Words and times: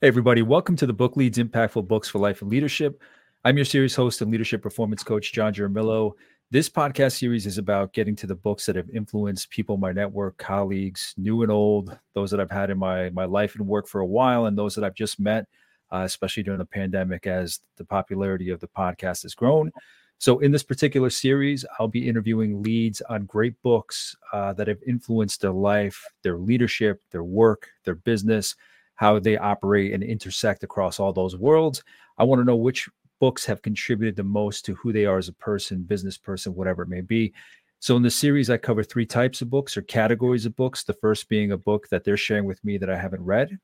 Hey, 0.00 0.06
everybody, 0.06 0.42
welcome 0.42 0.76
to 0.76 0.86
the 0.86 0.92
Book 0.92 1.16
Leads 1.16 1.38
Impactful 1.38 1.88
Books 1.88 2.08
for 2.08 2.20
Life 2.20 2.40
and 2.40 2.48
Leadership. 2.48 3.02
I'm 3.44 3.56
your 3.56 3.64
series 3.64 3.96
host 3.96 4.22
and 4.22 4.30
leadership 4.30 4.62
performance 4.62 5.02
coach, 5.02 5.32
John 5.32 5.52
Jaramillo. 5.52 6.12
This 6.52 6.68
podcast 6.68 7.18
series 7.18 7.46
is 7.46 7.58
about 7.58 7.92
getting 7.94 8.14
to 8.14 8.28
the 8.28 8.36
books 8.36 8.64
that 8.66 8.76
have 8.76 8.88
influenced 8.90 9.50
people 9.50 9.76
my 9.76 9.90
network, 9.90 10.38
colleagues, 10.38 11.14
new 11.16 11.42
and 11.42 11.50
old, 11.50 11.98
those 12.14 12.30
that 12.30 12.38
I've 12.38 12.48
had 12.48 12.70
in 12.70 12.78
my, 12.78 13.10
my 13.10 13.24
life 13.24 13.56
and 13.56 13.66
work 13.66 13.88
for 13.88 14.00
a 14.00 14.06
while, 14.06 14.46
and 14.46 14.56
those 14.56 14.76
that 14.76 14.84
I've 14.84 14.94
just 14.94 15.18
met, 15.18 15.46
uh, 15.92 16.02
especially 16.04 16.44
during 16.44 16.58
the 16.60 16.64
pandemic 16.64 17.26
as 17.26 17.58
the 17.76 17.84
popularity 17.84 18.50
of 18.50 18.60
the 18.60 18.68
podcast 18.68 19.24
has 19.24 19.34
grown. 19.34 19.72
So, 20.18 20.38
in 20.38 20.52
this 20.52 20.62
particular 20.62 21.10
series, 21.10 21.64
I'll 21.80 21.88
be 21.88 22.08
interviewing 22.08 22.62
leads 22.62 23.00
on 23.00 23.24
great 23.24 23.60
books 23.62 24.14
uh, 24.32 24.52
that 24.52 24.68
have 24.68 24.78
influenced 24.86 25.40
their 25.40 25.50
life, 25.50 26.00
their 26.22 26.38
leadership, 26.38 27.02
their 27.10 27.24
work, 27.24 27.66
their 27.82 27.96
business 27.96 28.54
how 28.98 29.16
they 29.18 29.38
operate 29.38 29.94
and 29.94 30.02
intersect 30.02 30.64
across 30.64 30.98
all 30.98 31.12
those 31.12 31.36
worlds. 31.36 31.84
I 32.18 32.24
want 32.24 32.40
to 32.40 32.44
know 32.44 32.56
which 32.56 32.88
books 33.20 33.44
have 33.46 33.62
contributed 33.62 34.16
the 34.16 34.24
most 34.24 34.64
to 34.64 34.74
who 34.74 34.92
they 34.92 35.06
are 35.06 35.18
as 35.18 35.28
a 35.28 35.32
person, 35.34 35.82
business 35.82 36.18
person, 36.18 36.54
whatever 36.54 36.82
it 36.82 36.88
may 36.88 37.00
be. 37.00 37.32
So 37.78 37.96
in 37.96 38.02
the 38.02 38.10
series, 38.10 38.50
I 38.50 38.56
cover 38.56 38.82
three 38.82 39.06
types 39.06 39.40
of 39.40 39.50
books 39.50 39.76
or 39.76 39.82
categories 39.82 40.46
of 40.46 40.56
books. 40.56 40.82
The 40.82 40.94
first 40.94 41.28
being 41.28 41.52
a 41.52 41.56
book 41.56 41.88
that 41.90 42.02
they're 42.02 42.16
sharing 42.16 42.44
with 42.44 42.62
me 42.64 42.76
that 42.76 42.90
I 42.90 42.98
haven't 42.98 43.24
read. 43.24 43.56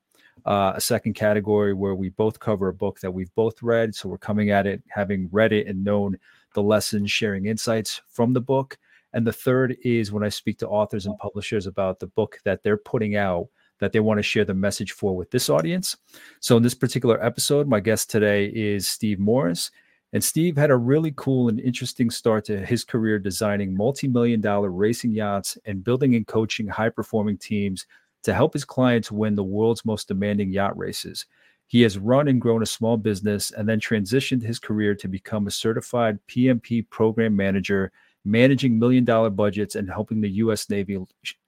Uh, 0.45 0.71
a 0.73 0.81
second 0.81 1.15
category 1.15 1.73
where 1.73 1.95
we 1.95 2.09
both 2.09 2.39
cover 2.39 2.69
a 2.69 2.73
book 2.73 3.01
that 3.01 3.11
we've 3.11 3.33
both 3.35 3.61
read. 3.61 3.93
So 3.93 4.07
we're 4.07 4.17
coming 4.17 4.51
at 4.51 4.65
it 4.65 4.81
having 4.87 5.27
read 5.33 5.51
it 5.51 5.67
and 5.67 5.83
known 5.83 6.17
the 6.53 6.63
lessons, 6.63 7.11
sharing 7.11 7.47
insights 7.47 8.01
from 8.07 8.31
the 8.31 8.41
book. 8.41 8.77
And 9.11 9.27
the 9.27 9.33
third 9.33 9.75
is 9.83 10.13
when 10.13 10.23
I 10.23 10.29
speak 10.29 10.59
to 10.59 10.67
authors 10.69 11.07
and 11.07 11.17
publishers 11.17 11.67
about 11.67 11.99
the 11.99 12.07
book 12.07 12.39
that 12.45 12.63
they're 12.63 12.77
putting 12.77 13.17
out 13.17 13.49
that 13.79 13.91
they 13.91 13.99
want 13.99 14.17
to 14.17 14.23
share 14.23 14.45
the 14.45 14.53
message 14.53 14.91
for 14.91 15.15
with 15.15 15.31
this 15.31 15.49
audience. 15.49 15.97
So, 16.39 16.57
in 16.57 16.63
this 16.63 16.73
particular 16.73 17.23
episode, 17.23 17.67
my 17.67 17.79
guest 17.79 18.09
today 18.09 18.45
is 18.47 18.87
Steve 18.87 19.19
Morris. 19.19 19.71
And 20.13 20.23
Steve 20.23 20.55
had 20.55 20.71
a 20.71 20.77
really 20.77 21.13
cool 21.17 21.49
and 21.49 21.59
interesting 21.59 22.09
start 22.09 22.45
to 22.45 22.65
his 22.65 22.85
career 22.85 23.19
designing 23.19 23.75
multi 23.75 24.07
million 24.07 24.39
dollar 24.39 24.69
racing 24.69 25.11
yachts 25.11 25.57
and 25.65 25.83
building 25.83 26.15
and 26.15 26.25
coaching 26.25 26.67
high 26.67 26.89
performing 26.89 27.37
teams 27.37 27.85
to 28.23 28.33
help 28.33 28.53
his 28.53 28.65
clients 28.65 29.11
win 29.11 29.35
the 29.35 29.43
world's 29.43 29.83
most 29.83 30.07
demanding 30.07 30.51
yacht 30.51 30.77
races. 30.77 31.25
He 31.67 31.81
has 31.81 31.97
run 31.97 32.27
and 32.27 32.39
grown 32.39 32.63
a 32.63 32.67
small 32.67 32.97
business 32.97 33.51
and 33.51 33.67
then 33.67 33.79
transitioned 33.79 34.41
his 34.41 34.59
career 34.59 34.95
to 34.95 35.07
become 35.07 35.47
a 35.47 35.51
certified 35.51 36.19
PMP 36.27 36.87
program 36.89 37.35
manager, 37.35 37.91
managing 38.23 38.77
million 38.79 39.03
dollar 39.03 39.29
budgets 39.29 39.75
and 39.75 39.89
helping 39.89 40.21
the 40.21 40.29
U.S. 40.29 40.69
Navy 40.69 41.03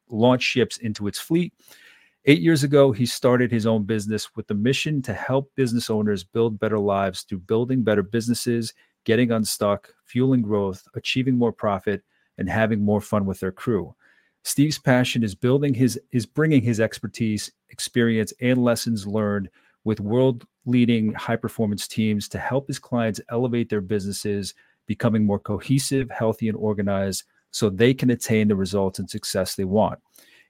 launch 0.10 0.42
ships 0.42 0.78
into 0.78 1.08
its 1.08 1.20
fleet. 1.20 1.54
Eight 2.30 2.42
years 2.42 2.66
ago, 2.66 2.92
he 2.92 3.06
started 3.06 3.52
his 3.52 3.66
own 3.66 3.84
business 3.84 4.36
with 4.36 4.48
the 4.48 4.54
mission 4.54 5.02
to 5.04 5.14
help 5.14 5.50
business 5.56 5.90
owners 5.90 6.26
build 6.26 6.60
better 6.60 6.78
lives 6.78 7.22
through 7.22 7.40
building 7.40 7.84
better 7.84 8.04
businesses, 8.04 8.74
getting 9.06 9.32
unstuck, 9.32 9.94
fueling 10.04 10.42
growth, 10.42 10.86
achieving 10.94 11.38
more 11.38 11.54
profit, 11.54 12.04
and 12.38 12.50
having 12.50 12.82
more 12.82 13.00
fun 13.00 13.26
with 13.26 13.40
their 13.40 13.54
crew. 13.54 13.96
Steve's 14.44 14.78
passion 14.78 15.24
is 15.24 15.36
building 15.36 15.74
his 15.74 15.98
is 16.12 16.26
bringing 16.26 16.62
his 16.62 16.82
expertise, 16.82 17.50
experience, 17.70 18.34
and 18.42 18.62
lessons 18.62 19.08
learned 19.08 19.50
with 19.86 20.02
world-leading 20.02 21.14
high-performance 21.14 21.88
teams 21.88 22.28
to 22.28 22.40
help 22.40 22.68
his 22.68 22.78
clients 22.78 23.22
elevate 23.30 23.70
their 23.70 23.80
businesses, 23.80 24.54
becoming 24.86 25.26
more 25.26 25.40
cohesive, 25.40 26.12
healthy, 26.12 26.50
and 26.50 26.58
organized 26.58 27.24
so 27.52 27.70
they 27.70 27.94
can 27.94 28.10
attain 28.10 28.50
the 28.50 28.56
results 28.56 29.00
and 29.00 29.10
success 29.10 29.56
they 29.56 29.64
want. 29.64 29.98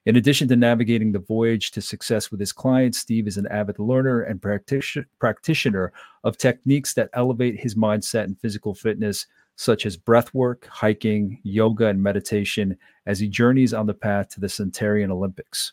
In 0.06 0.16
addition 0.16 0.48
to 0.48 0.56
navigating 0.56 1.12
the 1.12 1.18
voyage 1.18 1.70
to 1.72 1.82
success 1.82 2.30
with 2.30 2.40
his 2.40 2.52
clients, 2.52 2.98
Steve 2.98 3.26
is 3.26 3.36
an 3.36 3.46
avid 3.48 3.78
learner 3.78 4.22
and 4.22 4.40
practitioner 4.40 5.92
of 6.24 6.38
techniques 6.38 6.94
that 6.94 7.10
elevate 7.12 7.60
his 7.60 7.74
mindset 7.74 8.24
and 8.24 8.40
physical 8.40 8.74
fitness, 8.74 9.26
such 9.56 9.84
as 9.84 9.96
breath 9.96 10.32
work, 10.32 10.66
hiking, 10.66 11.40
yoga, 11.42 11.86
and 11.86 12.02
meditation, 12.02 12.76
as 13.06 13.18
he 13.18 13.28
journeys 13.28 13.74
on 13.74 13.86
the 13.86 13.94
path 13.94 14.28
to 14.30 14.40
the 14.40 14.46
Centenarian 14.46 15.10
Olympics. 15.10 15.72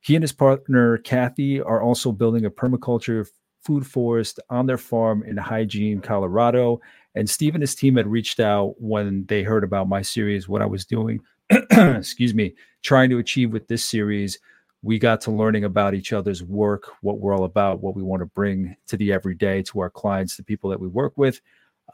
He 0.00 0.16
and 0.16 0.22
his 0.22 0.32
partner, 0.32 0.98
Kathy, 0.98 1.60
are 1.60 1.82
also 1.82 2.10
building 2.10 2.46
a 2.46 2.50
permaculture 2.50 3.28
food 3.62 3.86
forest 3.86 4.40
on 4.50 4.66
their 4.66 4.78
farm 4.78 5.22
in 5.22 5.36
Hygiene, 5.36 6.00
Colorado. 6.00 6.80
And 7.14 7.30
Steve 7.30 7.54
and 7.54 7.62
his 7.62 7.76
team 7.76 7.96
had 7.96 8.08
reached 8.08 8.40
out 8.40 8.74
when 8.78 9.24
they 9.26 9.44
heard 9.44 9.62
about 9.62 9.88
my 9.88 10.02
series, 10.02 10.48
what 10.48 10.62
I 10.62 10.66
was 10.66 10.84
doing 10.84 11.20
excuse 11.70 12.34
me, 12.34 12.54
trying 12.82 13.10
to 13.10 13.18
achieve 13.18 13.52
with 13.52 13.68
this 13.68 13.84
series, 13.84 14.38
we 14.82 14.98
got 14.98 15.20
to 15.22 15.30
learning 15.30 15.64
about 15.64 15.94
each 15.94 16.12
other's 16.12 16.42
work, 16.42 16.90
what 17.02 17.18
we're 17.18 17.34
all 17.34 17.44
about, 17.44 17.80
what 17.80 17.94
we 17.94 18.02
want 18.02 18.20
to 18.20 18.26
bring 18.26 18.76
to 18.88 18.96
the 18.96 19.12
everyday 19.12 19.62
to 19.62 19.80
our 19.80 19.90
clients, 19.90 20.36
the 20.36 20.42
people 20.42 20.70
that 20.70 20.80
we 20.80 20.88
work 20.88 21.12
with. 21.16 21.40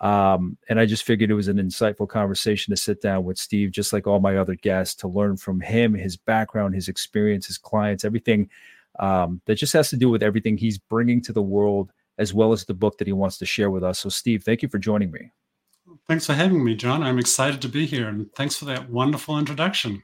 Um, 0.01 0.57
and 0.69 0.79
I 0.79 0.87
just 0.87 1.03
figured 1.03 1.31
it 1.31 1.35
was 1.35 1.49
an 1.49 1.57
insightful 1.59 2.09
conversation 2.09 2.71
to 2.71 2.77
sit 2.77 3.03
down 3.03 3.25
with 3.25 3.37
Steve, 3.37 3.73
just 3.73 3.93
like 3.93 4.07
all 4.07 4.21
my 4.21 4.37
other 4.37 4.55
guests, 4.55 4.95
to 4.97 5.09
learn 5.09 5.37
from 5.37 5.61
him, 5.61 5.95
his 5.95 6.17
background, 6.17 6.75
his 6.75 6.89
experience, 6.89 7.47
his 7.47 7.59
clients, 7.59 8.05
everything 8.05 8.49
um, 9.01 9.41
that 9.47 9.57
just 9.57 9.73
has 9.73 9.91
to 9.91 9.97
do 9.97 10.09
with 10.09 10.23
everything 10.23 10.57
he's 10.57 10.79
bringing 10.79 11.21
to 11.23 11.33
the 11.33 11.43
world, 11.43 11.93
as 12.17 12.33
well 12.33 12.53
as 12.53 12.65
the 12.65 12.75
book 12.75 12.99
that 12.99 13.07
he 13.07 13.13
wants 13.13 13.39
to 13.39 13.47
share 13.47 13.71
with 13.71 13.83
us. 13.85 13.99
So, 13.99 14.09
Steve, 14.09 14.45
thank 14.45 14.63
you 14.63 14.69
for 14.69 14.79
joining 14.79 15.11
me. 15.11 15.33
Thanks 16.09 16.25
for 16.25 16.33
having 16.33 16.65
me, 16.65 16.75
John. 16.75 17.03
I'm 17.03 17.19
excited 17.19 17.61
to 17.61 17.69
be 17.69 17.85
here, 17.85 18.09
and 18.09 18.33
thanks 18.35 18.57
for 18.57 18.65
that 18.65 18.89
wonderful 18.89 19.39
introduction. 19.39 20.03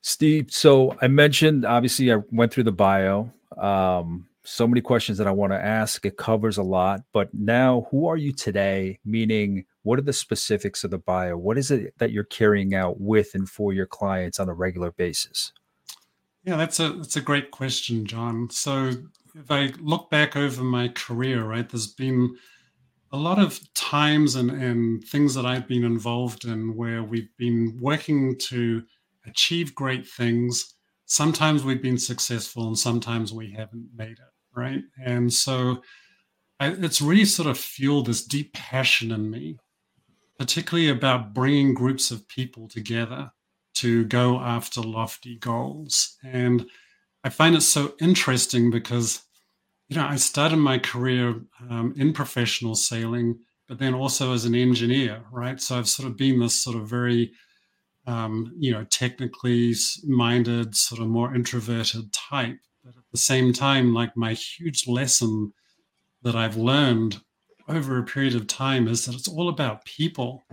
Steve, 0.00 0.50
so 0.50 0.96
I 1.00 1.06
mentioned 1.06 1.64
obviously 1.64 2.12
I 2.12 2.16
went 2.32 2.52
through 2.52 2.64
the 2.64 2.72
bio. 2.72 3.32
Um, 3.56 4.26
so 4.42 4.66
many 4.66 4.80
questions 4.80 5.16
that 5.18 5.26
I 5.26 5.30
want 5.30 5.52
to 5.52 5.64
ask. 5.64 6.04
It 6.04 6.18
covers 6.18 6.58
a 6.58 6.62
lot, 6.62 7.02
but 7.12 7.32
now 7.32 7.86
who 7.90 8.06
are 8.06 8.16
you 8.16 8.32
today? 8.32 8.98
Meaning, 9.04 9.64
what 9.84 9.98
are 9.98 10.02
the 10.02 10.12
specifics 10.12 10.82
of 10.82 10.90
the 10.90 10.98
bio? 10.98 11.36
What 11.36 11.56
is 11.56 11.70
it 11.70 11.94
that 11.98 12.10
you're 12.10 12.24
carrying 12.24 12.74
out 12.74 13.00
with 13.00 13.34
and 13.34 13.48
for 13.48 13.72
your 13.72 13.86
clients 13.86 14.40
on 14.40 14.48
a 14.48 14.54
regular 14.54 14.90
basis? 14.90 15.52
Yeah, 16.44 16.56
that's 16.56 16.80
a 16.80 16.90
that's 16.90 17.16
a 17.16 17.22
great 17.22 17.52
question, 17.52 18.04
John. 18.04 18.50
So 18.50 18.90
if 19.34 19.50
I 19.50 19.72
look 19.78 20.10
back 20.10 20.36
over 20.36 20.62
my 20.62 20.88
career, 20.88 21.44
right, 21.44 21.68
there's 21.68 21.86
been 21.86 22.36
a 23.14 23.16
lot 23.16 23.38
of 23.38 23.60
times 23.74 24.34
and, 24.34 24.50
and 24.50 25.04
things 25.04 25.36
that 25.36 25.46
I've 25.46 25.68
been 25.68 25.84
involved 25.84 26.46
in 26.46 26.74
where 26.74 27.04
we've 27.04 27.30
been 27.38 27.78
working 27.80 28.36
to 28.48 28.82
achieve 29.24 29.72
great 29.72 30.04
things. 30.04 30.74
Sometimes 31.06 31.62
we've 31.62 31.80
been 31.80 31.96
successful 31.96 32.66
and 32.66 32.76
sometimes 32.76 33.32
we 33.32 33.52
haven't 33.52 33.90
made 33.94 34.18
it, 34.18 34.32
right? 34.56 34.82
And 35.00 35.32
so 35.32 35.80
I, 36.58 36.70
it's 36.70 37.00
really 37.00 37.24
sort 37.24 37.48
of 37.48 37.56
fueled 37.56 38.06
this 38.06 38.24
deep 38.24 38.52
passion 38.52 39.12
in 39.12 39.30
me, 39.30 39.58
particularly 40.36 40.88
about 40.88 41.32
bringing 41.32 41.72
groups 41.72 42.10
of 42.10 42.26
people 42.26 42.66
together 42.66 43.30
to 43.74 44.06
go 44.06 44.40
after 44.40 44.80
lofty 44.80 45.38
goals. 45.38 46.16
And 46.24 46.66
I 47.22 47.28
find 47.28 47.54
it 47.54 47.60
so 47.60 47.94
interesting 48.00 48.72
because 48.72 49.22
you 49.88 49.96
know, 49.96 50.06
I 50.06 50.16
started 50.16 50.56
my 50.56 50.78
career 50.78 51.40
um, 51.68 51.94
in 51.96 52.12
professional 52.12 52.74
sailing, 52.74 53.38
but 53.68 53.78
then 53.78 53.94
also 53.94 54.32
as 54.32 54.44
an 54.44 54.54
engineer, 54.54 55.24
right? 55.30 55.60
So 55.60 55.78
I've 55.78 55.88
sort 55.88 56.08
of 56.08 56.16
been 56.16 56.40
this 56.40 56.60
sort 56.60 56.76
of 56.76 56.88
very, 56.88 57.32
um, 58.06 58.52
you 58.58 58.72
know, 58.72 58.84
technically 58.84 59.74
minded, 60.04 60.74
sort 60.74 61.00
of 61.00 61.08
more 61.08 61.34
introverted 61.34 62.12
type. 62.12 62.58
But 62.82 62.96
at 62.96 63.04
the 63.12 63.18
same 63.18 63.52
time, 63.52 63.94
like 63.94 64.16
my 64.16 64.32
huge 64.32 64.86
lesson 64.86 65.52
that 66.22 66.34
I've 66.34 66.56
learned 66.56 67.20
over 67.68 67.98
a 67.98 68.04
period 68.04 68.34
of 68.34 68.46
time 68.46 68.88
is 68.88 69.06
that 69.06 69.14
it's 69.14 69.28
all 69.28 69.48
about 69.48 69.84
people. 69.84 70.44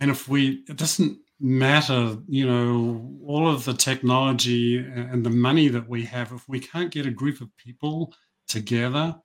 And 0.00 0.10
if 0.10 0.28
we, 0.28 0.64
it 0.68 0.76
doesn't 0.76 1.18
matter, 1.40 2.16
you 2.28 2.46
know, 2.46 3.18
all 3.26 3.48
of 3.48 3.64
the 3.64 3.74
technology 3.74 4.78
and 4.78 5.24
the 5.24 5.30
money 5.30 5.68
that 5.68 5.88
we 5.88 6.04
have, 6.04 6.32
if 6.32 6.48
we 6.48 6.60
can't 6.60 6.92
get 6.92 7.06
a 7.06 7.10
group 7.10 7.40
of 7.40 7.56
people 7.56 8.14
together 8.48 9.16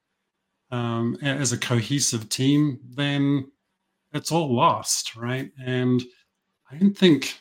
um, 0.71 1.17
as 1.21 1.51
a 1.51 1.57
cohesive 1.57 2.29
team, 2.29 2.79
then 2.89 3.51
it's 4.13 4.31
all 4.31 4.53
lost, 4.55 5.15
right? 5.15 5.51
And 5.63 6.01
I 6.71 6.77
don't 6.77 6.97
think, 6.97 7.39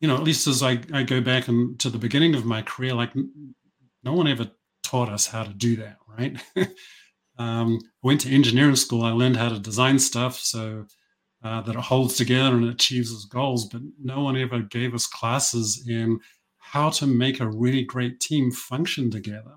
you 0.00 0.08
know, 0.08 0.16
at 0.16 0.22
least 0.22 0.46
as 0.46 0.62
I, 0.62 0.80
I 0.92 1.02
go 1.02 1.20
back 1.20 1.48
and 1.48 1.78
to 1.80 1.90
the 1.90 1.98
beginning 1.98 2.34
of 2.34 2.44
my 2.44 2.62
career, 2.62 2.94
like 2.94 3.12
no 4.02 4.12
one 4.12 4.28
ever 4.28 4.50
taught 4.82 5.08
us 5.08 5.26
how 5.26 5.44
to 5.44 5.52
do 5.52 5.76
that, 5.76 5.96
right? 6.06 6.36
um, 7.38 7.78
I 7.82 8.06
went 8.06 8.20
to 8.22 8.30
engineering 8.30 8.76
school. 8.76 9.02
I 9.02 9.12
learned 9.12 9.36
how 9.36 9.48
to 9.48 9.58
design 9.58 9.98
stuff. 9.98 10.38
So 10.38 10.86
uh, 11.44 11.60
that 11.60 11.76
it 11.76 11.80
holds 11.80 12.16
together 12.16 12.56
and 12.56 12.68
achieves 12.68 13.12
its 13.12 13.26
goals. 13.26 13.66
But 13.66 13.82
no 14.02 14.22
one 14.22 14.36
ever 14.36 14.60
gave 14.60 14.94
us 14.94 15.06
classes 15.06 15.86
in 15.88 16.18
how 16.58 16.90
to 16.90 17.06
make 17.06 17.38
a 17.40 17.46
really 17.46 17.84
great 17.84 18.18
team 18.18 18.50
function 18.50 19.10
together. 19.10 19.56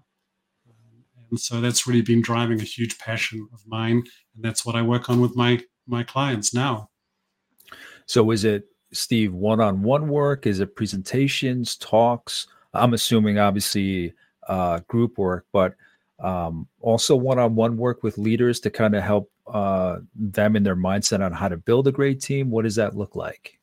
And 1.30 1.40
so 1.40 1.60
that's 1.60 1.88
really 1.88 2.02
been 2.02 2.22
driving 2.22 2.62
a 2.62 2.64
huge 2.64 2.98
passion 3.00 3.48
of 3.54 3.66
mine, 3.68 4.04
and 4.36 4.44
that's 4.44 4.66
what 4.66 4.76
I 4.76 4.82
work 4.82 5.10
on 5.10 5.20
with 5.20 5.36
my 5.36 5.62
my 5.86 6.04
clients 6.04 6.54
now. 6.54 6.90
So 8.06 8.32
is 8.32 8.46
it 8.46 8.66
Steve 8.94 9.34
one-on-one 9.34 10.08
work? 10.08 10.46
Is 10.46 10.62
it 10.62 10.76
presentations, 10.76 11.76
talks? 11.78 12.48
I'm 12.74 12.94
assuming 12.94 13.40
obviously 13.40 14.14
uh, 14.48 14.80
group 14.88 15.18
work, 15.18 15.46
but 15.52 15.76
um, 16.20 16.68
also 16.80 17.16
one-on-one 17.16 17.76
work 17.76 18.04
with 18.04 18.18
leaders 18.18 18.62
to 18.62 18.70
kind 18.70 18.96
of 18.96 19.04
help 19.04 19.30
uh, 19.52 20.00
them 20.16 20.56
in 20.56 20.64
their 20.64 20.76
mindset 20.76 21.24
on 21.24 21.32
how 21.32 21.48
to 21.48 21.58
build 21.58 21.88
a 21.88 21.92
great 21.92 22.22
team. 22.22 22.50
What 22.50 22.64
does 22.64 22.76
that 22.76 22.96
look 22.96 23.16
like? 23.16 23.58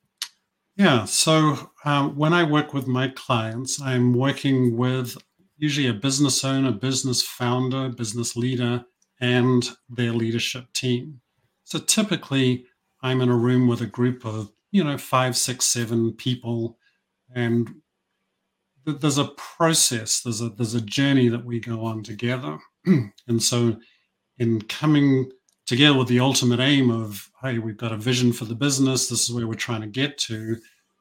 Yeah. 0.75 1.05
So 1.05 1.71
um, 1.85 2.15
when 2.15 2.33
I 2.33 2.43
work 2.43 2.73
with 2.73 2.87
my 2.87 3.09
clients, 3.09 3.81
I'm 3.81 4.13
working 4.13 4.75
with 4.75 5.17
usually 5.57 5.87
a 5.87 5.93
business 5.93 6.43
owner, 6.43 6.71
business 6.71 7.21
founder, 7.21 7.89
business 7.89 8.35
leader, 8.35 8.83
and 9.21 9.69
their 9.89 10.11
leadership 10.11 10.65
team. 10.73 11.21
So 11.63 11.79
typically, 11.79 12.65
I'm 13.01 13.21
in 13.21 13.29
a 13.29 13.35
room 13.35 13.67
with 13.67 13.81
a 13.81 13.87
group 13.87 14.25
of, 14.25 14.51
you 14.71 14.83
know, 14.83 14.97
five, 14.97 15.37
six, 15.37 15.65
seven 15.65 16.13
people, 16.13 16.77
and 17.33 17.69
there's 18.85 19.17
a 19.17 19.31
process, 19.57 20.21
there's 20.21 20.41
a 20.41 20.49
there's 20.49 20.75
a 20.75 20.81
journey 20.81 21.27
that 21.29 21.45
we 21.45 21.59
go 21.59 21.83
on 21.85 22.03
together. 22.03 22.59
and 22.85 23.41
so 23.41 23.77
in 24.37 24.61
coming 24.63 25.31
together 25.65 25.97
with 25.97 26.07
the 26.07 26.19
ultimate 26.19 26.59
aim 26.59 26.91
of, 26.91 27.29
hey, 27.41 27.59
we've 27.59 27.77
got 27.77 27.91
a 27.91 27.97
vision 27.97 28.31
for 28.31 28.45
the 28.45 28.55
business, 28.55 29.07
this 29.07 29.23
is 29.23 29.31
where 29.31 29.47
we're 29.47 29.55
trying 29.55 29.81
to 29.81 29.87
get 29.87 30.17
to. 30.19 30.57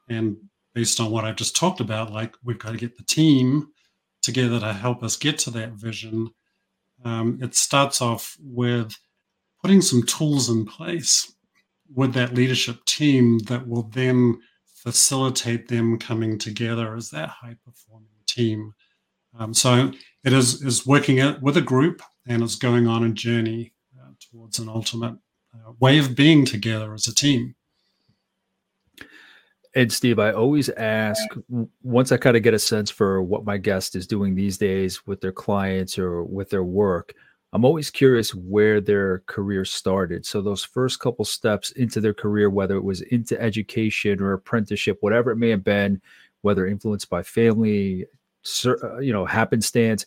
And 0.08 0.36
based 0.74 1.00
on 1.00 1.10
what 1.10 1.24
I've 1.24 1.36
just 1.36 1.56
talked 1.56 1.80
about, 1.80 2.12
like 2.12 2.34
we've 2.44 2.58
got 2.58 2.72
to 2.72 2.78
get 2.78 2.96
the 2.96 3.04
team 3.04 3.68
together 4.22 4.58
to 4.58 4.72
help 4.72 5.02
us 5.02 5.16
get 5.16 5.38
to 5.38 5.50
that 5.50 5.72
vision. 5.72 6.30
Um, 7.04 7.38
it 7.42 7.54
starts 7.54 8.00
off 8.00 8.36
with 8.40 8.94
putting 9.60 9.82
some 9.82 10.02
tools 10.04 10.48
in 10.48 10.64
place 10.64 11.32
with 11.94 12.14
that 12.14 12.34
leadership 12.34 12.82
team 12.86 13.38
that 13.40 13.66
will 13.66 13.84
then 13.84 14.40
facilitate 14.74 15.68
them 15.68 15.98
coming 15.98 16.38
together 16.38 16.94
as 16.96 17.10
that 17.10 17.28
high 17.28 17.56
performing 17.64 18.08
team. 18.26 18.74
Um, 19.38 19.52
so 19.52 19.92
it 20.24 20.32
is 20.32 20.62
is 20.62 20.86
working 20.86 21.40
with 21.40 21.56
a 21.56 21.62
group 21.62 22.02
and 22.26 22.42
it's 22.42 22.56
going 22.56 22.86
on 22.86 23.04
a 23.04 23.10
journey 23.10 23.73
towards 24.20 24.58
an 24.58 24.68
ultimate 24.68 25.16
uh, 25.54 25.72
way 25.80 25.98
of 25.98 26.14
being 26.14 26.44
together 26.44 26.94
as 26.94 27.06
a 27.06 27.14
team. 27.14 27.54
And 29.76 29.92
Steve, 29.92 30.20
I 30.20 30.30
always 30.30 30.68
ask 30.70 31.20
once 31.82 32.12
I 32.12 32.16
kind 32.16 32.36
of 32.36 32.44
get 32.44 32.54
a 32.54 32.58
sense 32.58 32.90
for 32.90 33.22
what 33.22 33.44
my 33.44 33.56
guest 33.56 33.96
is 33.96 34.06
doing 34.06 34.34
these 34.34 34.56
days 34.56 35.04
with 35.06 35.20
their 35.20 35.32
clients 35.32 35.98
or 35.98 36.22
with 36.22 36.50
their 36.50 36.62
work. 36.62 37.12
I'm 37.52 37.64
always 37.64 37.90
curious 37.90 38.34
where 38.34 38.80
their 38.80 39.20
career 39.26 39.64
started. 39.64 40.26
So 40.26 40.40
those 40.40 40.64
first 40.64 41.00
couple 41.00 41.24
steps 41.24 41.72
into 41.72 42.00
their 42.00 42.14
career, 42.14 42.50
whether 42.50 42.76
it 42.76 42.84
was 42.84 43.00
into 43.02 43.40
education 43.40 44.20
or 44.20 44.32
apprenticeship, 44.32 44.98
whatever 45.00 45.32
it 45.32 45.36
may 45.36 45.50
have 45.50 45.64
been, 45.64 46.00
whether 46.42 46.66
influenced 46.66 47.10
by 47.10 47.22
family, 47.22 48.06
uh, 48.66 48.98
you 48.98 49.12
know, 49.12 49.24
happenstance, 49.24 50.04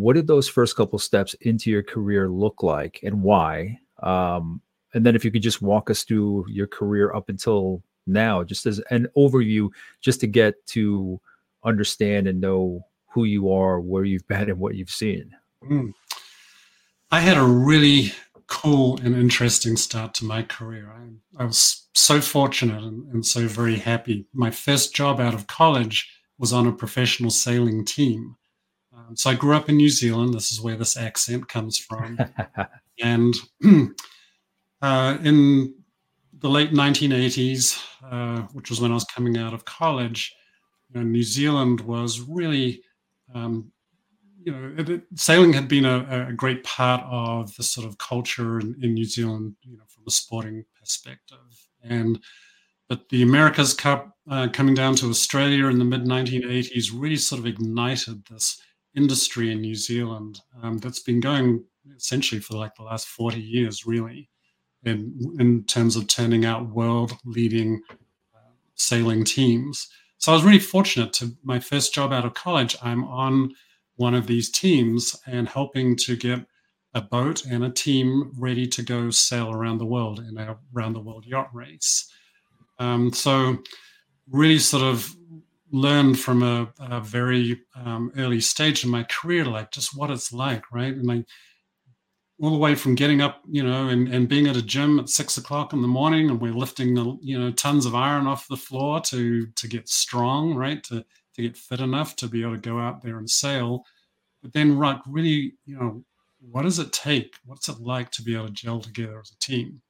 what 0.00 0.16
did 0.16 0.26
those 0.26 0.48
first 0.48 0.76
couple 0.76 0.98
steps 0.98 1.34
into 1.34 1.70
your 1.70 1.82
career 1.82 2.28
look 2.28 2.62
like 2.62 3.00
and 3.02 3.22
why? 3.22 3.78
Um, 4.02 4.62
and 4.94 5.04
then 5.04 5.14
if 5.14 5.24
you 5.24 5.30
could 5.30 5.42
just 5.42 5.62
walk 5.62 5.90
us 5.90 6.04
through 6.04 6.46
your 6.48 6.66
career 6.66 7.14
up 7.14 7.28
until 7.28 7.82
now, 8.06 8.42
just 8.42 8.66
as 8.66 8.80
an 8.90 9.08
overview, 9.16 9.68
just 10.00 10.20
to 10.20 10.26
get 10.26 10.54
to 10.68 11.20
understand 11.64 12.26
and 12.26 12.40
know 12.40 12.86
who 13.12 13.24
you 13.24 13.52
are, 13.52 13.80
where 13.80 14.04
you've 14.04 14.26
been, 14.26 14.48
and 14.48 14.58
what 14.58 14.74
you've 14.74 14.90
seen. 14.90 15.32
Mm. 15.64 15.92
I 17.10 17.20
had 17.20 17.36
a 17.36 17.44
really 17.44 18.12
cool 18.46 18.98
and 19.02 19.14
interesting 19.14 19.76
start 19.76 20.14
to 20.14 20.24
my 20.24 20.42
career. 20.42 20.92
I, 20.92 21.42
I 21.42 21.44
was 21.44 21.88
so 21.94 22.20
fortunate 22.20 22.82
and, 22.82 23.06
and, 23.12 23.24
so 23.26 23.46
very 23.46 23.76
happy. 23.76 24.26
My 24.32 24.50
first 24.50 24.94
job 24.94 25.20
out 25.20 25.34
of 25.34 25.46
college 25.46 26.10
was 26.38 26.52
on 26.52 26.66
a 26.66 26.72
professional 26.72 27.30
sailing 27.30 27.84
team. 27.84 28.36
Um, 29.10 29.16
so 29.16 29.30
I 29.30 29.34
grew 29.34 29.54
up 29.54 29.68
in 29.68 29.76
New 29.76 29.88
Zealand. 29.88 30.34
This 30.34 30.52
is 30.52 30.60
where 30.60 30.76
this 30.76 30.96
accent 30.96 31.48
comes 31.48 31.78
from. 31.78 32.18
and 33.02 33.34
uh, 34.82 35.18
in 35.22 35.74
the 36.38 36.48
late 36.48 36.72
1980s, 36.72 37.82
uh, 38.04 38.42
which 38.52 38.70
was 38.70 38.80
when 38.80 38.92
I 38.92 38.94
was 38.94 39.04
coming 39.04 39.36
out 39.36 39.52
of 39.52 39.64
college, 39.64 40.34
you 40.88 41.00
know, 41.00 41.06
New 41.06 41.22
Zealand 41.22 41.80
was 41.80 42.20
really 42.20 42.82
um, 43.34 43.70
you 44.42 44.52
know, 44.52 44.74
it, 44.78 44.88
it, 44.88 45.02
sailing 45.16 45.52
had 45.52 45.68
been 45.68 45.84
a, 45.84 46.28
a, 46.30 46.32
great 46.32 46.64
part 46.64 47.04
of 47.04 47.54
the 47.56 47.62
sort 47.62 47.86
of 47.86 47.98
culture 47.98 48.58
in, 48.58 48.74
in, 48.82 48.94
New 48.94 49.04
Zealand, 49.04 49.54
you 49.62 49.76
know, 49.76 49.84
from 49.86 50.04
a 50.08 50.10
sporting 50.10 50.64
perspective. 50.78 51.68
And 51.82 52.18
but 52.88 53.06
the 53.10 53.22
America's 53.22 53.74
Cup 53.74 54.16
uh, 54.30 54.48
coming 54.50 54.74
down 54.74 54.94
to 54.96 55.10
Australia 55.10 55.66
in 55.66 55.78
the 55.78 55.84
mid 55.84 56.06
1980s 56.06 56.90
really 56.92 57.16
sort 57.16 57.38
of 57.38 57.46
ignited 57.46 58.24
this 58.30 58.60
industry 58.96 59.52
in 59.52 59.60
New 59.60 59.74
Zealand 59.74 60.40
um, 60.62 60.78
that's 60.78 61.00
been 61.00 61.20
going 61.20 61.64
essentially 61.96 62.40
for 62.40 62.54
like 62.54 62.74
the 62.74 62.82
last 62.82 63.08
40 63.08 63.40
years, 63.40 63.86
really, 63.86 64.28
in 64.84 65.36
in 65.38 65.64
terms 65.64 65.96
of 65.96 66.06
turning 66.06 66.44
out 66.44 66.70
world 66.70 67.12
leading 67.24 67.80
uh, 68.34 68.52
sailing 68.74 69.24
teams. 69.24 69.88
So 70.18 70.32
I 70.32 70.34
was 70.34 70.44
really 70.44 70.58
fortunate 70.58 71.12
to 71.14 71.34
my 71.42 71.58
first 71.58 71.94
job 71.94 72.12
out 72.12 72.26
of 72.26 72.34
college. 72.34 72.76
I'm 72.82 73.04
on 73.04 73.54
one 73.96 74.14
of 74.14 74.26
these 74.26 74.50
teams 74.50 75.16
and 75.26 75.48
helping 75.48 75.96
to 75.96 76.16
get 76.16 76.46
a 76.94 77.00
boat 77.00 77.44
and 77.46 77.64
a 77.64 77.70
team 77.70 78.32
ready 78.36 78.66
to 78.66 78.82
go 78.82 79.10
sail 79.10 79.50
around 79.50 79.78
the 79.78 79.86
world 79.86 80.18
in 80.18 80.36
a 80.36 80.56
round 80.72 80.96
the 80.96 81.00
world 81.00 81.24
yacht 81.24 81.48
race. 81.54 82.10
Um, 82.78 83.12
so, 83.12 83.58
really 84.30 84.58
sort 84.58 84.82
of 84.82 85.14
learned 85.72 86.18
from 86.18 86.42
a, 86.42 86.72
a 86.80 87.00
very 87.00 87.60
um, 87.76 88.12
early 88.16 88.40
stage 88.40 88.84
in 88.84 88.90
my 88.90 89.04
career, 89.04 89.44
like 89.44 89.70
just 89.70 89.96
what 89.96 90.10
it's 90.10 90.32
like, 90.32 90.70
right? 90.72 90.94
And 90.94 91.06
like 91.06 91.26
all 92.40 92.50
the 92.50 92.56
way 92.56 92.74
from 92.74 92.94
getting 92.94 93.20
up, 93.20 93.42
you 93.48 93.62
know, 93.62 93.88
and, 93.88 94.08
and 94.08 94.28
being 94.28 94.46
at 94.46 94.56
a 94.56 94.62
gym 94.62 94.98
at 94.98 95.08
six 95.08 95.36
o'clock 95.36 95.72
in 95.72 95.82
the 95.82 95.88
morning, 95.88 96.30
and 96.30 96.40
we're 96.40 96.52
lifting 96.52 96.94
the, 96.94 97.16
you 97.20 97.38
know, 97.38 97.50
tons 97.52 97.86
of 97.86 97.94
iron 97.94 98.26
off 98.26 98.48
the 98.48 98.56
floor 98.56 99.00
to 99.00 99.46
to 99.46 99.68
get 99.68 99.88
strong, 99.88 100.54
right? 100.54 100.82
To 100.84 101.04
to 101.34 101.42
get 101.42 101.56
fit 101.56 101.80
enough 101.80 102.16
to 102.16 102.28
be 102.28 102.42
able 102.42 102.54
to 102.54 102.58
go 102.58 102.78
out 102.78 103.02
there 103.02 103.18
and 103.18 103.28
sail. 103.28 103.84
But 104.42 104.52
then, 104.52 104.78
right, 104.78 104.98
really, 105.06 105.52
you 105.66 105.78
know, 105.78 106.04
what 106.40 106.62
does 106.62 106.78
it 106.78 106.92
take? 106.92 107.34
What's 107.44 107.68
it 107.68 107.80
like 107.80 108.10
to 108.12 108.22
be 108.22 108.34
able 108.34 108.46
to 108.46 108.52
gel 108.52 108.80
together 108.80 109.20
as 109.20 109.30
a 109.30 109.38
team? 109.38 109.82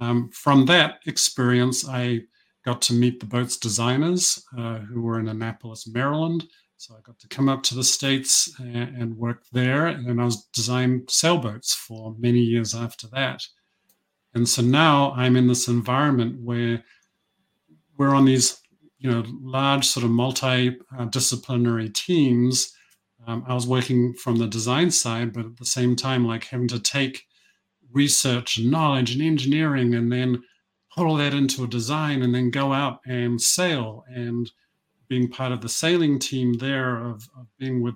Um, 0.00 0.30
from 0.30 0.64
that 0.66 1.00
experience, 1.06 1.88
I 1.88 2.20
got 2.68 2.82
to 2.82 2.92
meet 2.92 3.18
the 3.18 3.26
boat's 3.26 3.56
designers 3.56 4.44
uh, 4.58 4.78
who 4.80 5.00
were 5.00 5.18
in 5.18 5.28
Annapolis, 5.28 5.88
Maryland. 5.88 6.44
So 6.76 6.94
I 6.94 7.00
got 7.00 7.18
to 7.20 7.28
come 7.28 7.48
up 7.48 7.62
to 7.62 7.74
the 7.74 7.82
States 7.82 8.54
and, 8.58 8.94
and 8.94 9.16
work 9.16 9.44
there. 9.52 9.86
And 9.86 10.20
I 10.20 10.24
was 10.24 10.44
designed 10.52 11.08
sailboats 11.08 11.74
for 11.74 12.14
many 12.18 12.40
years 12.40 12.74
after 12.74 13.06
that. 13.08 13.42
And 14.34 14.46
so 14.46 14.60
now 14.60 15.12
I'm 15.12 15.34
in 15.34 15.46
this 15.46 15.66
environment 15.66 16.42
where 16.42 16.84
we're 17.96 18.14
on 18.14 18.26
these 18.26 18.60
you 18.98 19.10
know 19.10 19.24
large 19.40 19.86
sort 19.86 20.04
of 20.04 20.10
multidisciplinary 20.10 21.92
teams 21.94 22.72
um, 23.28 23.44
i 23.46 23.54
was 23.54 23.64
working 23.64 24.12
from 24.14 24.36
the 24.36 24.46
design 24.48 24.90
side 24.90 25.32
but 25.32 25.44
at 25.46 25.56
the 25.56 25.64
same 25.64 25.94
time 25.94 26.26
like 26.26 26.44
having 26.44 26.66
to 26.66 26.80
take 26.80 27.24
research 27.92 28.58
and 28.58 28.70
knowledge 28.72 29.12
and 29.12 29.22
engineering 29.22 29.94
and 29.94 30.10
then 30.10 30.42
all 30.96 31.16
that 31.16 31.34
into 31.34 31.64
a 31.64 31.68
design 31.68 32.22
and 32.22 32.34
then 32.34 32.50
go 32.50 32.72
out 32.72 33.00
and 33.06 33.40
sail 33.40 34.04
and 34.08 34.50
being 35.08 35.28
part 35.28 35.52
of 35.52 35.60
the 35.60 35.68
sailing 35.68 36.18
team 36.18 36.54
there 36.54 36.96
of, 36.96 37.28
of 37.38 37.46
being 37.58 37.82
with 37.82 37.94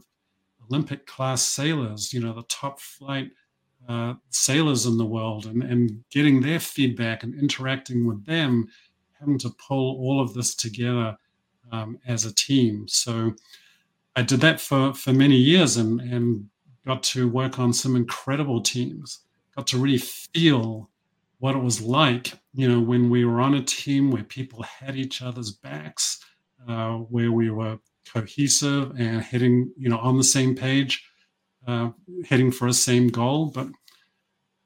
olympic 0.71 1.07
class 1.07 1.43
sailors 1.43 2.13
you 2.13 2.21
know 2.21 2.33
the 2.33 2.43
top 2.45 2.79
flight 2.79 3.31
uh, 3.89 4.15
sailors 4.31 4.87
in 4.87 4.97
the 4.97 5.05
world 5.05 5.47
and, 5.47 5.63
and 5.63 6.05
getting 6.11 6.41
their 6.41 6.61
feedback 6.61 7.25
and 7.25 7.35
interacting 7.35 8.07
with 8.07 8.25
them 8.27 8.69
having 9.19 9.39
to 9.39 9.51
pull 9.51 9.97
all 10.01 10.21
of 10.21 10.35
this 10.35 10.55
together 10.55 11.17
um, 11.71 11.99
as 12.07 12.25
a 12.25 12.35
team. 12.35 12.87
So 12.89 13.33
I 14.17 14.23
did 14.23 14.41
that 14.41 14.61
for, 14.61 14.93
for 14.93 15.13
many 15.13 15.37
years 15.37 15.77
and, 15.77 16.01
and 16.01 16.49
got 16.87 17.03
to 17.05 17.29
work 17.29 17.59
on 17.59 17.73
some 17.73 17.97
incredible 17.97 18.61
teams, 18.61 19.21
got 19.57 19.67
to 19.69 19.79
really 19.79 19.99
feel 19.99 20.91
what 21.43 21.57
it 21.57 21.63
was 21.63 21.83
like, 21.83 22.35
you 22.55 22.69
know, 22.69 22.81
when 22.81 23.11
we 23.11 23.25
were 23.25 23.41
on 23.41 23.55
a 23.55 23.65
team 23.65 24.13
where 24.13 24.23
people 24.23 24.63
had 24.63 24.95
each 24.95 25.21
other's 25.23 25.51
backs, 25.51 26.21
uh, 26.69 26.93
where 26.93 27.33
we 27.33 27.51
were 27.51 27.81
cohesive 28.15 28.93
and 28.97 29.21
heading, 29.21 29.73
you 29.77 29.89
know, 29.89 29.99
on 29.99 30.17
the 30.17 30.23
same 30.23 30.55
page, 30.55 31.05
uh, 31.67 31.91
heading 32.29 32.53
for 32.53 32.69
a 32.69 32.73
same 32.73 33.09
goal. 33.09 33.47
But 33.47 33.67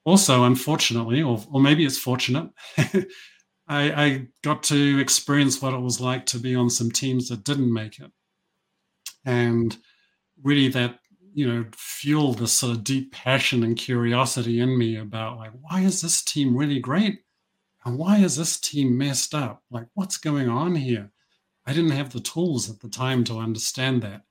also, 0.04 0.44
unfortunately, 0.44 1.22
or, 1.22 1.42
or 1.50 1.62
maybe 1.62 1.86
it's 1.86 1.96
fortunate, 1.96 2.50
I, 2.76 3.06
I 3.68 4.26
got 4.42 4.62
to 4.64 4.98
experience 5.00 5.62
what 5.62 5.72
it 5.72 5.80
was 5.80 5.98
like 5.98 6.26
to 6.26 6.38
be 6.38 6.54
on 6.54 6.68
some 6.68 6.90
teams 6.90 7.30
that 7.30 7.42
didn't 7.42 7.72
make 7.72 7.98
it. 8.00 8.12
And 9.24 9.74
really 10.42 10.68
that, 10.68 10.98
you 11.36 11.46
know, 11.46 11.66
fueled 11.76 12.38
this 12.38 12.54
sort 12.54 12.74
of 12.74 12.82
deep 12.82 13.12
passion 13.12 13.62
and 13.62 13.76
curiosity 13.76 14.58
in 14.58 14.78
me 14.78 14.96
about 14.96 15.36
like, 15.36 15.50
why 15.60 15.82
is 15.82 16.00
this 16.00 16.24
team 16.24 16.56
really 16.56 16.80
great? 16.80 17.20
And 17.84 17.98
why 17.98 18.16
is 18.16 18.38
this 18.38 18.58
team 18.58 18.96
messed 18.96 19.34
up? 19.34 19.62
Like, 19.70 19.86
what's 19.92 20.16
going 20.16 20.48
on 20.48 20.76
here? 20.76 21.10
I 21.66 21.74
didn't 21.74 21.90
have 21.90 22.10
the 22.10 22.20
tools 22.20 22.70
at 22.70 22.80
the 22.80 22.88
time 22.88 23.22
to 23.24 23.36
understand 23.38 24.02
that. 24.02 24.22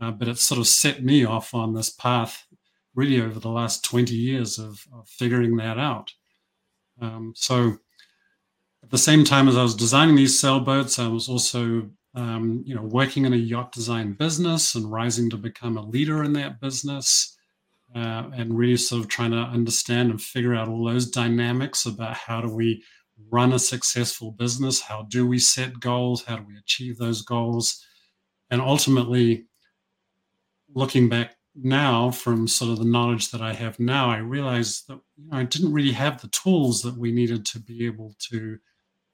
uh, 0.00 0.12
but 0.12 0.28
it 0.28 0.38
sort 0.38 0.60
of 0.60 0.68
set 0.68 1.02
me 1.02 1.24
off 1.24 1.52
on 1.52 1.74
this 1.74 1.90
path 1.90 2.46
really 2.94 3.20
over 3.20 3.40
the 3.40 3.48
last 3.50 3.84
20 3.84 4.14
years 4.14 4.56
of, 4.60 4.86
of 4.94 5.08
figuring 5.08 5.56
that 5.56 5.78
out. 5.78 6.12
Um, 7.00 7.32
so 7.34 7.78
at 8.84 8.90
the 8.90 8.98
same 8.98 9.24
time 9.24 9.48
as 9.48 9.56
I 9.56 9.64
was 9.64 9.74
designing 9.74 10.14
these 10.14 10.38
sailboats, 10.38 11.00
I 11.00 11.08
was 11.08 11.28
also 11.28 11.90
um, 12.14 12.62
you 12.66 12.74
know, 12.74 12.82
working 12.82 13.24
in 13.24 13.32
a 13.32 13.36
yacht 13.36 13.72
design 13.72 14.12
business 14.12 14.74
and 14.74 14.90
rising 14.90 15.30
to 15.30 15.36
become 15.36 15.76
a 15.76 15.86
leader 15.86 16.22
in 16.24 16.32
that 16.34 16.60
business, 16.60 17.36
uh, 17.94 18.24
and 18.34 18.56
really 18.56 18.76
sort 18.76 19.02
of 19.02 19.08
trying 19.08 19.30
to 19.30 19.36
understand 19.36 20.10
and 20.10 20.20
figure 20.20 20.54
out 20.54 20.68
all 20.68 20.84
those 20.84 21.10
dynamics 21.10 21.86
about 21.86 22.14
how 22.14 22.40
do 22.40 22.48
we 22.48 22.82
run 23.30 23.52
a 23.52 23.58
successful 23.58 24.32
business, 24.32 24.80
how 24.80 25.02
do 25.02 25.26
we 25.26 25.38
set 25.38 25.78
goals, 25.80 26.24
how 26.24 26.36
do 26.36 26.44
we 26.46 26.56
achieve 26.56 26.98
those 26.98 27.22
goals, 27.22 27.84
and 28.50 28.60
ultimately, 28.60 29.46
looking 30.74 31.08
back 31.08 31.36
now 31.54 32.10
from 32.10 32.48
sort 32.48 32.70
of 32.70 32.78
the 32.78 32.84
knowledge 32.84 33.30
that 33.30 33.42
I 33.42 33.52
have 33.52 33.78
now, 33.78 34.10
I 34.10 34.18
realized 34.18 34.88
that 34.88 35.00
you 35.16 35.30
know, 35.30 35.38
I 35.38 35.44
didn't 35.44 35.72
really 35.72 35.92
have 35.92 36.20
the 36.20 36.28
tools 36.28 36.82
that 36.82 36.96
we 36.96 37.12
needed 37.12 37.44
to 37.46 37.58
be 37.60 37.86
able 37.86 38.14
to 38.30 38.58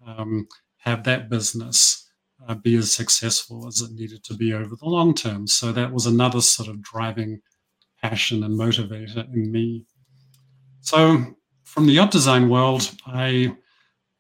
um, 0.07 0.47
have 0.79 1.05
that 1.05 1.29
business 1.29 2.08
uh, 2.47 2.55
be 2.55 2.77
as 2.77 2.93
successful 2.93 3.67
as 3.67 3.81
it 3.81 3.93
needed 3.93 4.23
to 4.25 4.35
be 4.35 4.53
over 4.53 4.77
the 4.77 4.87
long 4.87 5.15
term. 5.15 5.47
So 5.47 5.73
that 5.73 5.93
was 5.93 6.07
another 6.07 6.41
sort 6.41 6.69
of 6.69 6.83
driving 6.83 7.41
passion 8.03 8.45
and 8.45 8.59
motivator 8.59 9.27
in 9.33 9.51
me. 9.51 9.85
So 10.81 11.25
from 11.65 11.87
the 11.87 11.93
yacht 11.93 12.11
design 12.11 12.49
world, 12.49 12.91
I 13.07 13.57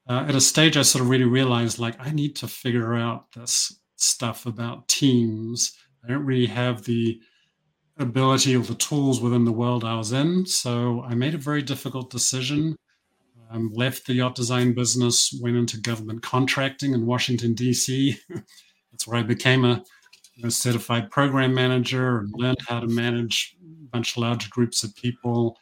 uh, 0.09 0.25
at 0.27 0.35
a 0.35 0.41
stage 0.41 0.77
I 0.77 0.83
sort 0.83 1.03
of 1.03 1.11
really 1.11 1.25
realized 1.25 1.79
like 1.79 1.97
I 2.01 2.11
need 2.11 2.35
to 2.37 2.49
figure 2.49 2.95
out 2.95 3.33
this 3.33 3.79
stuff 3.97 4.47
about 4.47 4.89
teams. 4.89 5.77
I 6.05 6.09
don't 6.09 6.25
really 6.25 6.47
have 6.47 6.85
the 6.85 7.21
ability 7.99 8.57
or 8.57 8.63
the 8.63 8.75
tools 8.75 9.21
within 9.21 9.45
the 9.45 9.53
world 9.53 9.85
I 9.85 9.97
was 9.97 10.13
in. 10.13 10.47
So 10.47 11.03
I 11.03 11.15
made 11.15 11.35
a 11.35 11.39
very 11.39 11.63
difficult 11.63 12.11
decision 12.11 12.77
um, 13.51 13.71
left 13.73 14.07
the 14.07 14.15
yacht 14.15 14.35
design 14.35 14.73
business, 14.73 15.37
went 15.41 15.57
into 15.57 15.81
government 15.81 16.23
contracting 16.23 16.93
in 16.93 17.07
Washington, 17.07 17.55
D.C. 17.55 18.19
That's 18.93 19.07
where 19.07 19.19
I 19.19 19.23
became 19.23 19.65
a, 19.65 19.83
a, 20.45 20.51
certified 20.51 21.11
program 21.11 21.55
manager 21.55 22.19
and 22.19 22.33
learned 22.35 22.59
how 22.67 22.81
to 22.81 22.87
manage 22.87 23.57
a 23.63 23.89
bunch 23.91 24.13
of 24.17 24.23
large 24.23 24.51
groups 24.51 24.83
of 24.83 24.95
people, 24.97 25.57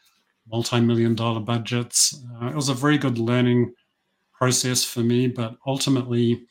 multi 0.50 0.80
million 0.80 1.14
dollar 1.14 1.40
budgets. 1.40 2.22
Uh, 2.40 2.46
it 2.46 2.54
was 2.54 2.68
a 2.68 2.74
very 2.74 2.98
good 2.98 3.18
learning 3.18 3.72
process 4.32 4.84
for 4.84 5.00
me, 5.00 5.28
but 5.28 5.56
ultimately, 5.66 6.46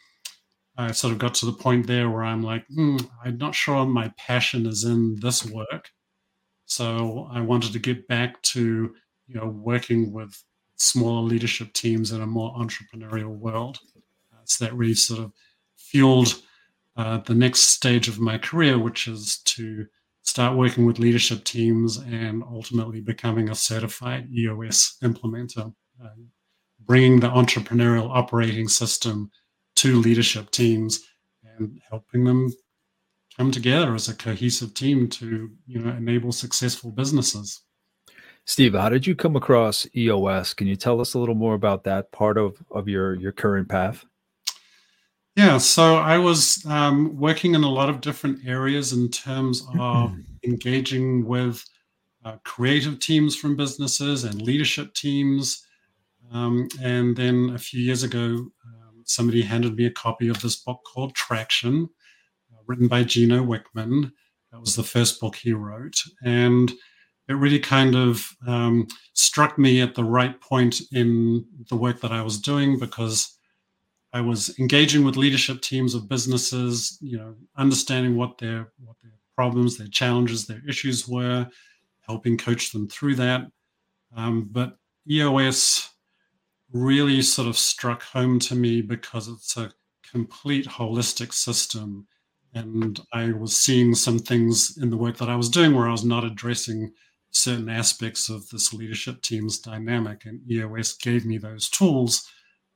I 0.78 0.92
sort 0.92 1.14
of 1.14 1.20
got 1.20 1.34
to 1.36 1.46
the 1.46 1.54
point 1.54 1.88
there 1.88 2.10
where 2.10 2.24
I'm 2.24 2.42
like, 2.42 2.66
hmm, 2.68 2.98
I'm 3.24 3.38
not 3.38 3.56
sure 3.56 3.86
my 3.86 4.12
passion 4.18 4.66
is 4.66 4.84
in 4.84 5.18
this 5.22 5.46
work. 5.46 5.90
So 6.66 7.30
I 7.32 7.42
wanted 7.42 7.74
to 7.74 7.80
get 7.80 8.08
back 8.08 8.42
to, 8.42 8.94
you 9.28 9.36
know, 9.36 9.48
working 9.48 10.12
with 10.12 10.44
smaller 10.78 11.22
leadership 11.22 11.74
teams 11.74 12.12
in 12.12 12.22
a 12.22 12.28
more 12.28 12.54
entrepreneurial 12.56 13.38
world. 13.38 13.80
Uh, 14.34 14.38
so 14.46 14.66
that 14.66 14.74
really 14.76 14.94
sort 14.94 15.20
of 15.20 15.32
fueled 15.78 16.42
uh, 16.98 17.18
the 17.20 17.36
next 17.36 17.62
stage 17.62 18.08
of 18.08 18.20
my 18.20 18.38
career, 18.38 18.78
which 18.78 19.08
is 19.08 19.40
to 19.40 19.86
start 20.22 20.58
working 20.58 20.86
with 20.86 21.00
leadership 21.00 21.44
teams 21.44 21.98
and 21.98 22.44
ultimately 22.44 23.00
becoming 23.00 23.50
a 23.50 23.56
certified 23.56 24.28
EOS 24.32 24.98
implementer, 25.04 25.74
uh, 26.04 26.08
bringing 26.80 27.20
the 27.20 27.30
entrepreneurial 27.30 28.10
operating 28.10 28.68
system 28.68 29.30
to 29.76 30.00
leadership 30.02 30.50
teams 30.52 31.04
and 31.58 31.80
helping 31.90 32.24
them 32.24 32.52
come 33.38 33.52
together 33.52 33.94
as 33.94 34.08
a 34.08 34.16
cohesive 34.16 34.74
team 34.74 35.08
to 35.10 35.50
you 35.68 35.80
know 35.80 35.92
enable 35.96 36.32
successful 36.32 36.92
businesses. 36.92 37.62
Steve, 38.46 38.74
how 38.74 38.90
did 38.90 39.08
you 39.08 39.16
come 39.16 39.36
across 39.36 39.88
EOS? 39.96 40.54
Can 40.54 40.68
you 40.68 40.76
tell 40.76 41.02
us 41.02 41.16
a 41.16 41.20
little 41.20 41.36
more 41.36 41.56
about 41.56 41.84
that 41.86 42.12
part 42.12 42.38
of, 42.38 42.64
of 42.70 42.88
your, 42.88 43.16
your 43.16 43.32
current 43.32 43.68
path? 43.68 44.06
Yeah, 45.36 45.58
so 45.58 45.98
I 45.98 46.18
was 46.18 46.66
um, 46.66 47.18
working 47.18 47.56
in 47.56 47.64
a 47.64 47.70
lot 47.70 47.90
of 47.90 48.00
different 48.00 48.48
areas 48.48 48.94
in 48.94 49.10
terms 49.10 49.68
of 49.78 50.16
engaging 50.46 51.26
with 51.26 51.66
uh, 52.24 52.38
creative 52.46 53.00
teams 53.00 53.36
from 53.36 53.58
businesses 53.58 54.24
and 54.24 54.42
leadership 54.42 54.94
teams. 54.94 55.66
Um, 56.32 56.70
and 56.82 57.18
then 57.18 57.52
a 57.54 57.60
few 57.60 57.82
years 57.82 58.04
ago, 58.04 58.20
um, 58.20 59.04
somebody 59.04 59.42
handed 59.42 59.76
me 59.76 59.88
a 59.88 59.92
copy 59.92 60.30
of 60.30 60.42
this 60.42 60.56
book 60.56 60.82
called 60.86 61.14
Traction, 61.16 61.84
uh, 61.84 62.62
written 62.66 62.88
by 62.88 63.04
Gino 63.04 63.44
Wickman. 63.44 64.12
That 64.52 64.62
was 64.62 64.76
the 64.76 64.84
first 64.84 65.20
book 65.20 65.36
he 65.36 65.52
wrote. 65.52 66.02
And 66.24 66.72
it 67.28 67.34
really 67.34 67.60
kind 67.60 67.96
of 67.96 68.36
um, 68.46 68.88
struck 69.14 69.58
me 69.58 69.82
at 69.82 69.96
the 69.96 70.04
right 70.04 70.40
point 70.40 70.82
in 70.92 71.46
the 71.70 71.76
work 71.76 72.02
that 72.02 72.12
I 72.12 72.22
was 72.22 72.40
doing 72.40 72.78
because 72.78 73.38
I 74.14 74.22
was 74.22 74.58
engaging 74.60 75.04
with 75.04 75.18
leadership 75.18 75.62
teams 75.62 75.96
of 75.96 76.08
businesses, 76.08 76.98
you 77.02 77.18
know, 77.18 77.36
understanding 77.58 78.16
what 78.16 78.38
their 78.38 78.72
what 78.84 78.96
their 79.04 79.12
problems, 79.36 79.78
their 79.78 79.88
challenges, 79.88 80.46
their 80.46 80.62
issues 80.68 81.08
were, 81.08 81.48
helping 82.02 82.38
coach 82.38 82.72
them 82.72 82.88
through 82.88 83.16
that. 83.16 83.42
Um, 84.16 84.48
but 84.52 84.78
EOS 85.10 85.90
really 86.72 87.22
sort 87.22 87.48
of 87.48 87.58
struck 87.58 88.04
home 88.04 88.40
to 88.40 88.56
me 88.56 88.82
because 88.82 89.28
it's 89.28 89.58
a 89.58 89.72
complete 90.10 90.66
holistic 90.66 91.34
system. 91.34 92.08
And 92.54 93.00
I 93.12 93.34
was 93.34 93.58
seeing 93.58 93.96
some 93.96 94.20
things 94.20 94.78
in 94.82 94.90
the 94.90 94.98
work 94.98 95.18
that 95.18 95.30
I 95.30 95.36
was 95.36 95.50
doing 95.50 95.76
where 95.76 95.88
I 95.88 95.92
was 95.92 96.06
not 96.06 96.24
addressing 96.24 96.94
certain 97.36 97.68
aspects 97.68 98.30
of 98.30 98.48
this 98.50 98.74
leadership 98.74 99.22
team's 99.22 99.60
dynamic, 99.60 100.26
and 100.26 100.40
EOS 100.50 100.94
gave 100.94 101.26
me 101.26 101.38
those 101.38 101.70
tools. 101.70 102.30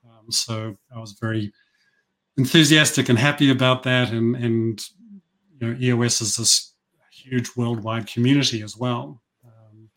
Um, 0.05 0.29
so 0.29 0.75
I 0.93 0.99
was 0.99 1.13
very 1.13 1.53
enthusiastic 2.37 3.07
and 3.07 3.17
happy 3.17 3.51
about 3.51 3.83
that. 3.83 4.11
And, 4.11 4.35
and 4.35 4.81
you 5.59 5.67
know, 5.67 5.77
EOS 5.79 6.21
is 6.21 6.35
this 6.35 6.73
huge 7.09 7.49
worldwide 7.55 8.07
community 8.07 8.61
as 8.61 8.75
well. 8.75 9.21
Um, 9.45 9.89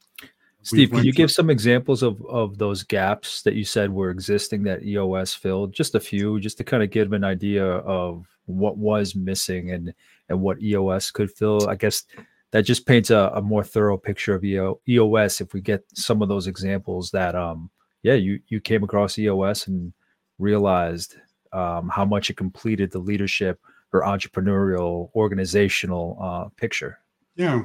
Steve, 0.62 0.92
can 0.92 1.04
you 1.04 1.12
give 1.12 1.32
some 1.32 1.50
examples 1.50 2.04
of, 2.04 2.24
of 2.26 2.56
those 2.58 2.84
gaps 2.84 3.42
that 3.42 3.54
you 3.54 3.64
said 3.64 3.92
were 3.92 4.10
existing 4.10 4.62
that 4.64 4.84
EOS 4.84 5.34
filled? 5.34 5.72
Just 5.72 5.96
a 5.96 6.00
few, 6.00 6.38
just 6.38 6.56
to 6.58 6.64
kind 6.64 6.84
of 6.84 6.90
give 6.90 7.12
an 7.12 7.24
idea 7.24 7.66
of 7.66 8.26
what 8.46 8.76
was 8.76 9.16
missing 9.16 9.72
and 9.72 9.92
and 10.28 10.40
what 10.40 10.62
EOS 10.62 11.10
could 11.10 11.30
fill. 11.30 11.68
I 11.68 11.74
guess 11.74 12.04
that 12.52 12.62
just 12.62 12.86
paints 12.86 13.10
a, 13.10 13.32
a 13.34 13.42
more 13.42 13.64
thorough 13.64 13.96
picture 13.96 14.34
of 14.34 14.44
EO, 14.44 14.80
EOS 14.88 15.40
if 15.40 15.52
we 15.52 15.60
get 15.60 15.84
some 15.94 16.22
of 16.22 16.28
those 16.28 16.46
examples 16.46 17.10
that 17.10 17.34
um 17.34 17.70
yeah 18.02 18.14
you 18.14 18.40
you 18.48 18.60
came 18.60 18.84
across 18.84 19.18
EOS 19.18 19.66
and 19.66 19.92
realized 20.38 21.16
um, 21.52 21.88
how 21.88 22.04
much 22.04 22.30
it 22.30 22.36
completed 22.36 22.90
the 22.90 22.98
leadership 22.98 23.60
or 23.92 24.02
entrepreneurial 24.02 25.10
organizational 25.14 26.18
uh, 26.20 26.48
picture. 26.56 26.98
Yeah. 27.36 27.62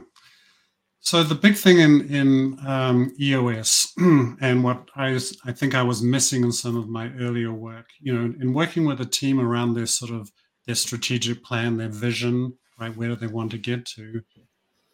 So 0.99 1.23
the 1.23 1.35
big 1.35 1.55
thing 1.55 1.79
in 1.79 2.01
in 2.13 2.59
um, 2.67 3.13
EOS 3.19 3.93
and 3.97 4.63
what 4.63 4.89
I 4.95 5.19
I 5.45 5.51
think 5.53 5.73
I 5.73 5.83
was 5.83 6.01
missing 6.01 6.43
in 6.43 6.51
some 6.51 6.75
of 6.75 6.89
my 6.89 7.11
earlier 7.19 7.53
work, 7.53 7.87
you 8.01 8.13
know, 8.13 8.33
in 8.41 8.53
working 8.53 8.85
with 8.85 8.99
a 8.99 9.05
team 9.05 9.39
around 9.39 9.73
their 9.73 9.85
sort 9.85 10.11
of 10.11 10.31
their 10.65 10.75
strategic 10.75 11.43
plan, 11.43 11.77
their 11.77 11.87
vision, 11.87 12.57
right, 12.77 12.95
where 12.95 13.09
do 13.09 13.15
they 13.15 13.27
want 13.27 13.51
to 13.51 13.57
get 13.57 13.85
to, 13.85 14.21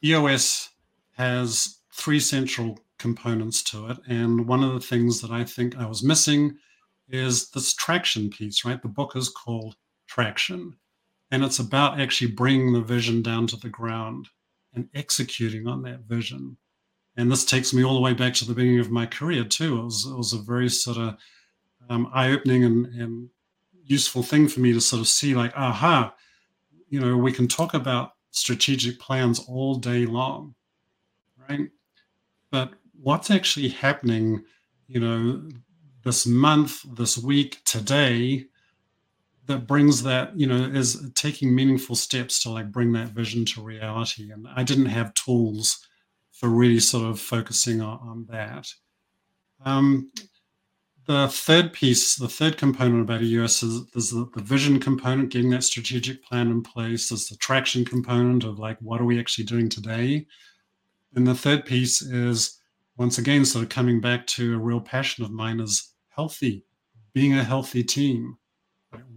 EOS 0.04 0.70
has 1.14 1.80
three 1.94 2.20
central 2.20 2.80
components 3.00 3.64
to 3.64 3.88
it. 3.88 3.98
And 4.08 4.48
one 4.48 4.64
of 4.64 4.74
the 4.74 4.80
things 4.80 5.22
that 5.22 5.32
I 5.32 5.44
think 5.44 5.78
I 5.78 5.86
was 5.86 6.04
missing 6.04 6.58
is 7.10 7.50
this 7.50 7.74
traction 7.74 8.30
piece, 8.30 8.66
right? 8.66 8.82
The 8.82 8.88
book 8.88 9.16
is 9.16 9.30
called 9.30 9.76
Traction. 10.08 10.76
And 11.32 11.44
it's 11.44 11.60
about 11.60 12.00
actually 12.00 12.32
bringing 12.32 12.74
the 12.74 12.82
vision 12.82 13.22
down 13.22 13.48
to 13.48 13.56
the 13.58 13.70
ground 13.70 14.30
and 14.74 14.90
executing 14.94 15.68
on 15.68 15.82
that 15.84 16.02
vision. 16.02 16.58
And 17.16 17.32
this 17.32 17.46
takes 17.46 17.74
me 17.74 17.84
all 17.84 17.94
the 17.94 18.02
way 18.02 18.14
back 18.14 18.34
to 18.36 18.46
the 18.46 18.54
beginning 18.54 18.80
of 18.80 18.92
my 18.92 19.06
career, 19.06 19.44
too. 19.44 19.80
It 19.80 19.84
was, 19.84 20.06
it 20.06 20.16
was 20.16 20.34
a 20.34 20.38
very 20.40 20.70
sort 20.70 20.98
of 20.98 21.18
um, 21.90 22.10
eye 22.14 22.32
opening 22.32 22.64
and, 22.64 22.86
and 22.88 23.30
useful 23.86 24.24
thing 24.24 24.48
for 24.48 24.60
me 24.62 24.74
to 24.74 24.82
sort 24.82 25.02
of 25.02 25.08
see, 25.08 25.36
like, 25.36 25.56
aha, 25.56 26.14
you 26.90 27.00
know, 27.00 27.18
we 27.18 27.32
can 27.32 27.48
talk 27.48 27.74
about 27.74 28.14
strategic 28.34 29.00
plans 29.00 29.40
all 29.48 29.76
day 29.76 30.06
long, 30.06 30.56
right? 31.50 31.70
But 32.52 32.74
what's 33.00 33.32
actually 33.32 33.70
happening, 33.70 34.44
you 34.88 35.00
know, 35.00 35.50
this 36.04 36.26
month, 36.26 36.84
this 36.96 37.18
week, 37.18 37.62
today, 37.64 38.46
that 39.46 39.68
brings 39.68 40.04
that, 40.04 40.38
you 40.38 40.48
know, 40.48 40.56
is 40.56 41.12
taking 41.16 41.54
meaningful 41.54 41.96
steps 41.96 42.42
to 42.44 42.50
like 42.50 42.72
bring 42.72 42.92
that 42.94 43.10
vision 43.10 43.46
to 43.46 43.62
reality. 43.62 44.32
And 44.32 44.48
I 44.56 44.64
didn't 44.64 44.86
have 44.88 45.14
tools 45.14 45.88
for 46.32 46.50
really 46.50 46.80
sort 46.80 47.06
of 47.06 47.20
focusing 47.20 47.82
on, 47.82 48.00
on 48.00 48.26
that. 48.30 48.74
Um, 49.66 50.12
the 51.06 51.28
third 51.28 51.74
piece, 51.74 52.16
the 52.16 52.30
third 52.30 52.58
component 52.58 53.02
about 53.02 53.22
EOS 53.22 53.64
is 53.64 53.86
there's 53.88 54.12
the, 54.12 54.30
the, 54.36 54.42
vision 54.42 54.80
component, 54.80 55.32
getting 55.32 55.50
that 55.50 55.64
strategic 55.64 56.24
plan 56.24 56.50
in 56.50 56.64
place. 56.64 57.10
There's 57.10 57.28
the 57.28 57.36
traction 57.38 57.84
component 57.84 58.44
of 58.44 58.60
like, 58.60 58.78
what 58.80 59.02
are 59.02 59.06
we 59.06 59.20
actually 59.20 59.46
doing 59.46 59.68
today? 59.68 60.26
And 61.16 61.28
the 61.28 61.36
third 61.36 61.66
piece 61.66 62.02
is, 62.02 62.60
once 62.98 63.18
again, 63.18 63.44
sort 63.44 63.64
of 63.64 63.70
coming 63.70 64.00
back 64.00 64.26
to 64.28 64.56
a 64.56 64.60
real 64.60 64.80
passion 64.80 65.26
of 65.26 65.32
mine 65.32 65.60
is 65.60 65.94
healthy, 66.10 66.66
being 67.14 67.34
a 67.34 67.44
healthy 67.44 67.84
team, 67.84 68.38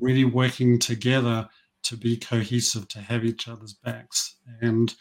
really 0.00 0.25
working 0.25 0.78
together 0.78 1.49
to 1.85 1.97
be 1.97 2.16
cohesive, 2.16 2.88
to 2.88 2.99
have 2.99 3.25
each 3.25 3.47
other's 3.47 3.75
backs. 3.75 4.37
And 4.61 4.93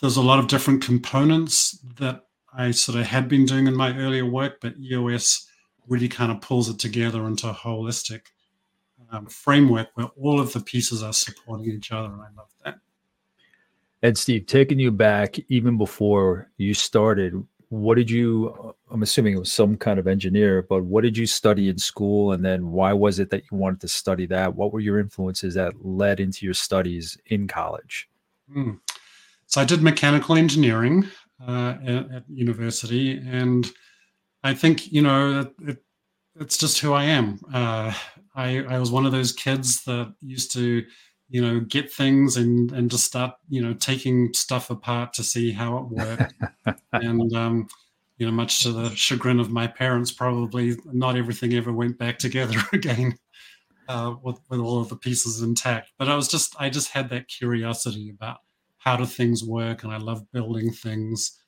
there's 0.00 0.16
a 0.16 0.22
lot 0.22 0.38
of 0.38 0.46
different 0.46 0.82
components 0.82 1.78
that 1.96 2.20
I 2.56 2.70
sort 2.70 2.98
of 2.98 3.06
had 3.06 3.28
been 3.28 3.46
doing 3.46 3.66
in 3.66 3.74
my 3.74 3.96
earlier 3.98 4.24
work, 4.24 4.58
but 4.60 4.78
EOS 4.78 5.48
really 5.88 6.08
kind 6.08 6.32
of 6.32 6.40
pulls 6.40 6.68
it 6.68 6.78
together 6.78 7.26
into 7.26 7.48
a 7.48 7.54
holistic 7.54 8.22
um, 9.10 9.26
framework 9.26 9.88
where 9.94 10.08
all 10.20 10.40
of 10.40 10.52
the 10.52 10.60
pieces 10.60 11.02
are 11.02 11.12
supporting 11.12 11.70
each 11.70 11.92
other. 11.92 12.08
And 12.12 12.20
I 12.22 12.28
love 12.36 12.48
that. 12.64 12.76
And 14.02 14.18
Steve, 14.18 14.46
taking 14.46 14.78
you 14.78 14.90
back 14.90 15.38
even 15.48 15.78
before 15.78 16.50
you 16.58 16.74
started, 16.74 17.42
what 17.68 17.96
did 17.96 18.10
you, 18.10 18.74
I'm 18.90 19.02
assuming 19.02 19.34
it 19.34 19.38
was 19.38 19.52
some 19.52 19.76
kind 19.76 19.98
of 19.98 20.06
engineer, 20.06 20.62
but 20.62 20.84
what 20.84 21.02
did 21.02 21.16
you 21.16 21.26
study 21.26 21.68
in 21.68 21.78
school? 21.78 22.32
And 22.32 22.44
then 22.44 22.70
why 22.70 22.92
was 22.92 23.18
it 23.18 23.30
that 23.30 23.42
you 23.50 23.56
wanted 23.56 23.80
to 23.80 23.88
study 23.88 24.26
that? 24.26 24.54
What 24.54 24.72
were 24.72 24.80
your 24.80 25.00
influences 25.00 25.54
that 25.54 25.84
led 25.84 26.20
into 26.20 26.44
your 26.44 26.54
studies 26.54 27.16
in 27.26 27.48
college? 27.48 28.08
Mm. 28.54 28.78
So 29.46 29.60
I 29.60 29.64
did 29.64 29.82
mechanical 29.82 30.36
engineering 30.36 31.06
uh, 31.46 31.76
at, 31.84 32.10
at, 32.10 32.24
university. 32.28 33.18
And 33.18 33.70
I 34.44 34.54
think, 34.54 34.92
you 34.92 35.02
know, 35.02 35.40
it, 35.40 35.54
it, 35.70 35.84
it's 36.40 36.58
just 36.58 36.80
who 36.80 36.92
I 36.92 37.04
am. 37.04 37.40
Uh, 37.52 37.94
I, 38.36 38.58
I 38.64 38.78
was 38.78 38.92
one 38.92 39.06
of 39.06 39.12
those 39.12 39.32
kids 39.32 39.84
that 39.84 40.14
used 40.20 40.52
to, 40.54 40.84
you 41.30 41.42
know, 41.42 41.60
get 41.60 41.92
things 41.92 42.36
and, 42.36 42.72
and 42.72 42.90
just 42.90 43.04
start, 43.04 43.32
you 43.48 43.62
know, 43.62 43.74
taking 43.74 44.34
stuff 44.34 44.70
apart 44.70 45.14
to 45.14 45.24
see 45.24 45.52
how 45.52 45.78
it 45.78 45.88
worked. 45.88 46.34
and, 46.92 47.34
um, 47.34 47.68
you 48.18 48.26
know, 48.26 48.32
much 48.32 48.62
to 48.64 48.72
the 48.72 48.90
chagrin 48.94 49.40
of 49.40 49.50
my 49.50 49.66
parents, 49.66 50.12
probably 50.12 50.76
not 50.86 51.16
everything 51.16 51.54
ever 51.54 51.72
went 51.72 51.98
back 51.98 52.18
together 52.18 52.60
again 52.74 53.18
uh, 53.88 54.14
with, 54.22 54.38
with 54.50 54.60
all 54.60 54.80
of 54.80 54.90
the 54.90 54.96
pieces 54.96 55.42
intact. 55.42 55.92
But 55.98 56.08
I 56.08 56.16
was 56.16 56.28
just, 56.28 56.54
I 56.60 56.70
just 56.70 56.90
had 56.90 57.10
that 57.10 57.28
curiosity 57.28 58.10
about 58.10 58.38
how 58.78 58.96
do 58.96 59.06
things 59.06 59.42
work, 59.44 59.84
and 59.84 59.92
I 59.92 59.98
love 59.98 60.30
building 60.32 60.70
things. 60.70 61.40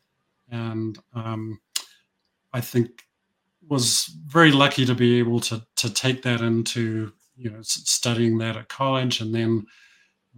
And 0.51 0.99
um, 1.15 1.61
I 2.57 2.61
think 2.63 3.03
was 3.69 4.07
very 4.27 4.51
lucky 4.51 4.87
to 4.87 4.95
be 4.95 5.19
able 5.19 5.41
to 5.41 5.63
to 5.77 5.93
take 5.93 6.23
that 6.23 6.41
into 6.41 7.13
you 7.37 7.51
know 7.51 7.61
studying 7.61 8.39
that 8.39 8.57
at 8.57 8.71
college, 8.71 9.21
and 9.21 9.35
then 9.35 9.67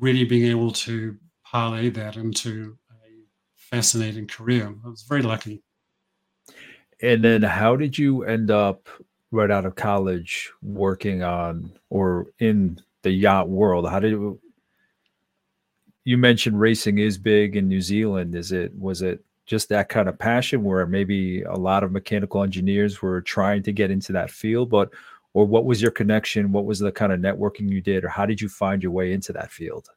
really 0.00 0.24
being 0.24 0.50
able 0.50 0.72
to 0.72 1.16
parlay 1.44 1.90
that 1.90 2.16
into 2.16 2.76
a 2.90 3.06
fascinating 3.54 4.26
career. 4.26 4.74
I 4.84 4.88
was 4.88 5.02
very 5.02 5.22
lucky. 5.22 5.62
And 7.00 7.22
then, 7.22 7.42
how 7.42 7.76
did 7.76 7.96
you 7.96 8.24
end 8.24 8.50
up 8.50 8.88
right 9.30 9.50
out 9.50 9.64
of 9.64 9.76
college 9.76 10.50
working 10.60 11.22
on 11.22 11.78
or 11.88 12.26
in 12.40 12.80
the 13.02 13.12
yacht 13.12 13.48
world? 13.48 13.88
How 13.88 14.00
did 14.00 14.10
you, 14.10 14.40
you 16.02 16.18
mentioned 16.18 16.58
racing 16.58 16.98
is 16.98 17.16
big 17.16 17.54
in 17.54 17.68
New 17.68 17.80
Zealand. 17.80 18.34
Is 18.34 18.50
it 18.50 18.74
was 18.76 19.02
it 19.02 19.24
just 19.48 19.70
that 19.70 19.88
kind 19.88 20.08
of 20.08 20.18
passion 20.18 20.62
where 20.62 20.86
maybe 20.86 21.42
a 21.42 21.56
lot 21.56 21.82
of 21.82 21.90
mechanical 21.90 22.42
engineers 22.42 23.00
were 23.00 23.22
trying 23.22 23.62
to 23.62 23.72
get 23.72 23.90
into 23.90 24.12
that 24.12 24.30
field, 24.30 24.68
but 24.68 24.90
or 25.32 25.46
what 25.46 25.64
was 25.64 25.80
your 25.80 25.90
connection? 25.90 26.52
What 26.52 26.66
was 26.66 26.78
the 26.78 26.92
kind 26.92 27.12
of 27.12 27.20
networking 27.20 27.70
you 27.70 27.80
did, 27.80 28.04
or 28.04 28.08
how 28.08 28.26
did 28.26 28.40
you 28.40 28.48
find 28.48 28.82
your 28.82 28.92
way 28.92 29.12
into 29.12 29.32
that 29.32 29.50
field? 29.50 29.88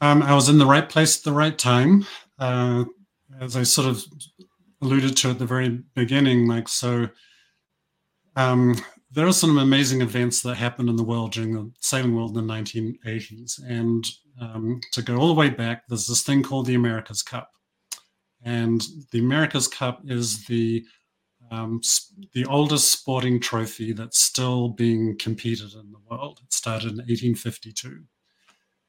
Um, 0.00 0.22
I 0.22 0.34
was 0.34 0.48
in 0.48 0.58
the 0.58 0.66
right 0.66 0.88
place 0.88 1.18
at 1.18 1.24
the 1.24 1.32
right 1.32 1.56
time. 1.56 2.04
Uh, 2.38 2.84
as 3.40 3.56
I 3.56 3.62
sort 3.62 3.88
of 3.88 4.04
alluded 4.82 5.16
to 5.16 5.30
at 5.30 5.38
the 5.38 5.46
very 5.46 5.82
beginning, 5.94 6.46
Mike. 6.46 6.68
So 6.68 7.08
um, 8.34 8.76
there 9.10 9.26
are 9.26 9.32
some 9.32 9.58
amazing 9.58 10.00
events 10.00 10.42
that 10.42 10.56
happened 10.56 10.88
in 10.88 10.96
the 10.96 11.04
world 11.04 11.32
during 11.32 11.54
the 11.54 11.70
sailing 11.80 12.14
world 12.14 12.36
in 12.36 12.46
the 12.46 12.52
1980s. 12.52 13.60
And 13.66 14.06
um, 14.40 14.80
to 14.92 15.02
go 15.02 15.16
all 15.16 15.28
the 15.28 15.34
way 15.34 15.50
back, 15.50 15.86
there's 15.88 16.06
this 16.06 16.22
thing 16.22 16.42
called 16.42 16.66
the 16.66 16.74
America's 16.74 17.22
Cup. 17.22 17.50
And 18.46 18.82
the 19.10 19.18
America's 19.18 19.68
Cup 19.68 20.00
is 20.06 20.46
the 20.46 20.82
um, 21.50 21.80
the 22.32 22.46
oldest 22.46 22.90
sporting 22.90 23.38
trophy 23.38 23.92
that's 23.92 24.24
still 24.24 24.70
being 24.70 25.16
competed 25.18 25.74
in 25.74 25.92
the 25.92 26.00
world. 26.10 26.40
It 26.42 26.52
started 26.52 26.92
in 26.92 26.96
1852, 26.96 28.04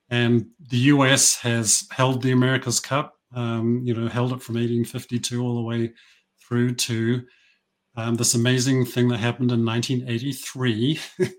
and 0.09 0.47
the 0.69 0.77
U.S. 0.77 1.35
has 1.41 1.85
held 1.91 2.21
the 2.21 2.31
America's 2.31 2.79
Cup. 2.79 3.15
Um, 3.35 3.81
you 3.83 3.93
know, 3.93 4.07
held 4.07 4.31
it 4.31 4.41
from 4.41 4.55
1852 4.55 5.43
all 5.43 5.55
the 5.55 5.61
way 5.61 5.91
through 6.47 6.75
to 6.75 7.25
um, 7.97 8.15
this 8.15 8.35
amazing 8.35 8.85
thing 8.85 9.09
that 9.09 9.17
happened 9.17 9.51
in 9.51 9.65
1983 9.65 10.99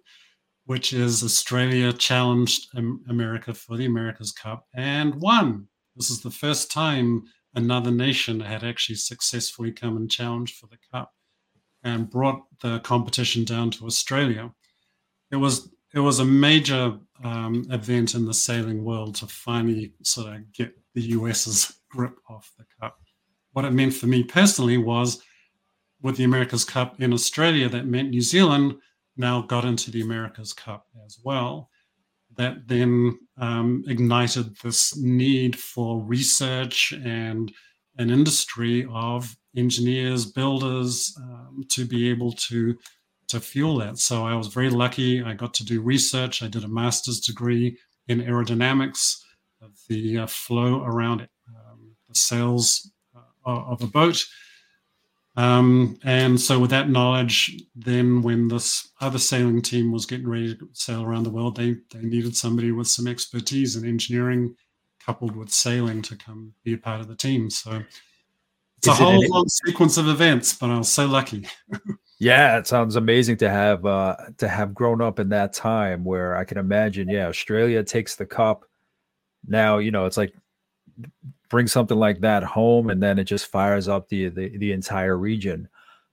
which 0.69 0.93
is 0.93 1.25
Australia 1.25 1.91
challenged 1.95 2.69
America 3.09 3.55
for 3.55 3.79
the 3.79 3.87
America's 3.87 4.33
Cup 4.33 4.67
and 4.75 5.15
won. 5.15 5.67
This 5.97 6.11
is 6.11 6.21
the 6.21 6.31
first 6.31 6.71
time 6.71 7.25
another 7.59 7.91
nation 7.91 8.41
had 8.41 8.65
actually 8.65 8.97
successfully 8.97 9.73
come 9.73 9.97
and 9.97 10.11
challenged 10.11 10.57
for 10.57 10.67
the 10.67 10.79
Cup 10.91 11.13
and 11.83 12.11
brought 12.11 12.43
the 12.61 12.81
competition 12.81 13.45
down 13.45 13.71
to 13.73 13.87
Australia. 13.87 14.51
It 15.31 15.37
was 15.37 15.71
it 15.95 16.01
was 16.01 16.19
a 16.19 16.25
major 16.25 16.99
um, 17.25 17.67
event 17.71 18.15
in 18.15 18.27
the 18.27 18.35
sailing 18.35 18.85
world 18.85 19.15
to 19.17 19.27
finally 19.27 19.95
sort 20.03 20.35
of 20.35 20.53
get 20.53 20.79
the 20.95 21.01
US's 21.01 21.81
grip 21.91 22.17
off 22.29 22.53
the 22.59 22.65
Cup. 22.81 22.99
What 23.53 23.65
it 23.65 23.73
meant 23.73 23.95
for 23.95 24.07
me 24.07 24.23
personally 24.23 24.77
was 24.77 25.23
with 26.03 26.17
the 26.17 26.25
America's 26.25 26.65
Cup 26.65 27.01
in 27.01 27.13
Australia, 27.13 27.69
that 27.69 27.87
meant 27.87 28.11
New 28.11 28.21
Zealand 28.21 28.77
now 29.17 29.43
got 29.43 29.65
into 29.65 29.91
the 29.91 30.03
America's 30.03 30.53
Cup 30.53 30.87
as 31.05 31.19
well. 31.25 31.71
That 32.39 32.67
then 32.67 33.19
um, 33.37 33.85
ignited 33.89 34.57
this 34.63 34.97
need 34.97 35.59
for 35.59 36.01
research 36.03 36.93
and 36.93 37.53
an 37.99 38.11
industry 38.11 38.87
of 38.91 39.37
engineers, 39.57 40.25
builders 40.25 41.15
um, 41.21 41.65
to 41.71 41.85
be 41.85 42.09
able 42.09 42.33
to 42.33 42.79
to 43.29 43.41
fuel 43.41 43.77
that. 43.79 43.99
So 43.99 44.25
I 44.25 44.35
was 44.35 44.47
very 44.47 44.71
lucky. 44.71 45.23
I 45.23 45.35
got 45.35 45.53
to 45.55 45.65
do 45.65 45.83
research. 45.83 46.43
I 46.43 46.49
did 46.49 46.65
a 46.65 46.69
master's 46.69 47.21
degree 47.21 47.77
in 48.07 48.23
aerodynamics 48.23 49.17
of 49.61 49.73
the 49.89 50.19
uh, 50.19 50.27
flow 50.27 50.83
around 50.83 51.21
it, 51.21 51.31
um, 51.49 51.97
the 52.09 52.15
sails 52.15 52.91
uh, 53.15 53.51
of 53.51 53.83
a 53.83 53.87
boat. 53.87 54.25
Um, 55.39 56.01
and 56.03 56.41
so, 56.41 56.59
with 56.59 56.71
that 56.71 56.91
knowledge, 56.91 57.63
then 57.77 58.23
when 58.23 58.49
this 58.49 58.91
other 59.01 59.21
sailing 59.21 59.63
team 59.63 59.93
was 59.93 60.05
getting 60.05 60.29
ready 60.29 60.57
to 60.57 60.69
sail 60.73 61.05
around 61.05 61.23
the 61.23 61.31
world, 61.31 61.57
they 61.57 61.77
they 61.93 62.01
needed 62.01 62.37
somebody 62.37 62.73
with 62.73 62.89
some 62.89 63.07
expertise 63.07 63.77
in 63.77 63.89
engineering, 63.89 64.57
coupled 64.99 65.37
with 65.37 65.51
sailing, 65.51 66.03
to 66.03 66.17
come 66.17 66.55
be 66.65 66.73
a 66.75 66.79
part 66.79 67.01
of 67.01 67.07
the 67.07 67.15
team. 67.15 67.51
So 67.51 67.85
it's 68.79 68.89
Is 68.89 68.99
a 69.01 69.05
whole 69.05 69.23
it 69.23 69.31
long 69.31 69.47
sequence 69.49 69.97
of 69.97 70.09
events, 70.09 70.55
but 70.55 70.71
I 70.71 70.79
was 70.79 70.91
so 70.91 71.07
lucky. 71.07 71.47
yeah, 72.19 72.59
it 72.59 72.67
sounds 72.67 72.97
amazing 72.97 73.37
to 73.37 73.49
have 73.49 73.87
uh, 73.87 74.17
to 74.39 74.49
have 74.49 74.75
grown 74.75 75.01
up 75.01 75.21
in 75.21 75.29
that 75.29 75.53
time 75.53 76.03
where 76.03 76.37
I 76.37 76.43
can 76.43 76.59
imagine. 76.59 77.09
Yeah, 77.09 77.29
Australia 77.29 77.85
takes 77.85 78.17
the 78.17 78.27
cup. 78.27 78.65
Now 79.47 79.79
you 79.79 79.93
know 79.93 80.07
it's 80.07 80.17
like 80.17 80.35
bring 81.49 81.67
something 81.67 81.99
like 81.99 82.21
that 82.21 82.43
home 82.43 82.91
and 82.91 83.03
then 83.03 83.19
it 83.19 83.25
just 83.25 83.47
fires 83.47 83.89
up 83.89 84.09
the 84.09 84.29
the, 84.29 84.57
the 84.59 84.73
entire 84.73 85.17
region. 85.17 85.69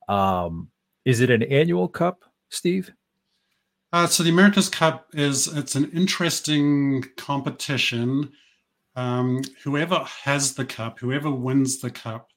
Um, 0.08 0.70
is 1.04 1.22
it 1.22 1.30
an 1.30 1.44
annual 1.44 1.88
cup 1.88 2.24
steve? 2.50 2.92
Uh, 3.94 4.08
so 4.08 4.24
the 4.24 4.30
america's 4.30 4.70
cup 4.70 5.08
is 5.14 5.48
it's 5.48 5.76
an 5.76 5.90
interesting 5.92 7.04
competition. 7.18 8.32
Um, 8.96 9.42
whoever 9.64 10.06
has 10.24 10.56
the 10.56 10.66
cup 10.66 11.00
whoever 11.00 11.30
wins 11.30 11.80
the 11.80 11.92
cup 11.92 12.30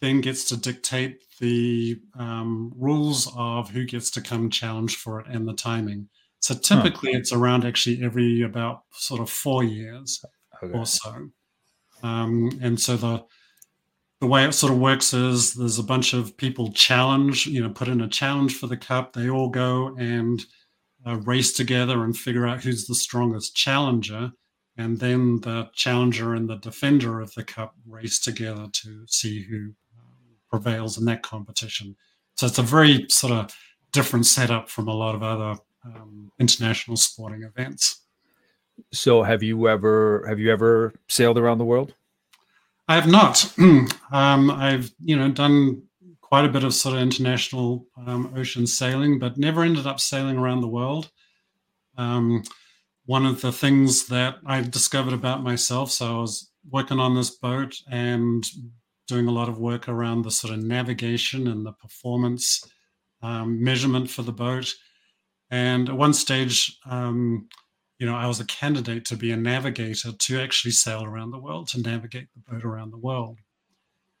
then 0.00 0.20
gets 0.20 0.44
to 0.46 0.56
dictate 0.56 1.22
the 1.38 1.96
um, 2.18 2.72
rules 2.76 3.32
of 3.36 3.70
who 3.70 3.84
gets 3.84 4.10
to 4.10 4.20
come 4.20 4.50
challenge 4.50 4.96
for 4.96 5.20
it 5.20 5.28
and 5.28 5.46
the 5.46 5.54
timing. 5.54 6.08
So 6.40 6.54
typically 6.54 7.12
huh. 7.12 7.18
it's 7.18 7.32
around 7.32 7.64
actually 7.64 8.02
every 8.02 8.42
about 8.42 8.80
sort 8.90 9.20
of 9.20 9.30
four 9.30 9.62
years 9.62 10.20
okay. 10.60 10.76
or 10.76 10.84
so 10.84 11.30
um, 12.02 12.58
and 12.62 12.80
so 12.80 12.96
the 12.96 13.24
the 14.20 14.28
way 14.28 14.44
it 14.44 14.52
sort 14.52 14.72
of 14.72 14.78
works 14.78 15.12
is 15.12 15.54
there's 15.54 15.80
a 15.80 15.82
bunch 15.82 16.14
of 16.14 16.36
people 16.36 16.70
challenge, 16.70 17.46
you 17.48 17.60
know, 17.60 17.70
put 17.70 17.88
in 17.88 18.00
a 18.00 18.08
challenge 18.08 18.56
for 18.56 18.68
the 18.68 18.76
cup. 18.76 19.12
They 19.12 19.28
all 19.28 19.48
go 19.48 19.96
and 19.96 20.40
uh, 21.04 21.16
race 21.16 21.52
together 21.52 22.04
and 22.04 22.16
figure 22.16 22.46
out 22.46 22.62
who's 22.62 22.86
the 22.86 22.94
strongest 22.94 23.56
challenger. 23.56 24.30
And 24.76 25.00
then 25.00 25.40
the 25.40 25.70
challenger 25.74 26.34
and 26.34 26.48
the 26.48 26.58
defender 26.58 27.20
of 27.20 27.34
the 27.34 27.42
cup 27.42 27.74
race 27.84 28.20
together 28.20 28.68
to 28.72 29.04
see 29.08 29.42
who 29.42 29.56
um, 29.98 30.36
prevails 30.48 30.98
in 30.98 31.04
that 31.06 31.22
competition. 31.22 31.96
So 32.36 32.46
it's 32.46 32.58
a 32.58 32.62
very 32.62 33.06
sort 33.08 33.32
of 33.32 33.52
different 33.90 34.26
setup 34.26 34.70
from 34.70 34.86
a 34.86 34.94
lot 34.94 35.16
of 35.16 35.24
other 35.24 35.60
um, 35.84 36.30
international 36.38 36.96
sporting 36.96 37.42
events. 37.42 38.01
So, 38.92 39.22
have 39.22 39.42
you 39.42 39.68
ever 39.68 40.24
have 40.28 40.38
you 40.38 40.52
ever 40.52 40.94
sailed 41.08 41.38
around 41.38 41.58
the 41.58 41.64
world? 41.64 41.94
I 42.88 42.94
have 42.96 43.08
not. 43.08 43.52
um, 44.12 44.50
I've 44.50 44.92
you 45.00 45.16
know 45.16 45.30
done 45.30 45.82
quite 46.20 46.44
a 46.44 46.48
bit 46.48 46.64
of 46.64 46.74
sort 46.74 46.94
of 46.96 47.02
international 47.02 47.86
um, 48.06 48.32
ocean 48.36 48.66
sailing, 48.66 49.18
but 49.18 49.36
never 49.36 49.62
ended 49.62 49.86
up 49.86 50.00
sailing 50.00 50.38
around 50.38 50.62
the 50.62 50.68
world. 50.68 51.10
Um, 51.98 52.42
one 53.04 53.26
of 53.26 53.40
the 53.40 53.52
things 53.52 54.06
that 54.06 54.36
I 54.46 54.62
discovered 54.62 55.12
about 55.12 55.42
myself, 55.42 55.90
so 55.90 56.06
I 56.06 56.20
was 56.20 56.50
working 56.70 56.98
on 56.98 57.14
this 57.14 57.30
boat 57.30 57.74
and 57.90 58.44
doing 59.08 59.28
a 59.28 59.32
lot 59.32 59.48
of 59.48 59.58
work 59.58 59.88
around 59.88 60.22
the 60.22 60.30
sort 60.30 60.54
of 60.54 60.62
navigation 60.62 61.48
and 61.48 61.66
the 61.66 61.72
performance 61.72 62.64
um, 63.22 63.62
measurement 63.62 64.08
for 64.08 64.22
the 64.22 64.32
boat. 64.32 64.72
And 65.50 65.88
at 65.90 65.96
one 65.96 66.14
stage, 66.14 66.78
um, 66.86 67.48
you 68.02 68.08
know, 68.08 68.16
I 68.16 68.26
was 68.26 68.40
a 68.40 68.46
candidate 68.46 69.04
to 69.04 69.16
be 69.16 69.30
a 69.30 69.36
navigator 69.36 70.10
to 70.10 70.40
actually 70.40 70.72
sail 70.72 71.04
around 71.04 71.30
the 71.30 71.38
world, 71.38 71.68
to 71.68 71.80
navigate 71.80 72.26
the 72.34 72.52
boat 72.52 72.64
around 72.64 72.90
the 72.90 72.98
world. 72.98 73.38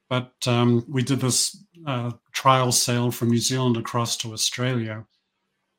But 0.08 0.34
um, 0.46 0.86
we 0.88 1.02
did 1.02 1.18
this 1.18 1.64
uh, 1.84 2.12
trial 2.32 2.70
sail 2.70 3.10
from 3.10 3.30
New 3.30 3.38
Zealand 3.40 3.76
across 3.76 4.16
to 4.18 4.32
Australia. 4.34 5.04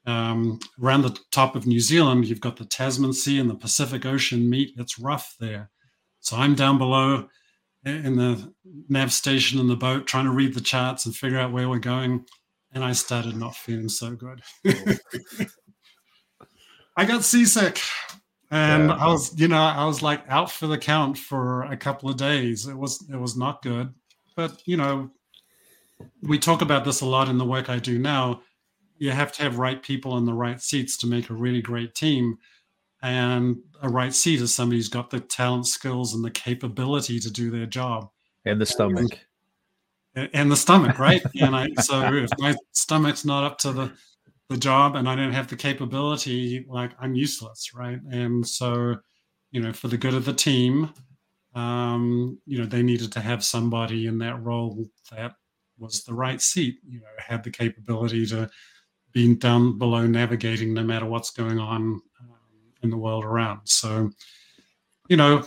Um, 0.06 0.60
around 0.84 1.04
the 1.04 1.18
top 1.32 1.56
of 1.56 1.66
New 1.66 1.80
Zealand, 1.80 2.28
you've 2.28 2.42
got 2.42 2.58
the 2.58 2.66
Tasman 2.66 3.14
Sea 3.14 3.40
and 3.40 3.50
the 3.50 3.56
Pacific 3.56 4.06
Ocean 4.06 4.50
meet. 4.50 4.74
It's 4.76 5.00
rough 5.00 5.38
there. 5.40 5.72
So 6.20 6.36
I'm 6.36 6.56
down 6.56 6.78
below 6.78 7.30
in 7.86 8.18
the 8.18 8.54
nav 8.90 9.14
station 9.14 9.62
in 9.62 9.68
the 9.68 9.78
boat 9.78 10.08
trying 10.08 10.26
to 10.26 10.32
read 10.32 10.56
the 10.56 10.60
charts 10.60 11.06
and 11.06 11.16
figure 11.16 11.40
out 11.40 11.54
where 11.54 11.70
we're 11.70 11.80
going 11.80 12.26
and 12.74 12.84
I 12.84 12.94
started 12.94 13.38
not 13.38 13.56
feeling 13.56 13.90
so 13.90 14.16
good. 14.16 14.42
I 16.96 17.06
got 17.06 17.24
seasick. 17.24 17.80
And 18.52 18.90
yeah. 18.90 18.96
I 18.96 19.08
was, 19.08 19.38
you 19.40 19.48
know, 19.48 19.62
I 19.62 19.86
was 19.86 20.04
like 20.04 20.24
out 20.30 20.52
for 20.52 20.68
the 20.68 20.78
count 20.78 21.18
for 21.18 21.64
a 21.64 21.76
couple 21.76 22.10
of 22.10 22.18
days. 22.18 22.68
It 22.68 22.78
was 22.78 23.04
it 23.12 23.18
was 23.18 23.36
not 23.36 23.64
good. 23.64 23.94
But, 24.36 24.62
you 24.66 24.78
know, 24.78 25.12
we 26.22 26.40
talk 26.40 26.62
about 26.62 26.86
this 26.86 27.02
a 27.02 27.06
lot 27.06 27.30
in 27.30 27.38
the 27.38 27.46
work 27.46 27.70
I 27.70 27.80
do 27.80 27.98
now. 27.98 28.42
You 28.98 29.12
have 29.12 29.32
to 29.34 29.44
have 29.44 29.58
right 29.58 29.82
people 29.82 30.18
in 30.18 30.26
the 30.26 30.34
right 30.34 30.62
seats 30.62 30.98
to 30.98 31.08
make 31.08 31.30
a 31.30 31.34
really 31.34 31.62
great 31.62 31.96
team. 31.96 32.38
And 33.02 33.58
a 33.82 33.90
right 33.90 34.14
seat 34.14 34.40
is 34.40 34.54
somebody 34.54 34.78
who's 34.78 34.88
got 34.88 35.10
the 35.10 35.20
talent, 35.20 35.68
skills, 35.68 36.14
and 36.14 36.24
the 36.24 36.32
capability 36.32 37.20
to 37.20 37.32
do 37.32 37.52
their 37.52 37.66
job. 37.66 38.10
And 38.46 38.62
the 38.62 38.66
stomach. 38.66 39.20
And, 40.16 40.30
and 40.34 40.52
the 40.52 40.56
stomach, 40.56 41.00
right? 41.00 41.22
and 41.42 41.56
I 41.56 41.70
so 41.82 42.02
if 42.14 42.30
my 42.38 42.56
stomach's 42.72 43.26
not 43.26 43.44
up 43.44 43.58
to 43.60 43.72
the 43.74 43.92
the 44.54 44.60
job 44.60 44.96
and 44.96 45.10
I 45.10 45.16
don't 45.16 45.34
have 45.34 45.48
the 45.48 45.56
capability, 45.56 46.64
like 46.70 46.92
I'm 47.00 47.16
useless, 47.16 47.74
right? 47.74 48.00
And 48.12 48.48
so, 48.48 48.98
you 49.52 49.60
know, 49.60 49.74
for 49.74 49.88
the 49.88 49.98
good 49.98 50.14
of 50.14 50.26
the 50.26 50.34
team, 50.34 50.94
um, 51.56 52.38
you 52.46 52.60
know, 52.60 52.66
they 52.66 52.84
needed 52.84 53.12
to 53.14 53.20
have 53.20 53.44
somebody 53.44 54.06
in 54.06 54.20
that 54.20 54.42
role 54.44 54.86
that 55.12 55.34
was 55.80 56.04
the 56.04 56.14
right 56.14 56.40
seat, 56.40 56.78
you 56.88 57.00
know, 57.00 57.08
had 57.18 57.44
the 57.44 57.50
capability 57.50 58.28
to 58.28 58.48
be 59.12 59.34
down 59.34 59.80
below 59.80 60.06
navigating 60.06 60.72
no 60.72 60.84
matter 60.84 61.08
what's 61.08 61.32
going 61.32 61.58
on 61.58 62.00
um, 62.22 62.38
in 62.84 62.92
the 62.92 62.98
world 62.98 63.26
around. 63.26 63.62
So, 63.66 64.12
you 65.10 65.18
know, 65.18 65.44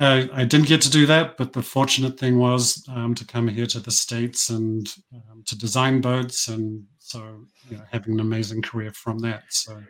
uh, 0.00 0.26
I 0.32 0.44
didn't 0.44 0.68
get 0.68 0.82
to 0.82 0.90
do 0.90 1.06
that, 1.06 1.36
but 1.36 1.52
the 1.52 1.62
fortunate 1.62 2.18
thing 2.18 2.38
was 2.38 2.84
um, 2.88 3.14
to 3.14 3.24
come 3.24 3.46
here 3.46 3.66
to 3.66 3.80
the 3.80 3.90
States 3.90 4.50
and 4.50 4.92
um, 5.14 5.44
to 5.46 5.56
design 5.56 6.00
boats. 6.00 6.48
And 6.48 6.84
so, 7.08 7.40
you 7.70 7.78
know, 7.78 7.84
having 7.90 8.14
an 8.14 8.20
amazing 8.20 8.60
career 8.60 8.92
from 8.92 9.18
that. 9.20 9.44
So, 9.48 9.82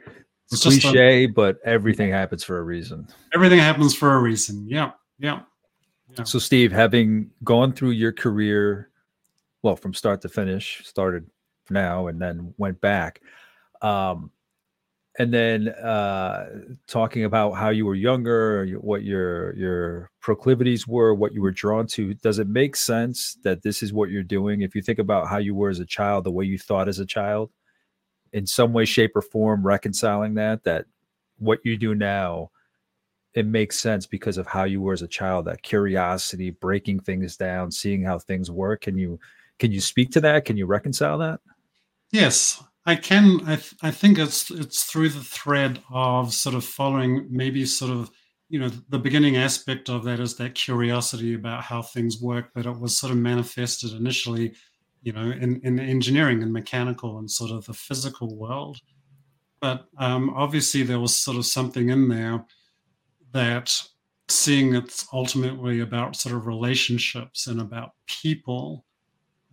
it's 0.52 0.62
cliche, 0.62 1.24
a, 1.24 1.26
but 1.26 1.59
everything 1.64 2.12
happens 2.12 2.44
for 2.44 2.59
a 2.59 2.62
reason. 2.62 3.09
Everything 3.35 3.59
happens 3.59 3.92
for 3.92 4.14
a 4.14 4.20
reason. 4.20 4.64
Yeah. 4.68 4.92
Yeah. 5.18 5.40
yeah. 6.16 6.22
So, 6.22 6.38
Steve, 6.38 6.70
having 6.70 7.31
gone 7.42 7.72
through 7.72 7.90
your 7.90 8.12
career, 8.12 8.90
well, 9.62 9.74
from 9.74 9.94
start 9.94 10.20
to 10.22 10.28
finish, 10.28 10.83
started 10.87 11.26
now 11.70 12.07
and 12.07 12.22
then 12.22 12.54
went 12.57 12.81
back. 12.81 13.20
Um, 13.83 14.31
and 15.18 15.35
then 15.35 15.68
uh, 15.68 16.46
talking 16.87 17.24
about 17.24 17.52
how 17.52 17.70
you 17.70 17.85
were 17.85 17.96
younger, 17.96 18.66
what 18.81 19.02
your 19.02 19.54
your 19.57 20.11
proclivities 20.20 20.87
were, 20.87 21.12
what 21.12 21.35
you 21.35 21.42
were 21.42 21.50
drawn 21.50 21.88
to. 21.88 22.14
Does 22.14 22.38
it 22.38 22.48
make 22.48 22.76
sense 22.76 23.37
that 23.42 23.62
this 23.62 23.83
is 23.83 23.92
what 23.92 24.11
you're 24.11 24.22
doing? 24.22 24.62
If 24.62 24.76
you 24.76 24.83
think 24.83 25.00
about 25.00 25.26
how 25.28 25.38
you 25.38 25.57
were 25.57 25.70
as 25.70 25.81
a 25.81 25.87
child, 25.87 26.22
the 26.22 26.31
way 26.31 26.44
you 26.44 26.57
thought 26.57 26.88
as 26.88 27.00
a 27.00 27.07
child, 27.07 27.50
in 28.33 28.46
some 28.46 28.72
way, 28.72 28.85
shape, 28.85 29.16
or 29.16 29.22
form, 29.22 29.66
reconciling 29.66 30.35
that 30.35 30.62
that 30.62 30.87
what 31.38 31.59
you 31.64 31.76
do 31.76 31.96
now, 31.96 32.50
it 33.35 33.44
makes 33.44 33.81
sense 33.81 34.07
because 34.07 34.38
of 34.38 34.46
how 34.46 34.64
you 34.64 34.81
were 34.81 34.92
as 34.92 35.02
a 35.02 35.09
child. 35.09 35.46
That 35.46 35.62
curiosity, 35.62 36.50
breaking 36.50 37.00
things 37.00 37.37
down, 37.37 37.72
seeing 37.72 38.04
how 38.04 38.20
things 38.20 38.52
work. 38.52 38.83
Can 38.83 38.96
you 38.96 39.18
can 39.59 39.72
you 39.72 39.81
speak 39.81 40.12
to 40.12 40.20
that? 40.20 40.44
Can 40.44 40.57
you 40.57 40.66
reconcile 40.66 41.18
that? 41.18 41.40
Yes, 42.12 42.62
I 42.88 42.96
can. 42.96 43.42
I, 43.42 43.57
th- 43.57 43.74
I 43.83 43.90
think 43.90 44.18
it's 44.18 44.51
it's 44.51 44.85
through 44.85 45.11
the 45.11 45.22
thread 45.22 45.83
of 45.90 46.33
sort 46.33 46.55
of 46.55 46.64
following 46.64 47.27
maybe 47.29 47.66
sort 47.66 47.90
of 47.90 48.11
you 48.48 48.59
know 48.59 48.70
the 48.88 48.98
beginning 48.98 49.37
aspect 49.37 49.90
of 49.90 50.05
that 50.05 50.20
is 50.20 50.37
that 50.37 50.55
curiosity 50.55 51.35
about 51.35 51.62
how 51.64 51.83
things 51.83 52.18
work, 52.18 52.48
but 52.55 52.64
it 52.64 52.81
was 52.81 52.98
sort 52.98 53.12
of 53.12 53.18
manifested 53.18 53.92
initially, 53.92 54.55
you 55.03 55.12
know, 55.12 55.31
in, 55.31 55.61
in 55.64 55.79
engineering 55.79 56.42
and 56.42 56.51
mechanical 56.51 57.18
and 57.18 57.31
sort 57.31 57.51
of 57.51 57.66
the 57.66 57.74
physical 57.74 58.35
world. 58.35 58.79
But 59.61 59.85
um, 59.98 60.31
obviously 60.31 60.83
there 60.83 60.98
was 60.98 61.14
sort 61.14 61.37
of 61.37 61.44
something 61.44 61.90
in 61.90 62.09
there 62.09 62.42
that 63.33 63.70
seeing 64.31 64.74
it's 64.74 65.07
ultimately 65.12 65.81
about 65.81 66.16
sort 66.16 66.35
of 66.35 66.46
relationships 66.46 67.48
and 67.48 67.61
about 67.61 67.90
people. 68.07 68.87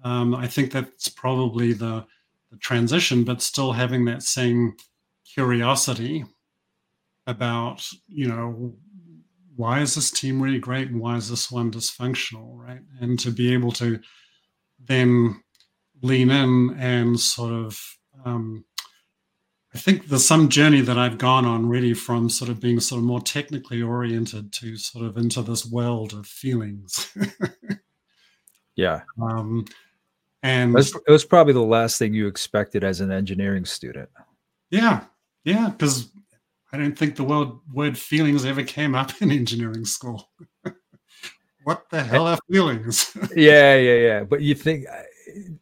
Um, 0.05 0.33
I 0.33 0.47
think 0.47 0.71
that's 0.71 1.09
probably 1.09 1.73
the 1.73 2.05
the 2.51 2.57
transition, 2.57 3.23
but 3.23 3.41
still 3.41 3.73
having 3.73 4.05
that 4.05 4.23
same 4.23 4.75
curiosity 5.33 6.25
about, 7.27 7.87
you 8.07 8.27
know, 8.27 8.75
why 9.55 9.79
is 9.79 9.95
this 9.95 10.11
team 10.11 10.41
really 10.41 10.59
great 10.59 10.89
and 10.89 10.99
why 10.99 11.15
is 11.15 11.29
this 11.29 11.49
one 11.49 11.71
dysfunctional, 11.71 12.57
right? 12.57 12.81
And 12.99 13.17
to 13.19 13.31
be 13.31 13.53
able 13.53 13.71
to 13.73 13.99
then 14.79 15.41
lean 16.01 16.29
in 16.29 16.75
and 16.77 17.19
sort 17.19 17.53
of, 17.53 17.79
um, 18.25 18.65
I 19.73 19.77
think 19.77 20.07
there's 20.07 20.25
some 20.25 20.49
journey 20.49 20.81
that 20.81 20.97
I've 20.97 21.17
gone 21.17 21.45
on 21.45 21.67
really 21.67 21.93
from 21.93 22.29
sort 22.29 22.49
of 22.49 22.61
being 22.61 22.79
sort 22.79 22.99
of 22.99 23.05
more 23.05 23.21
technically 23.21 23.81
oriented 23.81 24.53
to 24.53 24.77
sort 24.77 25.05
of 25.05 25.17
into 25.17 25.41
this 25.41 25.65
world 25.65 26.13
of 26.13 26.25
feelings. 26.25 27.13
yeah. 28.75 29.01
Um, 29.21 29.65
and 30.45 30.71
it 30.71 30.75
was, 30.75 30.95
it 31.07 31.11
was 31.11 31.25
probably 31.25 31.53
the 31.53 31.63
last 31.63 31.97
thing 31.97 32.13
you 32.13 32.27
expected 32.27 32.83
as 32.83 33.01
an 33.01 33.11
engineering 33.11 33.65
student. 33.65 34.07
Yeah, 34.69 35.03
yeah, 35.43 35.69
because 35.69 36.11
I 36.71 36.77
don't 36.77 36.95
think 36.95 37.15
the 37.15 37.23
word 37.23 37.49
word 37.73 37.97
feelings 37.97 38.45
ever 38.45 38.61
came 38.61 38.93
up 38.93 39.11
in 39.23 39.31
engineering 39.31 39.85
school. 39.85 40.29
what 41.63 41.89
the 41.89 42.03
hell 42.03 42.27
are 42.27 42.37
feelings? 42.51 43.17
yeah, 43.35 43.75
yeah, 43.75 43.95
yeah. 43.95 44.23
But 44.23 44.41
you 44.41 44.53
think, 44.53 44.85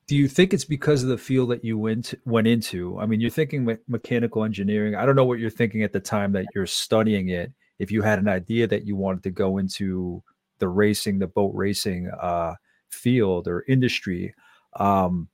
do 0.05 0.17
you 0.17 0.27
think 0.27 0.53
it's 0.53 0.65
because 0.65 1.01
of 1.01 1.07
the 1.07 1.17
field 1.17 1.51
that 1.51 1.63
you 1.63 1.77
went 1.77 2.13
went 2.25 2.47
into? 2.47 2.99
I 2.99 3.05
mean, 3.05 3.21
you're 3.21 3.29
thinking 3.29 3.63
me- 3.63 3.77
mechanical 3.87 4.43
engineering. 4.43 4.95
I 4.95 5.05
don't 5.05 5.15
know 5.15 5.23
what 5.23 5.39
you're 5.39 5.49
thinking 5.49 5.83
at 5.83 5.93
the 5.93 6.01
time 6.01 6.33
that 6.33 6.47
you're 6.53 6.67
studying 6.67 7.29
it. 7.29 7.53
If 7.79 7.89
you 7.89 8.01
had 8.01 8.19
an 8.19 8.27
idea 8.27 8.67
that 8.67 8.85
you 8.85 8.97
wanted 8.97 9.23
to 9.23 9.31
go 9.31 9.59
into 9.59 10.21
the 10.59 10.67
racing, 10.67 11.19
the 11.19 11.27
boat 11.27 11.53
racing 11.55 12.11
uh, 12.19 12.55
field 12.89 13.47
or 13.47 13.63
industry, 13.69 14.35
um, 14.75 15.27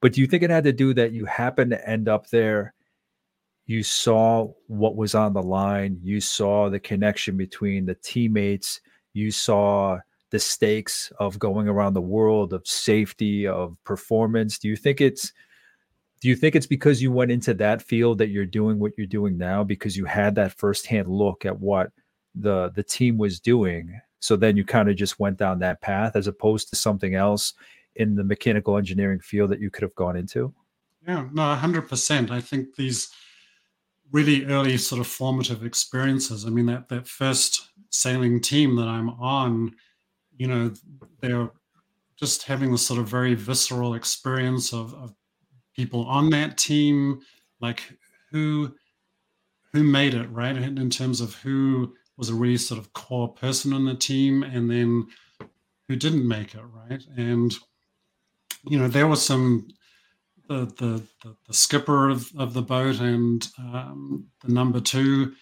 but 0.00 0.12
do 0.12 0.20
you 0.20 0.26
think 0.26 0.42
it 0.42 0.50
had 0.50 0.64
to 0.64 0.72
do 0.72 0.94
that 0.94 1.12
you 1.12 1.24
happened 1.24 1.70
to 1.70 1.88
end 1.88 2.08
up 2.08 2.28
there? 2.28 2.74
You 3.66 3.82
saw 3.82 4.52
what 4.68 4.96
was 4.96 5.14
on 5.14 5.32
the 5.32 5.42
line. 5.42 5.98
You 6.02 6.20
saw 6.20 6.68
the 6.68 6.78
connection 6.78 7.36
between 7.36 7.86
the 7.86 7.96
teammates. 7.96 8.80
You 9.12 9.30
saw 9.30 9.98
the 10.30 10.38
stakes 10.38 11.12
of 11.18 11.38
going 11.38 11.68
around 11.68 11.94
the 11.94 12.00
world, 12.00 12.52
of 12.52 12.66
safety, 12.66 13.46
of 13.46 13.76
performance. 13.84 14.58
Do 14.58 14.68
you 14.68 14.76
think 14.76 15.00
it's 15.00 15.32
do 16.20 16.28
you 16.28 16.36
think 16.36 16.56
it's 16.56 16.66
because 16.66 17.02
you 17.02 17.12
went 17.12 17.30
into 17.30 17.54
that 17.54 17.82
field 17.82 18.18
that 18.18 18.30
you're 18.30 18.46
doing 18.46 18.78
what 18.78 18.92
you're 18.96 19.06
doing 19.06 19.36
now 19.36 19.62
because 19.62 19.96
you 19.96 20.04
had 20.04 20.34
that 20.34 20.52
firsthand 20.52 21.08
look 21.08 21.44
at 21.44 21.60
what 21.60 21.90
the 22.34 22.70
the 22.74 22.82
team 22.82 23.18
was 23.18 23.40
doing 23.40 24.00
so 24.20 24.36
then 24.36 24.56
you 24.56 24.64
kind 24.64 24.88
of 24.88 24.96
just 24.96 25.18
went 25.18 25.36
down 25.36 25.58
that 25.58 25.80
path 25.80 26.16
as 26.16 26.26
opposed 26.26 26.68
to 26.68 26.76
something 26.76 27.14
else 27.14 27.54
in 27.96 28.14
the 28.14 28.24
mechanical 28.24 28.76
engineering 28.76 29.20
field 29.20 29.50
that 29.50 29.60
you 29.60 29.70
could 29.70 29.82
have 29.82 29.94
gone 29.94 30.16
into? 30.16 30.54
Yeah, 31.06 31.28
no, 31.32 31.42
100%. 31.42 32.30
I 32.30 32.40
think 32.40 32.74
these 32.76 33.08
really 34.12 34.44
early 34.46 34.76
sort 34.76 35.00
of 35.00 35.06
formative 35.06 35.64
experiences, 35.64 36.44
I 36.46 36.50
mean, 36.50 36.66
that, 36.66 36.88
that 36.88 37.08
first 37.08 37.70
sailing 37.90 38.40
team 38.40 38.76
that 38.76 38.88
I'm 38.88 39.10
on, 39.10 39.74
you 40.36 40.46
know, 40.46 40.72
they're 41.20 41.50
just 42.16 42.44
having 42.44 42.72
this 42.72 42.86
sort 42.86 43.00
of 43.00 43.08
very 43.08 43.34
visceral 43.34 43.94
experience 43.94 44.72
of, 44.72 44.94
of 44.94 45.14
people 45.74 46.04
on 46.06 46.30
that 46.30 46.56
team, 46.58 47.20
like 47.60 47.82
who 48.30 48.74
who 49.72 49.82
made 49.82 50.14
it 50.14 50.30
right 50.30 50.56
in 50.56 50.88
terms 50.88 51.20
of 51.20 51.34
who 51.34 51.94
was 52.16 52.30
a 52.30 52.34
really 52.34 52.56
sort 52.56 52.80
of 52.80 52.92
core 52.94 53.28
person 53.28 53.74
on 53.74 53.84
the 53.84 53.94
team, 53.94 54.42
and 54.42 54.70
then 54.70 55.06
who 55.86 55.96
didn't 55.96 56.26
make 56.26 56.54
it 56.54 56.62
right. 56.62 57.02
And 57.16 57.54
you 58.66 58.78
know, 58.78 58.88
there 58.88 59.06
was 59.06 59.24
some 59.24 59.68
the 60.48 60.66
the 60.78 61.02
the, 61.22 61.36
the 61.46 61.54
skipper 61.54 62.08
of, 62.08 62.30
of 62.38 62.54
the 62.54 62.62
boat 62.62 63.00
and 63.00 63.46
um, 63.58 64.26
the 64.44 64.52
number 64.52 64.80
two. 64.80 65.32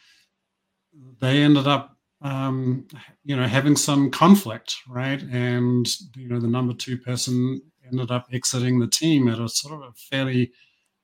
They 1.21 1.43
ended 1.43 1.67
up 1.67 1.95
um, 2.25 2.87
you 3.23 3.37
know, 3.37 3.47
having 3.47 3.77
some 3.77 4.11
conflict, 4.11 4.77
right? 4.89 5.23
And 5.23 5.87
you 6.17 6.29
know, 6.29 6.41
the 6.41 6.49
number 6.49 6.73
two 6.73 6.97
person 6.97 7.61
ended 7.87 8.11
up 8.11 8.27
exiting 8.33 8.81
the 8.81 8.87
team 8.87 9.29
at 9.29 9.39
a 9.39 9.49
sort 9.49 9.75
of 9.75 9.83
a 9.83 9.93
fairly 9.93 10.53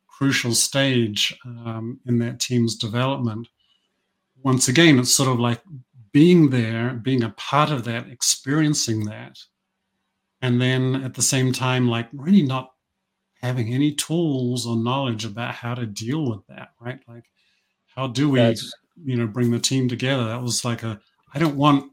crucial 0.08 0.54
stage 0.54 1.38
um, 1.44 2.00
in 2.06 2.18
that 2.20 2.40
team's 2.40 2.74
development. 2.74 3.48
Once 4.42 4.68
again, 4.68 4.98
it's 4.98 5.14
sort 5.14 5.28
of 5.28 5.38
like 5.38 5.60
being 6.12 6.50
there, 6.50 6.94
being 6.94 7.22
a 7.22 7.30
part 7.30 7.70
of 7.70 7.84
that, 7.84 8.08
experiencing 8.08 9.04
that, 9.04 9.38
and 10.42 10.60
then 10.60 10.96
at 11.04 11.14
the 11.14 11.22
same 11.22 11.52
time, 11.52 11.88
like 11.88 12.08
really 12.12 12.42
not 12.42 12.72
having 13.42 13.72
any 13.72 13.92
tools 13.92 14.66
or 14.66 14.76
knowledge 14.76 15.24
about 15.24 15.54
how 15.54 15.74
to 15.74 15.86
deal 15.86 16.28
with 16.30 16.46
that, 16.48 16.70
right? 16.80 17.00
Like, 17.08 17.24
how 17.94 18.06
do 18.06 18.28
we, 18.28 18.38
That's... 18.40 18.72
you 19.02 19.16
know, 19.16 19.26
bring 19.26 19.50
the 19.50 19.58
team 19.58 19.88
together? 19.88 20.24
That 20.24 20.42
was 20.42 20.64
like 20.64 20.82
a 20.82 21.00
I 21.34 21.38
don't 21.38 21.56
want 21.56 21.92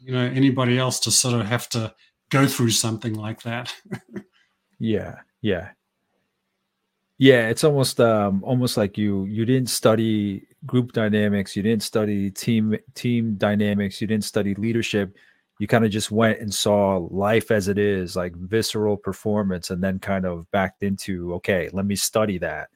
you 0.00 0.12
know 0.12 0.24
anybody 0.24 0.78
else 0.78 1.00
to 1.00 1.10
sort 1.10 1.40
of 1.40 1.46
have 1.46 1.68
to 1.70 1.94
go 2.30 2.46
through 2.46 2.70
something 2.70 3.14
like 3.14 3.42
that. 3.42 3.72
yeah, 4.78 5.16
yeah. 5.40 5.70
Yeah, 7.18 7.48
it's 7.48 7.64
almost 7.64 7.98
um 8.00 8.44
almost 8.44 8.76
like 8.76 8.98
you 8.98 9.24
you 9.24 9.44
didn't 9.44 9.70
study 9.70 10.46
group 10.66 10.92
dynamics, 10.92 11.56
you 11.56 11.62
didn't 11.62 11.82
study 11.82 12.30
team 12.30 12.76
team 12.94 13.36
dynamics, 13.36 14.00
you 14.00 14.06
didn't 14.06 14.24
study 14.24 14.54
leadership. 14.54 15.16
You 15.58 15.66
kind 15.66 15.84
of 15.84 15.90
just 15.90 16.10
went 16.10 16.40
and 16.40 16.52
saw 16.52 16.98
life 17.10 17.50
as 17.50 17.68
it 17.68 17.78
is, 17.78 18.14
like 18.14 18.34
visceral 18.36 18.96
performance, 18.96 19.70
and 19.70 19.82
then 19.82 19.98
kind 19.98 20.26
of 20.26 20.50
backed 20.50 20.82
into, 20.82 21.34
okay, 21.34 21.70
let 21.72 21.86
me 21.86 21.96
study 21.96 22.38
that. 22.38 22.68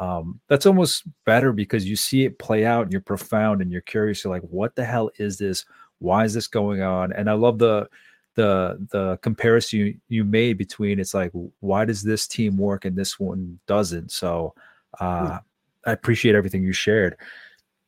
Um, 0.00 0.40
that's 0.48 0.64
almost 0.64 1.04
better 1.26 1.52
because 1.52 1.86
you 1.86 1.94
see 1.94 2.24
it 2.24 2.38
play 2.38 2.64
out 2.64 2.84
and 2.84 2.92
you're 2.92 3.02
profound 3.02 3.60
and 3.60 3.70
you're 3.70 3.82
curious 3.82 4.24
you're 4.24 4.32
like 4.32 4.42
what 4.44 4.74
the 4.74 4.84
hell 4.84 5.10
is 5.18 5.36
this? 5.36 5.66
Why 5.98 6.24
is 6.24 6.32
this 6.32 6.46
going 6.46 6.80
on? 6.80 7.12
And 7.12 7.28
i 7.28 7.34
love 7.34 7.58
the 7.58 7.86
the 8.34 8.78
the 8.90 9.18
comparison 9.18 9.78
you, 9.78 9.98
you 10.08 10.24
made 10.24 10.56
between 10.56 10.98
it's 11.00 11.12
like 11.12 11.32
why 11.58 11.84
does 11.84 12.02
this 12.02 12.26
team 12.26 12.56
work 12.56 12.86
and 12.86 12.96
this 12.96 13.20
one 13.20 13.58
doesn't? 13.66 14.10
So 14.10 14.54
uh, 15.00 15.38
i 15.84 15.92
appreciate 15.92 16.34
everything 16.34 16.62
you 16.62 16.72
shared. 16.72 17.16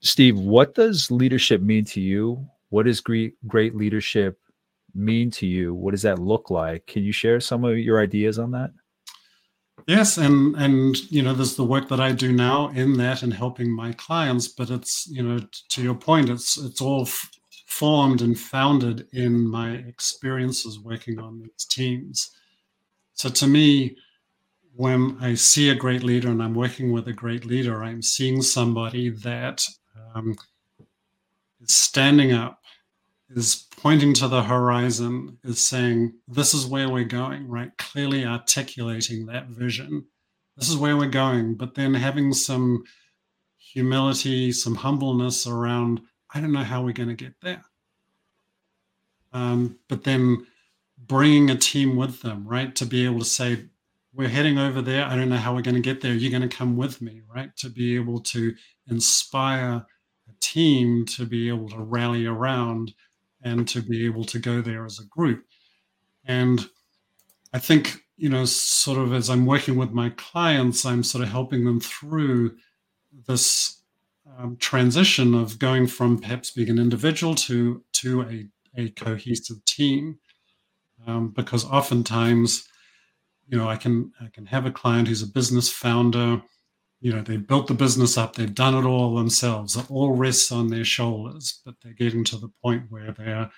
Steve 0.01 0.39
what 0.39 0.75
does 0.75 1.11
leadership 1.11 1.63
mean 1.63 1.87
to 1.87 2.01
you 2.01 2.47
what 2.73 2.87
does 2.87 3.03
great 3.03 3.35
great 3.47 3.77
leadership 3.77 4.41
mean 4.95 5.31
to 5.31 5.47
you? 5.47 5.75
What 5.75 5.91
does 5.91 6.03
that 6.03 6.19
look 6.19 6.49
like? 6.49 6.87
Can 6.87 7.05
you 7.05 7.13
share 7.13 7.39
some 7.39 7.65
of 7.65 7.79
your 7.79 8.01
ideas 8.01 8.39
on 8.39 8.51
that? 8.53 8.71
Yes, 9.87 10.17
and 10.17 10.57
and 10.57 10.97
you 11.13 11.23
know, 11.23 11.35
there's 11.35 11.55
the 11.55 11.65
work 11.65 11.89
that 11.89 12.01
I 12.01 12.13
do 12.13 12.33
now 12.33 12.71
in 12.71 12.97
that 12.97 13.23
and 13.23 13.35
helping 13.35 13.71
my 13.71 13.93
clients, 13.93 14.49
but 14.49 14.71
it's 14.71 15.07
you 15.07 15.23
know, 15.23 15.39
to 15.69 15.83
your 15.83 15.95
point, 15.95 16.31
it's 16.31 16.57
it's 16.57 16.81
all 16.81 17.03
f- 17.03 17.31
formed 17.67 18.23
and 18.23 18.39
founded 18.39 19.07
in 19.13 19.47
my 19.47 19.73
experiences 19.73 20.81
working 20.81 21.19
on 21.19 21.41
these 21.41 21.67
teams. 21.69 22.31
So 23.13 23.29
to 23.29 23.47
me, 23.47 23.97
when 24.75 25.19
I 25.21 25.35
see 25.35 25.69
a 25.69 25.75
great 25.75 26.03
leader 26.03 26.31
and 26.31 26.43
I'm 26.43 26.55
working 26.55 26.91
with 26.91 27.07
a 27.09 27.13
great 27.13 27.45
leader, 27.45 27.83
I'm 27.83 28.01
seeing 28.01 28.41
somebody 28.41 29.11
that 29.11 29.63
um, 30.15 30.35
is 31.61 31.77
standing 31.77 32.33
up 32.33 32.62
is 33.35 33.67
pointing 33.77 34.15
to 34.15 34.29
the 34.29 34.43
horizon, 34.43 35.39
is 35.45 35.65
saying, 35.65 36.15
This 36.29 36.55
is 36.55 36.67
where 36.67 36.89
we're 36.89 37.05
going, 37.05 37.49
right? 37.49 37.71
Clearly 37.79 38.25
articulating 38.25 39.27
that 39.27 39.49
vision. 39.49 40.07
This 40.57 40.69
is 40.69 40.77
where 40.77 40.97
we're 40.97 41.09
going, 41.09 41.55
but 41.55 41.75
then 41.75 41.95
having 41.95 42.33
some 42.33 42.85
humility, 43.59 44.53
some 44.53 44.75
humbleness 44.75 45.47
around, 45.47 46.01
I 46.35 46.41
don't 46.41 46.53
know 46.53 46.63
how 46.63 46.83
we're 46.83 46.93
going 46.93 47.09
to 47.09 47.15
get 47.15 47.35
there. 47.41 47.63
Um, 49.33 49.79
but 49.89 50.05
then 50.05 50.47
bringing 50.99 51.51
a 51.51 51.57
team 51.57 51.97
with 51.97 52.21
them, 52.21 52.47
right? 52.47 52.75
To 52.77 52.87
be 52.87 53.05
able 53.07 53.21
to 53.21 53.25
say, 53.25 53.65
we're 54.15 54.29
heading 54.29 54.59
over 54.59 54.83
there. 54.83 55.07
I 55.07 55.17
don't 55.17 55.31
know 55.31 55.37
how 55.37 55.55
we're 55.55 55.63
going 55.63 55.75
to 55.75 55.81
get 55.81 56.03
there. 56.03 56.13
You're 56.13 56.31
going 56.31 56.49
to 56.49 56.55
come 56.55 56.77
with 56.77 57.01
me, 57.01 57.23
right? 57.35 57.55
To 57.57 57.71
be 57.71 57.97
able 57.97 58.21
to 58.21 58.55
inspire 58.89 59.87
a 60.29 60.33
team 60.41 61.07
to 61.07 61.25
be 61.25 61.49
able 61.49 61.69
to 61.71 61.79
rally 61.79 62.27
around 62.27 62.93
and 63.43 63.67
to 63.69 63.83
be 63.83 64.07
able 64.07 64.25
to 64.25 64.39
go 64.39 64.61
there 64.61 64.85
as 64.85 64.99
a 64.99 65.07
group. 65.07 65.45
And 66.25 66.67
I 67.53 67.59
think, 67.59 67.99
you 68.17 68.29
know, 68.29 68.45
sort 68.45 68.99
of 68.99 69.13
as 69.13 69.29
I'm 69.29 69.47
working 69.47 69.77
with 69.77 69.91
my 69.91 70.11
clients, 70.11 70.85
I'm 70.85 71.03
sort 71.03 71.25
of 71.25 71.31
helping 71.31 71.65
them 71.65 71.81
through 71.81 72.57
this 73.27 73.83
um, 74.39 74.57
transition 74.57 75.35
of 75.35 75.59
going 75.59 75.87
from 75.87 76.19
perhaps 76.19 76.51
being 76.51 76.71
an 76.71 76.79
individual 76.79 77.35
to 77.35 77.83
to 77.95 78.23
a, 78.23 78.47
a 78.77 78.91
cohesive 78.91 79.65
team. 79.65 80.19
Um, 81.07 81.31
because 81.31 81.65
oftentimes, 81.65 82.69
you 83.49 83.59
know, 83.59 83.69
I 83.69 83.77
can 83.77 84.13
I 84.21 84.29
can 84.33 84.47
have 84.47 84.67
a 84.67 84.71
client 84.71 85.09
who's 85.09 85.23
a 85.23 85.27
business 85.27 85.69
founder 85.69 86.43
you 87.03 87.13
know, 87.13 87.21
they've 87.21 87.47
built 87.47 87.67
the 87.67 87.75
business 87.75 88.17
up, 88.17 88.37
they've 88.37 88.55
done 88.55 88.77
it 88.77 88.87
all 88.87 89.17
themselves. 89.17 89.77
It 89.77 89.91
all 89.91 90.13
rests 90.13 90.53
on 90.53 90.69
their 90.69 90.85
shoulders, 90.85 91.61
but 91.65 91.75
they're 91.83 91.93
getting 91.95 92.23
to 92.25 92.37
the 92.37 92.51
point 92.63 92.85
where 92.91 93.11
they're 93.11 93.51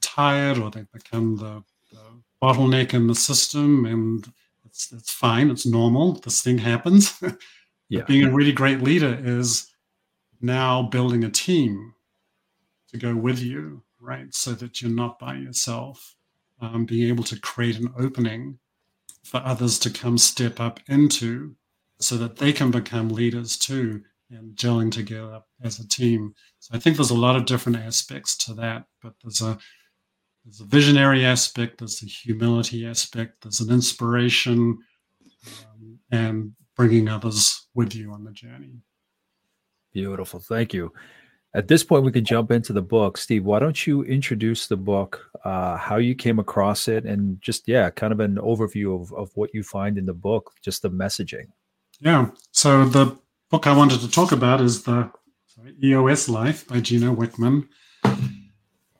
tired 0.00 0.58
or 0.58 0.70
they've 0.70 0.90
become 0.92 1.36
the, 1.36 1.62
the 1.90 1.98
bottleneck 2.40 2.94
in 2.94 3.08
the 3.08 3.16
system, 3.16 3.84
and 3.84 4.32
it's 4.64 4.92
it's 4.92 5.12
fine, 5.12 5.50
it's 5.50 5.66
normal. 5.66 6.20
This 6.20 6.40
thing 6.40 6.58
happens. 6.58 7.20
yeah. 7.88 8.04
Being 8.04 8.24
a 8.24 8.32
really 8.32 8.52
great 8.52 8.80
leader 8.80 9.20
is 9.20 9.68
now 10.40 10.82
building 10.82 11.24
a 11.24 11.30
team 11.30 11.94
to 12.90 12.96
go 12.96 13.12
with 13.12 13.40
you, 13.40 13.82
right? 14.00 14.32
So 14.32 14.52
that 14.52 14.80
you're 14.80 14.90
not 14.92 15.18
by 15.18 15.34
yourself. 15.34 16.14
Um, 16.60 16.84
being 16.84 17.08
able 17.08 17.24
to 17.24 17.40
create 17.40 17.78
an 17.78 17.92
opening 17.98 18.58
for 19.24 19.38
others 19.44 19.78
to 19.80 19.90
come 19.90 20.16
step 20.16 20.60
up 20.60 20.78
into 20.88 21.56
so 22.00 22.16
that 22.16 22.36
they 22.36 22.52
can 22.52 22.70
become 22.70 23.08
leaders 23.08 23.56
too 23.56 24.02
and 24.30 24.56
gelling 24.56 24.90
together 24.90 25.40
as 25.62 25.78
a 25.78 25.88
team. 25.88 26.34
So 26.60 26.74
I 26.74 26.78
think 26.78 26.96
there's 26.96 27.10
a 27.10 27.14
lot 27.14 27.36
of 27.36 27.46
different 27.46 27.78
aspects 27.78 28.36
to 28.44 28.54
that, 28.54 28.84
but 29.02 29.14
there's 29.22 29.40
a 29.42 29.58
there's 30.44 30.60
a 30.60 30.64
visionary 30.64 31.24
aspect, 31.24 31.78
there's 31.78 32.02
a 32.02 32.06
humility 32.06 32.86
aspect, 32.86 33.42
there's 33.42 33.60
an 33.60 33.70
inspiration, 33.70 34.78
um, 35.66 35.98
and 36.10 36.52
bringing 36.76 37.08
others 37.08 37.66
with 37.74 37.94
you 37.94 38.12
on 38.12 38.24
the 38.24 38.32
journey. 38.32 38.80
Beautiful, 39.92 40.40
thank 40.40 40.72
you. 40.72 40.92
At 41.52 41.68
this 41.68 41.82
point, 41.82 42.04
we 42.04 42.12
can 42.12 42.24
jump 42.24 42.52
into 42.52 42.72
the 42.72 42.80
book. 42.80 43.18
Steve, 43.18 43.44
why 43.44 43.58
don't 43.58 43.86
you 43.86 44.02
introduce 44.04 44.66
the 44.66 44.76
book, 44.76 45.26
uh, 45.44 45.76
how 45.76 45.96
you 45.96 46.14
came 46.14 46.38
across 46.38 46.88
it, 46.88 47.04
and 47.04 47.40
just, 47.42 47.68
yeah, 47.68 47.90
kind 47.90 48.12
of 48.12 48.20
an 48.20 48.36
overview 48.36 48.98
of, 48.98 49.12
of 49.12 49.30
what 49.34 49.52
you 49.52 49.62
find 49.62 49.98
in 49.98 50.06
the 50.06 50.14
book, 50.14 50.52
just 50.62 50.82
the 50.82 50.90
messaging. 50.90 51.48
Yeah. 52.00 52.30
So 52.52 52.86
the 52.86 53.18
book 53.50 53.66
I 53.66 53.76
wanted 53.76 54.00
to 54.00 54.10
talk 54.10 54.32
about 54.32 54.60
is 54.62 54.84
the 54.84 55.10
sorry, 55.46 55.74
EOS 55.84 56.28
Life 56.28 56.66
by 56.66 56.80
Gino 56.80 57.14
Wickman. 57.14 57.68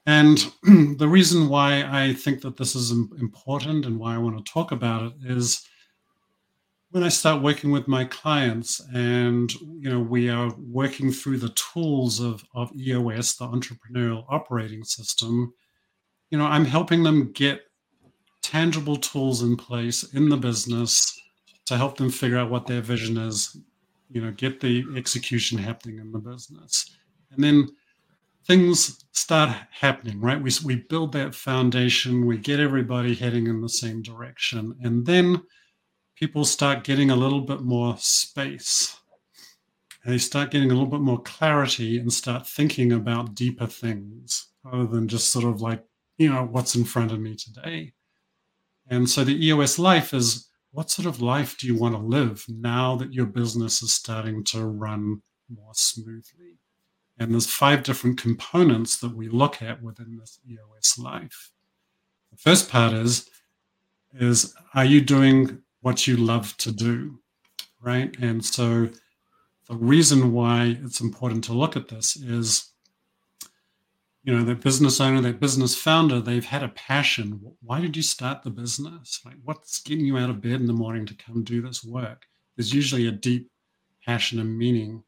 And 0.05 0.39
the 0.99 1.09
reason 1.09 1.49
why 1.49 1.85
I 1.85 2.13
think 2.13 2.43
that 2.43 2.59
this 2.59 2.75
is 2.75 2.91
important 2.91 3.87
and 3.87 3.99
why 3.99 4.15
I 4.15 4.19
want 4.19 4.45
to 4.45 4.53
talk 4.53 4.71
about 4.71 5.03
it 5.05 5.13
is 5.25 5.67
when 6.91 7.03
I 7.03 7.09
start 7.09 7.43
working 7.43 7.71
with 7.71 7.87
my 7.89 8.05
clients 8.05 8.81
and 8.93 9.53
you 9.55 9.89
know 9.89 10.01
we 10.01 10.29
are 10.29 10.53
working 10.59 11.13
through 11.13 11.39
the 11.39 11.51
tools 11.51 12.21
of, 12.21 12.45
of 12.55 12.71
EOS, 12.77 13.37
the 13.37 13.47
entrepreneurial 13.47 14.25
operating 14.29 14.85
system, 14.85 15.55
you 16.31 16.37
know, 16.37 16.45
I'm 16.45 16.65
helping 16.65 17.03
them 17.03 17.33
get 17.33 17.63
tangible 18.43 18.97
tools 18.97 19.43
in 19.43 19.57
place 19.57 20.03
in 20.13 20.29
the 20.29 20.37
business 20.37 21.17
to 21.71 21.77
help 21.77 21.97
them 21.97 22.11
figure 22.11 22.37
out 22.37 22.51
what 22.51 22.67
their 22.67 22.81
vision 22.81 23.17
is, 23.17 23.57
you 24.11 24.21
know, 24.21 24.33
get 24.33 24.59
the 24.59 24.85
execution 24.97 25.57
happening 25.57 26.01
in 26.01 26.11
the 26.11 26.19
business. 26.19 26.97
And 27.31 27.45
then 27.45 27.69
things 28.45 29.05
start 29.13 29.57
happening, 29.71 30.21
right? 30.21 30.43
We, 30.43 30.51
we 30.65 30.75
build 30.89 31.13
that 31.13 31.33
foundation, 31.33 32.27
we 32.27 32.39
get 32.39 32.59
everybody 32.59 33.15
heading 33.15 33.47
in 33.47 33.61
the 33.61 33.69
same 33.69 34.03
direction. 34.03 34.75
And 34.83 35.07
then 35.07 35.45
people 36.17 36.45
start 36.45 36.83
getting 36.83 37.13
a 37.13 37.17
little 37.17 37.43
bit 37.43 37.61
more 37.61 37.95
space. 37.99 38.99
And 40.03 40.13
they 40.13 40.19
start 40.19 40.51
getting 40.51 40.73
a 40.73 40.75
little 40.75 40.91
bit 40.91 41.03
more 41.03 41.23
clarity 41.23 42.01
and 42.01 42.13
start 42.13 42.49
thinking 42.49 42.91
about 42.91 43.37
deeper 43.37 43.69
things 43.69 44.49
rather 44.65 44.89
than 44.89 45.07
just 45.07 45.31
sort 45.31 45.45
of 45.45 45.61
like, 45.61 45.85
you 46.19 46.33
know, 46.33 46.49
what's 46.51 46.75
in 46.75 46.83
front 46.83 47.13
of 47.13 47.21
me 47.21 47.37
today. 47.37 47.93
And 48.89 49.09
so 49.09 49.23
the 49.23 49.47
EOS 49.47 49.79
life 49.79 50.13
is 50.13 50.50
what 50.73 50.91
sort 50.91 51.07
of 51.07 51.21
life 51.21 51.57
do 51.59 51.67
you 51.67 51.75
want 51.75 51.95
to 51.95 52.01
live 52.01 52.45
now 52.49 52.97
that 52.97 53.13
your 53.13 53.27
business 53.27 53.83
is 53.83 53.93
starting 53.93 54.45
to 54.45 54.65
run 54.65 55.23
more 55.49 55.73
smoothly? 55.75 56.59
And 57.19 57.33
there's 57.33 57.53
five 57.53 57.83
different 57.83 58.21
components 58.21 58.99
that 59.01 59.15
we 59.15 59.29
look 59.29 59.61
at 59.61 59.83
within 59.83 60.17
this 60.17 60.39
EOS 60.49 60.99
life. 60.99 61.51
The 62.31 62.39
first 62.39 62.71
part 62.71 62.95
is, 62.95 63.29
is 64.15 64.55
are 64.75 64.85
you 64.85 65.01
doing 65.01 65.59
what 65.81 66.07
you 66.07 66.17
love 66.17 66.57
to 66.59 66.73
do? 66.73 67.19
Right. 67.83 68.15
And 68.21 68.45
so 68.45 68.89
the 69.69 69.77
reason 69.77 70.33
why 70.33 70.79
it's 70.85 71.01
important 71.01 71.45
to 71.45 71.53
look 71.53 71.77
at 71.77 71.89
this 71.89 72.17
is 72.17 72.70
you 74.23 74.37
know 74.37 74.45
that 74.45 74.61
business 74.61 75.01
owner 75.01 75.21
that 75.23 75.41
business 75.41 75.75
founder 75.75 76.21
they've 76.21 76.45
had 76.45 76.63
a 76.63 76.69
passion. 76.69 77.41
Why 77.63 77.81
did 77.81 77.97
you 77.97 78.03
start 78.03 78.43
the 78.43 78.51
business? 78.51 79.21
Like 79.25 79.37
what's 79.45 79.81
getting 79.81 80.05
you 80.05 80.19
out 80.19 80.31
of 80.31 80.41
bed 80.41 80.61
in 80.61 80.67
the 80.67 80.73
morning 80.73 81.07
to 81.07 81.15
come 81.15 81.43
do 81.43 81.63
this 81.63 81.85
work? 81.85 82.27
There's 82.57 82.75
usually 82.75 83.07
a 83.07 83.13
deep 83.13 83.51
passion 84.05 84.39
and 84.39 84.57
meaning 84.57 85.03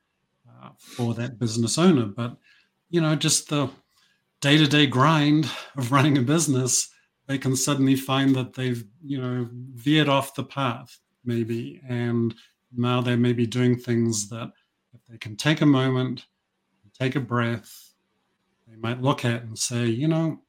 uh, 0.49 0.71
for 0.79 1.15
that 1.15 1.39
business 1.39 1.79
owner 1.79 2.05
but 2.05 2.37
you 2.91 3.01
know 3.01 3.17
just 3.17 3.49
the 3.49 3.71
day-to-day 4.41 4.87
grind 4.87 5.49
of 5.77 5.91
running 5.91 6.19
a 6.19 6.23
business 6.23 6.91
they 7.27 7.39
can 7.39 7.57
suddenly 7.57 7.97
find 7.97 8.37
that 8.37 8.53
they've 8.53 8.85
you 9.03 9.19
know 9.19 9.49
veered 9.75 10.11
off 10.11 10.35
the 10.35 10.45
path 10.45 10.99
maybe 11.25 11.81
and 11.89 12.35
now 12.77 13.01
they 13.01 13.17
may 13.17 13.33
be 13.33 13.47
doing 13.47 13.77
things 13.77 14.29
that 14.29 14.51
if 14.95 15.01
they 15.07 15.19
can 15.19 15.37
take 15.37 15.61
a 15.61 15.67
moment, 15.67 16.27
take 16.99 17.17
a 17.17 17.21
breath, 17.21 17.82
they 18.73 18.79
might 18.81 19.03
look 19.03 19.25
at 19.25 19.43
and 19.43 19.59
say, 19.59 19.87
you 19.87 20.09
know, 20.09 20.41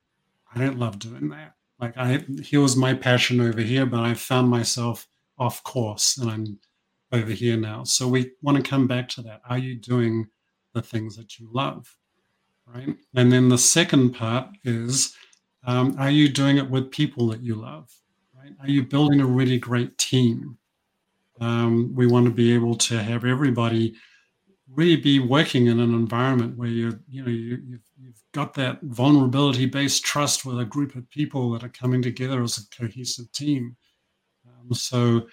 I 0.54 0.60
don't 0.60 0.80
love 0.80 0.98
doing 1.00 1.30
that. 1.30 1.56
Like 1.80 1.98
I 1.98 2.24
here 2.42 2.62
was 2.62 2.78
my 2.78 2.94
passion 2.94 3.42
over 3.42 3.60
here, 3.60 3.86
but 3.86 4.00
I 4.00 4.14
found 4.14 4.50
myself 4.50 5.08
off 5.38 5.64
course 5.64 6.18
and 6.18 6.30
I'm 6.32 6.60
over 7.12 7.32
here 7.32 7.58
now. 7.58 7.84
So 7.84 8.08
we 8.08 8.32
want 8.42 8.58
to 8.58 8.70
come 8.70 8.88
back 8.88 9.10
to 9.10 9.22
that. 9.24 9.42
Are 9.50 9.58
you 9.58 9.76
doing 9.76 10.28
the 10.74 10.82
things 10.82 11.18
that 11.18 11.38
you 11.38 11.50
love? 11.52 11.98
Right. 12.66 12.96
And 13.14 13.32
then 13.32 13.50
the 13.50 13.58
second 13.58 14.14
part 14.14 14.48
is 14.64 15.16
um, 15.66 15.96
are 16.00 16.10
you 16.10 16.30
doing 16.30 16.58
it 16.58 16.70
with 16.70 16.92
people 16.92 17.28
that 17.28 17.42
you 17.42 17.56
love? 17.56 17.92
Right? 18.38 18.54
Are 18.62 18.70
you 18.70 18.84
building 18.84 19.20
a 19.20 19.26
really 19.26 19.58
great 19.58 19.98
team? 19.98 20.58
Um, 21.42 21.94
we 21.94 22.08
want 22.08 22.26
to 22.26 22.32
be 22.32 22.54
able 22.54 22.76
to 22.76 23.04
have 23.04 23.26
everybody 23.26 23.96
really 24.74 24.96
be 24.96 25.20
working 25.20 25.68
in 25.68 25.80
an 25.80 25.94
environment 25.94 26.58
where 26.58 26.70
you're, 26.70 27.00
you 27.10 27.24
know 27.24 27.30
you, 27.30 27.60
you've 27.66 27.90
got 28.34 28.54
that 28.56 28.82
vulnerability 28.82 29.66
based 29.66 30.04
trust 30.04 30.44
with 30.44 30.60
a 30.60 30.66
group 30.66 30.96
of 30.96 31.10
people 31.10 31.52
that 31.52 31.64
are 31.64 31.70
coming 31.70 32.02
together 32.02 32.44
as 32.44 32.58
a 32.58 32.76
cohesive 32.76 33.32
team. 33.32 33.76
Um, 34.48 34.74
so 34.74 35.28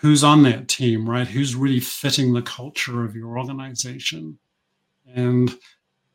who's 0.00 0.24
on 0.24 0.42
that 0.44 0.68
team, 0.68 1.08
right? 1.08 1.26
Who's 1.26 1.54
really 1.54 1.80
fitting 1.80 2.32
the 2.32 2.42
culture 2.42 3.04
of 3.04 3.16
your 3.16 3.38
organization, 3.38 4.38
and 5.14 5.54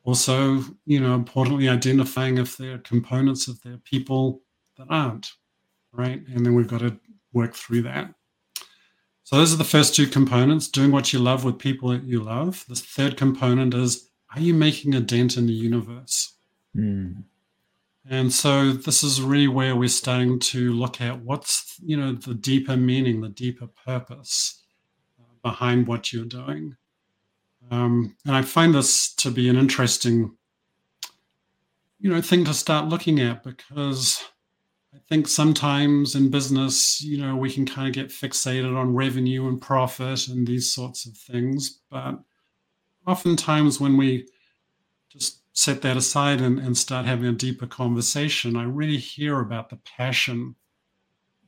also 0.03 0.63
you 0.85 0.99
know 0.99 1.13
importantly 1.13 1.69
identifying 1.69 2.37
if 2.37 2.57
there 2.57 2.75
are 2.75 2.79
components 2.79 3.47
of 3.47 3.61
their 3.61 3.77
people 3.77 4.41
that 4.77 4.87
aren't, 4.89 5.33
right? 5.91 6.21
And 6.27 6.45
then 6.45 6.55
we've 6.55 6.67
got 6.67 6.79
to 6.79 6.97
work 7.33 7.53
through 7.53 7.83
that. 7.83 8.13
So 9.23 9.37
those 9.37 9.53
are 9.53 9.57
the 9.57 9.63
first 9.63 9.95
two 9.95 10.07
components 10.07 10.67
doing 10.67 10.91
what 10.91 11.13
you 11.13 11.19
love 11.19 11.43
with 11.43 11.59
people 11.59 11.89
that 11.89 12.03
you 12.03 12.19
love. 12.19 12.65
The 12.67 12.75
third 12.75 13.15
component 13.15 13.75
is 13.75 14.08
are 14.33 14.41
you 14.41 14.53
making 14.53 14.95
a 14.95 14.99
dent 14.99 15.37
in 15.37 15.47
the 15.47 15.53
universe? 15.53 16.33
Mm. 16.75 17.23
And 18.09 18.33
so 18.33 18.71
this 18.71 19.03
is 19.03 19.21
really 19.21 19.47
where 19.47 19.75
we're 19.75 19.89
starting 19.89 20.39
to 20.39 20.71
look 20.71 21.01
at 21.01 21.21
what's, 21.21 21.75
you 21.83 21.97
know, 21.97 22.13
the 22.13 22.33
deeper 22.33 22.75
meaning, 22.75 23.21
the 23.21 23.29
deeper 23.29 23.67
purpose 23.67 24.63
uh, 25.19 25.23
behind 25.43 25.87
what 25.87 26.11
you're 26.11 26.25
doing. 26.25 26.75
Um, 27.69 28.15
and 28.25 28.35
I 28.35 28.41
find 28.41 28.73
this 28.73 29.13
to 29.15 29.29
be 29.29 29.47
an 29.49 29.55
interesting, 29.55 30.35
you 31.99 32.09
know, 32.09 32.21
thing 32.21 32.45
to 32.45 32.53
start 32.53 32.87
looking 32.87 33.19
at 33.19 33.43
because 33.43 34.23
I 34.93 34.97
think 35.07 35.27
sometimes 35.27 36.15
in 36.15 36.31
business, 36.31 37.01
you 37.03 37.19
know, 37.19 37.35
we 37.35 37.51
can 37.51 37.65
kind 37.65 37.87
of 37.87 37.93
get 37.93 38.09
fixated 38.09 38.75
on 38.75 38.95
revenue 38.95 39.47
and 39.47 39.61
profit 39.61 40.27
and 40.27 40.47
these 40.47 40.73
sorts 40.73 41.05
of 41.05 41.15
things. 41.15 41.81
But 41.91 42.19
oftentimes, 43.09 43.79
when 43.79 43.97
we 43.97 44.27
just 45.09 45.41
set 45.53 45.81
that 45.81 45.97
aside 45.97 46.41
and, 46.41 46.59
and 46.59 46.77
start 46.77 47.05
having 47.05 47.25
a 47.25 47.33
deeper 47.33 47.67
conversation, 47.67 48.55
I 48.55 48.63
really 48.63 48.97
hear 48.97 49.39
about 49.39 49.69
the 49.69 49.79
passion, 49.97 50.55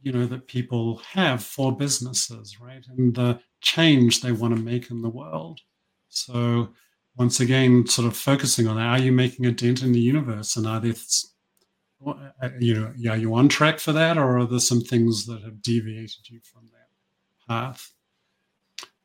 you 0.02 0.12
know, 0.12 0.26
that 0.26 0.48
people 0.48 0.98
have 1.14 1.44
for 1.44 1.76
businesses, 1.76 2.60
right? 2.60 2.86
And 2.98 3.16
the 3.16 3.40
change 3.62 4.22
they 4.22 4.32
want 4.32 4.56
to 4.56 4.62
make 4.62 4.90
in 4.90 5.02
the 5.02 5.10
world. 5.10 5.62
So, 6.10 6.70
once 7.16 7.40
again, 7.40 7.86
sort 7.88 8.08
of 8.08 8.18
focusing 8.18 8.68
on 8.68 8.78
are 8.78 9.00
you 9.00 9.12
making 9.12 9.46
a 9.46 9.52
dent 9.52 9.84
in 9.84 9.92
the 9.92 10.00
universe? 10.00 10.56
And 10.56 10.66
are 10.66 10.80
there 10.80 10.96
uh, 12.06 12.50
you 12.60 12.74
know, 12.74 13.12
are 13.12 13.18
you 13.18 13.36
on 13.36 13.48
track 13.48 13.80
for 13.80 13.92
that, 13.92 14.18
or 14.18 14.40
are 14.40 14.48
there 14.48 14.60
some 14.60 14.82
things 14.82 15.28
that 15.28 15.44
have 15.44 15.62
deviated 15.62 16.30
you 16.30 16.40
from 16.52 16.68
that 16.72 17.48
path? 17.48 17.92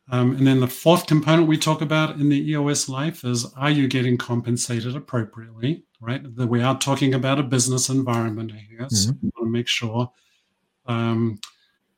Um, 0.09 0.37
and 0.37 0.47
then 0.47 0.61
the 0.61 0.69
fourth 0.69 1.07
component 1.07 1.49
we 1.49 1.59
talk 1.59 1.81
about 1.81 2.21
in 2.21 2.29
the 2.29 2.51
EOS 2.51 2.89
life 2.89 3.25
is 3.25 3.45
are 3.57 3.71
you 3.71 3.89
getting 3.89 4.17
compensated 4.17 4.95
appropriately? 4.95 5.85
Right, 6.01 6.23
that 6.37 6.47
we 6.47 6.63
are 6.63 6.79
talking 6.79 7.15
about 7.15 7.39
a 7.39 7.43
business 7.43 7.89
environment 7.89 8.53
here, 8.53 8.81
mm-hmm. 8.81 8.95
so 8.95 9.13
we 9.23 9.31
want 9.35 9.47
to 9.47 9.51
make 9.51 9.67
sure 9.67 10.13
um, 10.85 11.41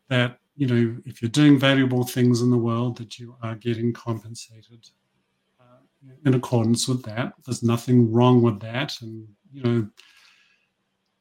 that 0.09 0.39
you 0.57 0.67
know 0.67 0.97
if 1.05 1.21
you're 1.21 1.29
doing 1.31 1.59
valuable 1.59 2.05
things 2.05 2.41
in 2.41 2.51
the 2.51 2.57
world 2.57 2.97
that 2.99 3.19
you 3.19 3.37
are 3.43 3.57
getting 3.57 3.93
compensated 3.93 4.89
uh, 5.61 5.83
in 6.25 6.35
accordance 6.35 6.87
with 6.87 7.03
that. 7.05 7.33
There's 7.45 7.63
nothing 7.63 8.13
wrong 8.13 8.41
with 8.41 8.61
that, 8.61 9.01
and 9.03 9.27
you 9.53 9.63
know 9.63 9.89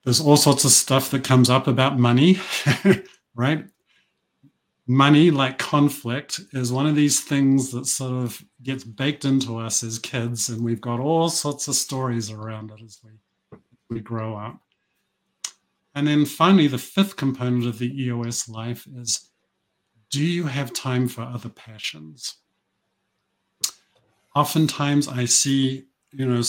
there's 0.03 0.21
all 0.21 0.37
sorts 0.37 0.63
of 0.63 0.71
stuff 0.71 1.09
that 1.11 1.25
comes 1.25 1.49
up 1.49 1.67
about 1.67 1.99
money, 1.99 2.39
right? 3.35 3.65
Money, 4.89 5.31
like 5.31 5.57
conflict, 5.57 6.39
is 6.53 6.71
one 6.71 6.87
of 6.87 6.95
these 6.95 7.19
things 7.19 7.71
that 7.71 7.85
sort 7.85 8.23
of 8.23 8.41
gets 8.63 8.85
baked 8.85 9.25
into 9.25 9.57
us 9.57 9.83
as 9.83 9.99
kids, 9.99 10.47
and 10.49 10.63
we've 10.63 10.79
got 10.79 10.99
all 10.99 11.29
sorts 11.29 11.67
of 11.67 11.75
stories 11.75 12.31
around 12.31 12.71
it 12.71 12.81
as 12.81 13.01
we, 13.03 13.57
we 13.89 13.99
grow 13.99 14.35
up. 14.35 14.61
And 15.93 16.07
then 16.07 16.25
finally, 16.25 16.67
the 16.67 16.77
fifth 16.77 17.15
component 17.17 17.65
of 17.65 17.79
the 17.79 18.03
EOS 18.03 18.47
life 18.47 18.87
is 18.95 19.29
do 20.09 20.23
you 20.23 20.45
have 20.45 20.71
time 20.71 21.07
for 21.07 21.21
other 21.21 21.49
passions? 21.49 22.35
Oftentimes, 24.35 25.07
I 25.07 25.25
see, 25.25 25.85
you 26.11 26.25
know, 26.25 26.41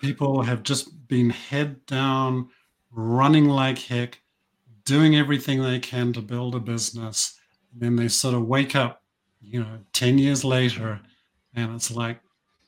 people 0.00 0.42
have 0.42 0.62
just 0.62 1.08
been 1.08 1.30
head 1.30 1.84
down 1.86 2.50
running 2.92 3.48
like 3.48 3.78
heck, 3.78 4.20
doing 4.84 5.16
everything 5.16 5.62
they 5.62 5.78
can 5.78 6.12
to 6.12 6.20
build 6.20 6.54
a 6.54 6.60
business. 6.60 7.35
And 7.76 7.82
then 7.82 7.96
they 7.96 8.08
sort 8.08 8.34
of 8.34 8.46
wake 8.46 8.74
up, 8.74 9.02
you 9.42 9.60
know, 9.60 9.80
10 9.92 10.16
years 10.16 10.44
later, 10.44 10.98
and 11.54 11.74
it's 11.74 11.90
like, 11.90 12.20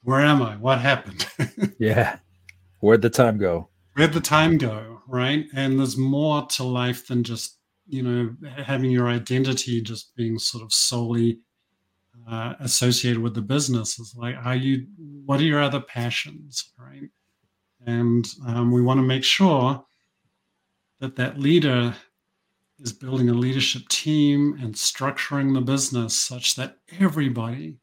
where 0.03 0.21
am 0.21 0.43
I? 0.43 0.57
What 0.57 0.81
happened? 0.81 1.27
yeah. 1.79 2.19
Where'd 2.81 3.01
the 3.01 3.09
time 3.09 3.39
go? 3.39 3.71
Where'd 3.95 4.13
the 4.13 4.21
time 4.21 4.59
go? 4.59 5.01
Right. 5.07 5.47
And 5.55 5.79
there's 5.79 5.97
more 5.97 6.47
to 6.49 6.63
life 6.63 7.07
than 7.07 7.25
just, 7.25 7.57
you 7.87 8.03
know, 8.03 8.37
having 8.63 8.91
your 8.91 9.09
identity 9.09 9.81
just 9.81 10.15
being 10.15 10.39
sort 10.39 10.63
of 10.63 10.75
solely 10.75 11.39
uh, 12.31 12.55
associated 12.61 13.23
with 13.23 13.35
the 13.35 13.41
business. 13.41 13.99
It's 13.99 14.15
like, 14.15 14.37
are 14.45 14.57
you, 14.57 14.87
what 15.25 15.41
are 15.41 15.45
your 15.45 15.63
other 15.63 15.81
passions? 15.81 16.71
Right. 16.79 17.09
And 17.87 18.29
um, 18.47 18.73
we 18.73 18.83
want 18.83 18.99
to 18.99 19.07
make 19.07 19.25
sure 19.25 19.83
that 21.01 21.17
that 21.17 21.39
leader 21.39 21.95
is 22.81 22.93
building 22.93 23.29
a 23.29 23.35
leadership 23.35 23.89
team 23.89 24.57
and 24.61 24.75
structuring 24.75 25.55
the 25.55 25.61
business 25.61 26.15
such 26.15 26.55
that 26.55 26.77
everybody 27.01 27.79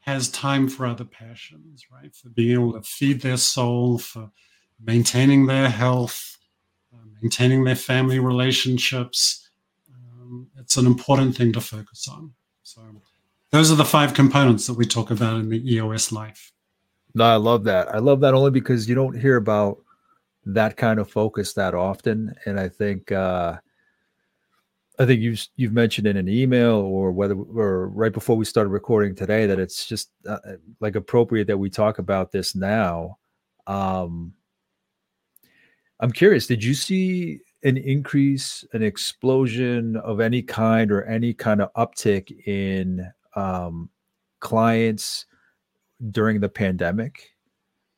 has 0.00 0.28
time 0.28 0.68
for 0.68 0.86
other 0.86 1.04
passions, 1.04 1.84
right? 1.92 2.14
For 2.14 2.28
being 2.30 2.52
able 2.52 2.72
to 2.72 2.82
feed 2.82 3.20
their 3.20 3.36
soul, 3.36 3.98
for 3.98 4.30
maintaining 4.82 5.46
their 5.46 5.68
health, 5.68 6.38
uh, 6.92 7.04
maintaining 7.20 7.64
their 7.64 7.76
family 7.76 8.18
relationships. 8.18 9.48
Um, 9.94 10.48
it's 10.58 10.76
an 10.76 10.86
important 10.86 11.36
thing 11.36 11.52
to 11.52 11.60
focus 11.60 12.08
on. 12.10 12.32
So, 12.62 12.80
those 13.50 13.70
are 13.70 13.76
the 13.76 13.84
five 13.84 14.14
components 14.14 14.66
that 14.66 14.74
we 14.74 14.86
talk 14.86 15.10
about 15.10 15.36
in 15.36 15.50
the 15.50 15.74
EOS 15.74 16.10
life. 16.10 16.52
No, 17.14 17.24
I 17.24 17.36
love 17.36 17.64
that. 17.64 17.94
I 17.94 17.98
love 17.98 18.20
that 18.20 18.34
only 18.34 18.50
because 18.50 18.88
you 18.88 18.94
don't 18.94 19.18
hear 19.18 19.36
about 19.36 19.78
that 20.46 20.76
kind 20.76 20.98
of 20.98 21.10
focus 21.10 21.52
that 21.52 21.74
often. 21.74 22.34
And 22.46 22.58
I 22.58 22.68
think 22.68 23.12
uh, 23.12 23.58
I 25.02 25.06
think 25.06 25.20
you've 25.20 25.44
you've 25.56 25.72
mentioned 25.72 26.06
in 26.06 26.16
an 26.16 26.28
email 26.28 26.76
or 26.76 27.10
whether 27.10 27.34
or 27.34 27.88
right 27.88 28.12
before 28.12 28.36
we 28.36 28.44
started 28.44 28.70
recording 28.70 29.16
today 29.16 29.46
that 29.46 29.58
it's 29.58 29.84
just 29.84 30.12
uh, 30.28 30.38
uh, 30.46 30.52
like 30.78 30.94
appropriate 30.94 31.48
that 31.48 31.58
we 31.58 31.70
talk 31.70 31.98
about 31.98 32.30
this 32.30 32.54
now. 32.54 33.18
Um, 33.66 34.32
I'm 35.98 36.12
curious. 36.12 36.46
Did 36.46 36.62
you 36.62 36.74
see 36.74 37.40
an 37.64 37.78
increase, 37.78 38.64
an 38.74 38.84
explosion 38.84 39.96
of 39.96 40.20
any 40.20 40.40
kind, 40.40 40.92
or 40.92 41.02
any 41.04 41.34
kind 41.34 41.60
of 41.60 41.72
uptick 41.74 42.46
in 42.46 43.04
um, 43.34 43.90
clients 44.38 45.26
during 46.12 46.38
the 46.38 46.48
pandemic? 46.48 47.30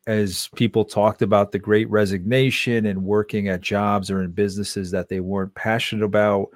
As 0.06 0.48
people 0.54 0.86
talked 0.86 1.20
about 1.20 1.52
the 1.52 1.58
great 1.58 1.88
resignation 1.90 2.86
and 2.86 3.04
working 3.04 3.48
at 3.48 3.60
jobs 3.60 4.10
or 4.10 4.22
in 4.22 4.30
businesses 4.30 4.90
that 4.90 5.10
they 5.10 5.20
weren't 5.20 5.54
passionate 5.54 6.04
about, 6.04 6.48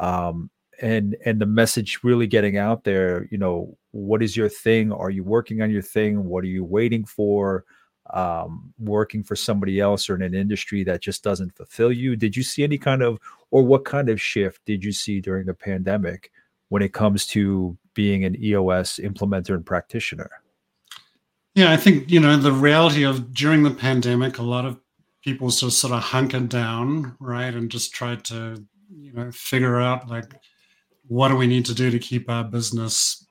um, 0.00 0.50
and 0.80 1.16
and 1.24 1.40
the 1.40 1.46
message 1.46 2.00
really 2.02 2.26
getting 2.26 2.56
out 2.56 2.84
there, 2.84 3.28
you 3.30 3.38
know, 3.38 3.76
what 3.92 4.22
is 4.22 4.36
your 4.36 4.48
thing? 4.48 4.92
Are 4.92 5.10
you 5.10 5.24
working 5.24 5.62
on 5.62 5.70
your 5.70 5.82
thing? 5.82 6.24
What 6.24 6.44
are 6.44 6.48
you 6.48 6.64
waiting 6.64 7.04
for? 7.04 7.64
um, 8.10 8.72
working 8.78 9.22
for 9.22 9.36
somebody 9.36 9.80
else 9.80 10.10
or 10.10 10.14
in 10.14 10.22
an 10.22 10.34
industry 10.34 10.84
that 10.84 11.00
just 11.00 11.22
doesn't 11.22 11.56
fulfill 11.56 11.92
you? 11.92 12.16
Did 12.16 12.36
you 12.36 12.42
see 12.42 12.64
any 12.64 12.78
kind 12.78 13.02
of, 13.02 13.18
or 13.50 13.62
what 13.62 13.84
kind 13.84 14.08
of 14.08 14.20
shift 14.20 14.64
did 14.66 14.84
you 14.84 14.92
see 14.92 15.20
during 15.20 15.46
the 15.46 15.54
pandemic 15.54 16.30
when 16.68 16.82
it 16.82 16.92
comes 16.92 17.26
to 17.28 17.76
being 17.94 18.24
an 18.24 18.36
EOS 18.42 18.98
implementer 19.02 19.54
and 19.54 19.64
practitioner? 19.64 20.30
Yeah, 21.54 21.70
I 21.70 21.76
think, 21.76 22.10
you 22.10 22.18
know, 22.18 22.36
the 22.36 22.52
reality 22.52 23.04
of 23.04 23.34
during 23.34 23.62
the 23.62 23.70
pandemic, 23.70 24.38
a 24.38 24.42
lot 24.42 24.64
of 24.64 24.80
people 25.22 25.50
just 25.50 25.78
sort 25.78 25.92
of 25.92 26.02
hunkered 26.02 26.48
down, 26.48 27.14
right, 27.20 27.52
and 27.54 27.70
just 27.70 27.92
tried 27.92 28.24
to, 28.24 28.64
you 28.96 29.12
know, 29.12 29.30
figure 29.32 29.80
out 29.80 30.08
like, 30.08 30.34
what 31.08 31.28
do 31.28 31.36
we 31.36 31.46
need 31.46 31.64
to 31.66 31.74
do 31.74 31.90
to 31.90 31.98
keep 31.98 32.30
our 32.30 32.44
business 32.44 33.26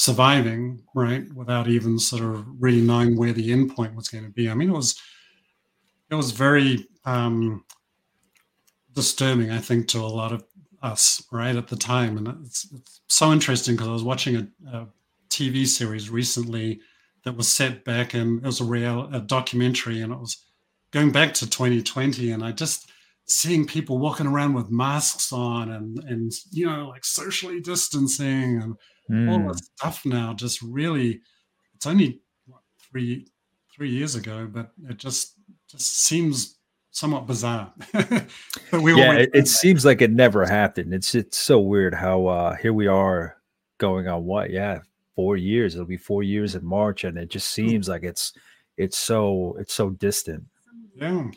surviving, 0.00 0.82
right, 0.94 1.30
without 1.34 1.68
even 1.68 1.98
sort 1.98 2.22
of 2.22 2.46
really 2.58 2.80
knowing 2.80 3.18
where 3.18 3.34
the 3.34 3.52
end 3.52 3.76
point 3.76 3.94
was 3.94 4.08
going 4.08 4.24
to 4.24 4.30
be. 4.30 4.48
I 4.48 4.54
mean, 4.54 4.70
it 4.70 4.74
was 4.74 4.98
it 6.10 6.14
was 6.14 6.30
very 6.32 6.86
um, 7.04 7.64
disturbing, 8.94 9.50
I 9.50 9.58
think, 9.58 9.88
to 9.88 9.98
a 9.98 10.06
lot 10.06 10.32
of 10.32 10.42
us, 10.82 11.22
right, 11.30 11.54
at 11.54 11.68
the 11.68 11.76
time. 11.76 12.16
And 12.16 12.28
it's, 12.46 12.66
it's 12.74 13.00
so 13.08 13.30
interesting 13.30 13.76
because 13.76 13.88
I 13.88 13.92
was 13.92 14.02
watching 14.02 14.36
a, 14.36 14.48
a, 14.72 14.88
TV 15.28 15.64
series 15.64 16.10
recently 16.10 16.80
that 17.24 17.36
was 17.36 17.46
set 17.46 17.84
back 17.84 18.14
and 18.14 18.40
it 18.40 18.46
was 18.46 18.60
a 18.60 18.64
real 18.64 19.08
a 19.12 19.20
documentary, 19.20 20.00
and 20.00 20.12
it 20.12 20.18
was 20.18 20.44
going 20.90 21.12
back 21.12 21.34
to 21.34 21.48
2020, 21.48 22.32
and 22.32 22.42
I 22.42 22.52
just 22.52 22.90
seeing 23.30 23.64
people 23.64 23.98
walking 23.98 24.26
around 24.26 24.54
with 24.54 24.70
masks 24.70 25.32
on 25.32 25.70
and 25.70 25.98
and 26.04 26.32
you 26.50 26.66
know 26.66 26.88
like 26.88 27.04
socially 27.04 27.60
distancing 27.60 28.60
and 28.60 28.74
mm. 29.08 29.30
all 29.30 29.52
this 29.52 29.70
stuff 29.76 30.04
now 30.04 30.34
just 30.34 30.60
really 30.62 31.20
it's 31.74 31.86
only 31.86 32.20
what, 32.46 32.60
three 32.90 33.26
three 33.74 33.88
years 33.88 34.16
ago 34.16 34.48
but 34.52 34.72
it 34.88 34.96
just 34.96 35.36
just 35.70 36.00
seems 36.00 36.58
somewhat 36.90 37.28
bizarre 37.28 37.72
but 37.92 38.82
we 38.82 38.92
yeah 38.96 39.12
it, 39.12 39.30
it 39.32 39.46
seems 39.46 39.84
like 39.84 40.02
it 40.02 40.10
never 40.10 40.44
happened. 40.44 40.92
It's 40.92 41.14
it's 41.14 41.38
so 41.38 41.60
weird 41.60 41.94
how 41.94 42.26
uh 42.26 42.56
here 42.56 42.72
we 42.72 42.88
are 42.88 43.36
going 43.78 44.08
on 44.08 44.24
what 44.24 44.50
yeah 44.50 44.80
four 45.14 45.36
years. 45.36 45.74
It'll 45.76 45.86
be 45.86 45.96
four 45.96 46.24
years 46.24 46.56
in 46.56 46.64
march 46.64 47.04
and 47.04 47.16
it 47.16 47.30
just 47.30 47.54
hmm. 47.54 47.68
seems 47.68 47.88
like 47.88 48.02
it's 48.02 48.32
it's 48.76 48.98
so 48.98 49.56
it's 49.60 49.72
so 49.72 49.90
distant. 49.90 50.42
Yeah 50.96 51.28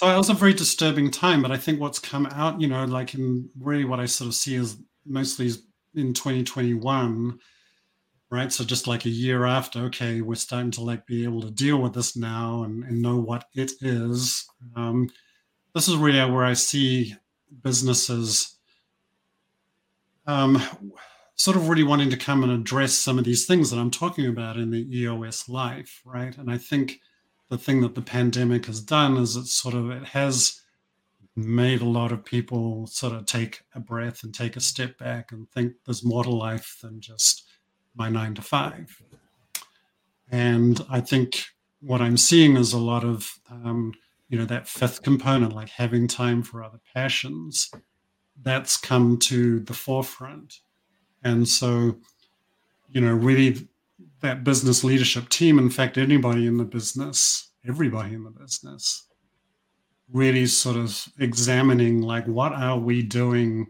so 0.00 0.08
it 0.08 0.16
was 0.16 0.30
a 0.30 0.34
very 0.34 0.54
disturbing 0.54 1.10
time 1.10 1.42
but 1.42 1.52
i 1.52 1.58
think 1.58 1.78
what's 1.78 1.98
come 1.98 2.24
out 2.26 2.58
you 2.58 2.66
know 2.66 2.84
like 2.86 3.12
in 3.14 3.48
really 3.60 3.84
what 3.84 4.00
i 4.00 4.06
sort 4.06 4.28
of 4.28 4.34
see 4.34 4.54
is 4.54 4.78
mostly 5.04 5.50
in 5.94 6.14
2021 6.14 7.38
right? 8.32 8.52
So 8.52 8.62
just 8.62 8.86
like 8.86 9.06
a 9.06 9.10
year 9.10 9.44
after 9.44 9.80
okay 9.86 10.20
we're 10.20 10.36
starting 10.36 10.70
to 10.72 10.82
like 10.82 11.04
be 11.04 11.24
able 11.24 11.42
to 11.42 11.50
deal 11.50 11.78
with 11.78 11.94
this 11.94 12.16
now 12.16 12.62
and, 12.62 12.84
and 12.84 13.02
know 13.02 13.16
what 13.16 13.46
it 13.54 13.72
is. 13.80 14.46
Um, 14.76 15.10
this 15.74 15.88
is 15.88 15.96
really 15.96 16.30
where 16.30 16.44
i 16.44 16.52
see 16.52 17.14
businesses 17.62 18.56
um, 20.26 20.62
sort 21.34 21.56
of 21.56 21.68
really 21.68 21.82
wanting 21.82 22.10
to 22.10 22.16
come 22.16 22.44
and 22.44 22.52
address 22.52 22.92
some 22.94 23.18
of 23.18 23.24
these 23.24 23.46
things 23.46 23.70
that 23.70 23.78
i'm 23.78 23.90
talking 23.90 24.26
about 24.26 24.56
in 24.56 24.70
the 24.70 24.86
eos 24.96 25.48
life 25.48 26.00
right? 26.04 26.36
And 26.38 26.50
i 26.50 26.56
think 26.58 27.00
the 27.50 27.58
thing 27.58 27.80
that 27.82 27.94
the 27.94 28.02
pandemic 28.02 28.66
has 28.66 28.80
done 28.80 29.16
is 29.16 29.36
it 29.36 29.46
sort 29.46 29.74
of 29.74 29.90
it 29.90 30.04
has 30.04 30.62
made 31.36 31.80
a 31.80 31.88
lot 31.88 32.12
of 32.12 32.24
people 32.24 32.86
sort 32.86 33.12
of 33.12 33.26
take 33.26 33.62
a 33.74 33.80
breath 33.80 34.22
and 34.22 34.32
take 34.32 34.56
a 34.56 34.60
step 34.60 34.96
back 34.98 35.32
and 35.32 35.50
think 35.50 35.72
there's 35.84 36.04
more 36.04 36.24
to 36.24 36.30
life 36.30 36.78
than 36.80 37.00
just 37.00 37.44
my 37.94 38.08
nine 38.08 38.34
to 38.34 38.42
five. 38.42 39.02
And 40.30 40.80
I 40.88 41.00
think 41.00 41.44
what 41.80 42.00
I'm 42.00 42.16
seeing 42.16 42.56
is 42.56 42.72
a 42.72 42.78
lot 42.78 43.04
of, 43.04 43.32
um, 43.50 43.94
you 44.28 44.38
know, 44.38 44.44
that 44.44 44.68
fifth 44.68 45.02
component, 45.02 45.54
like 45.54 45.70
having 45.70 46.06
time 46.06 46.42
for 46.42 46.62
other 46.62 46.80
passions, 46.94 47.70
that's 48.42 48.76
come 48.76 49.18
to 49.18 49.60
the 49.60 49.74
forefront. 49.74 50.60
And 51.24 51.48
so, 51.48 51.96
you 52.88 53.00
know, 53.00 53.12
really 53.12 53.68
that 54.20 54.44
business 54.44 54.84
leadership 54.84 55.28
team, 55.28 55.58
in 55.58 55.70
fact, 55.70 55.98
anybody 55.98 56.46
in 56.46 56.56
the 56.56 56.64
business, 56.64 57.50
everybody 57.66 58.14
in 58.14 58.24
the 58.24 58.30
business, 58.30 59.06
really 60.12 60.46
sort 60.46 60.76
of 60.76 61.08
examining 61.18 62.02
like 62.02 62.26
what 62.26 62.52
are 62.52 62.78
we 62.78 63.02
doing? 63.02 63.66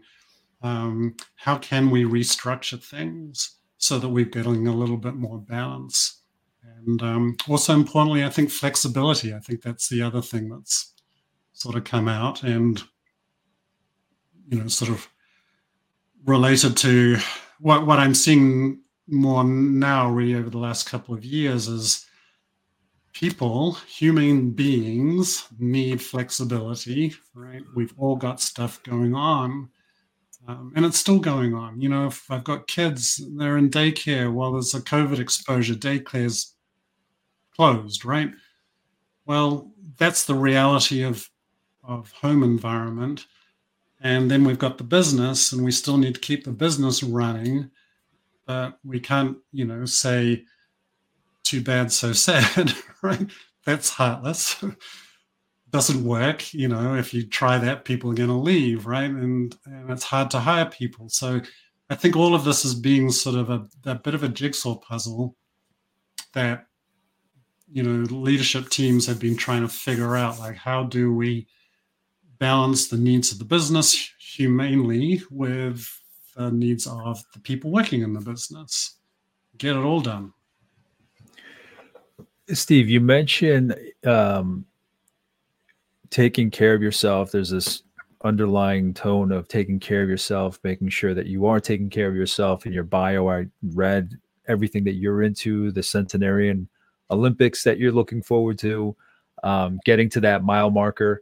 Um, 0.61 1.15
how 1.35 1.57
can 1.57 1.89
we 1.89 2.03
restructure 2.03 2.83
things 2.83 3.57
so 3.77 3.99
that 3.99 4.09
we're 4.09 4.25
getting 4.25 4.67
a 4.67 4.75
little 4.75 4.97
bit 4.97 5.15
more 5.15 5.39
balance? 5.39 6.21
And 6.63 7.01
um, 7.01 7.37
also 7.47 7.73
importantly 7.73 8.23
i 8.23 8.29
think 8.29 8.49
flexibility. 8.49 9.33
I 9.33 9.39
think 9.39 9.61
that's 9.61 9.87
the 9.89 10.01
other 10.01 10.21
thing 10.21 10.49
that's 10.49 10.93
sort 11.53 11.75
of 11.75 11.83
come 11.83 12.07
out 12.07 12.43
and 12.43 12.81
you 14.49 14.59
know 14.59 14.67
sort 14.67 14.91
of 14.91 15.07
related 16.25 16.75
to 16.77 17.17
what, 17.59 17.85
what 17.85 17.99
i'm 17.99 18.13
seeing 18.13 18.79
more 19.07 19.43
now 19.43 20.09
really 20.09 20.35
over 20.35 20.49
the 20.49 20.57
last 20.57 20.89
couple 20.89 21.13
of 21.13 21.25
years 21.25 21.67
is 21.67 22.05
people, 23.13 23.73
human 23.87 24.51
beings, 24.51 25.47
need 25.59 26.01
flexibility, 26.01 27.13
right? 27.33 27.61
We've 27.75 27.93
all 27.97 28.15
got 28.15 28.39
stuff 28.39 28.81
going 28.83 29.15
on. 29.15 29.69
Um, 30.47 30.73
and 30.75 30.85
it's 30.85 30.97
still 30.97 31.19
going 31.19 31.53
on. 31.53 31.79
You 31.79 31.89
know, 31.89 32.07
if 32.07 32.29
I've 32.31 32.43
got 32.43 32.67
kids, 32.67 33.21
they're 33.37 33.57
in 33.57 33.69
daycare 33.69 34.31
while 34.31 34.53
there's 34.53 34.73
a 34.73 34.81
COVID 34.81 35.19
exposure, 35.19 35.75
daycare's 35.75 36.55
closed, 37.55 38.05
right? 38.05 38.31
Well, 39.25 39.71
that's 39.97 40.25
the 40.25 40.33
reality 40.33 41.03
of, 41.03 41.29
of 41.83 42.11
home 42.11 42.43
environment. 42.43 43.27
And 44.01 44.31
then 44.31 44.43
we've 44.43 44.57
got 44.57 44.79
the 44.79 44.83
business, 44.83 45.51
and 45.51 45.63
we 45.63 45.71
still 45.71 45.97
need 45.97 46.15
to 46.15 46.21
keep 46.21 46.43
the 46.43 46.51
business 46.51 47.03
running. 47.03 47.69
We 48.83 48.99
can't, 48.99 49.37
you 49.51 49.65
know, 49.65 49.85
say, 49.85 50.45
too 51.43 51.61
bad, 51.61 51.91
so 51.91 52.13
sad, 52.13 52.73
right? 53.01 53.29
That's 53.65 53.89
heartless. 53.89 54.63
Doesn't 55.69 56.03
work. 56.03 56.53
You 56.53 56.67
know, 56.67 56.95
if 56.95 57.13
you 57.13 57.25
try 57.25 57.57
that, 57.57 57.85
people 57.85 58.11
are 58.11 58.15
going 58.15 58.29
to 58.29 58.35
leave, 58.35 58.85
right? 58.85 59.09
And, 59.09 59.55
and 59.65 59.89
it's 59.89 60.03
hard 60.03 60.31
to 60.31 60.39
hire 60.39 60.65
people. 60.65 61.09
So 61.09 61.41
I 61.89 61.95
think 61.95 62.15
all 62.15 62.35
of 62.35 62.43
this 62.43 62.65
is 62.65 62.75
being 62.75 63.11
sort 63.11 63.35
of 63.35 63.49
a, 63.49 63.67
a 63.85 63.95
bit 63.95 64.13
of 64.13 64.23
a 64.23 64.29
jigsaw 64.29 64.75
puzzle 64.75 65.35
that, 66.33 66.65
you 67.71 67.83
know, 67.83 68.03
leadership 68.13 68.69
teams 68.69 69.05
have 69.07 69.19
been 69.19 69.37
trying 69.37 69.61
to 69.61 69.69
figure 69.69 70.15
out 70.15 70.39
like, 70.39 70.55
how 70.55 70.83
do 70.83 71.13
we 71.13 71.47
balance 72.37 72.87
the 72.87 72.97
needs 72.97 73.31
of 73.31 73.39
the 73.39 73.45
business 73.45 74.11
humanely 74.19 75.21
with 75.29 76.00
the 76.35 76.51
needs 76.51 76.87
of 76.87 77.23
the 77.33 77.39
people 77.39 77.71
working 77.71 78.01
in 78.01 78.13
the 78.13 78.21
business? 78.21 78.97
Get 79.57 79.75
it 79.75 79.79
all 79.79 80.01
done. 80.01 80.33
Steve, 82.49 82.89
you 82.89 82.99
mentioned 82.99 83.75
um, 84.05 84.65
taking 86.09 86.49
care 86.49 86.73
of 86.73 86.81
yourself. 86.81 87.31
There's 87.31 87.49
this 87.49 87.83
underlying 88.23 88.93
tone 88.93 89.31
of 89.31 89.47
taking 89.47 89.79
care 89.79 90.03
of 90.03 90.09
yourself, 90.09 90.59
making 90.63 90.89
sure 90.89 91.13
that 91.13 91.27
you 91.27 91.45
are 91.45 91.59
taking 91.59 91.89
care 91.89 92.07
of 92.07 92.15
yourself. 92.15 92.65
In 92.65 92.73
your 92.73 92.83
bio, 92.83 93.29
I 93.29 93.47
read 93.73 94.17
everything 94.47 94.83
that 94.83 94.93
you're 94.93 95.23
into, 95.23 95.71
the 95.71 95.83
centenarian 95.83 96.67
Olympics 97.09 97.63
that 97.63 97.77
you're 97.77 97.91
looking 97.91 98.21
forward 98.21 98.57
to, 98.59 98.95
um, 99.43 99.79
getting 99.85 100.09
to 100.09 100.21
that 100.21 100.43
mile 100.43 100.69
marker. 100.69 101.21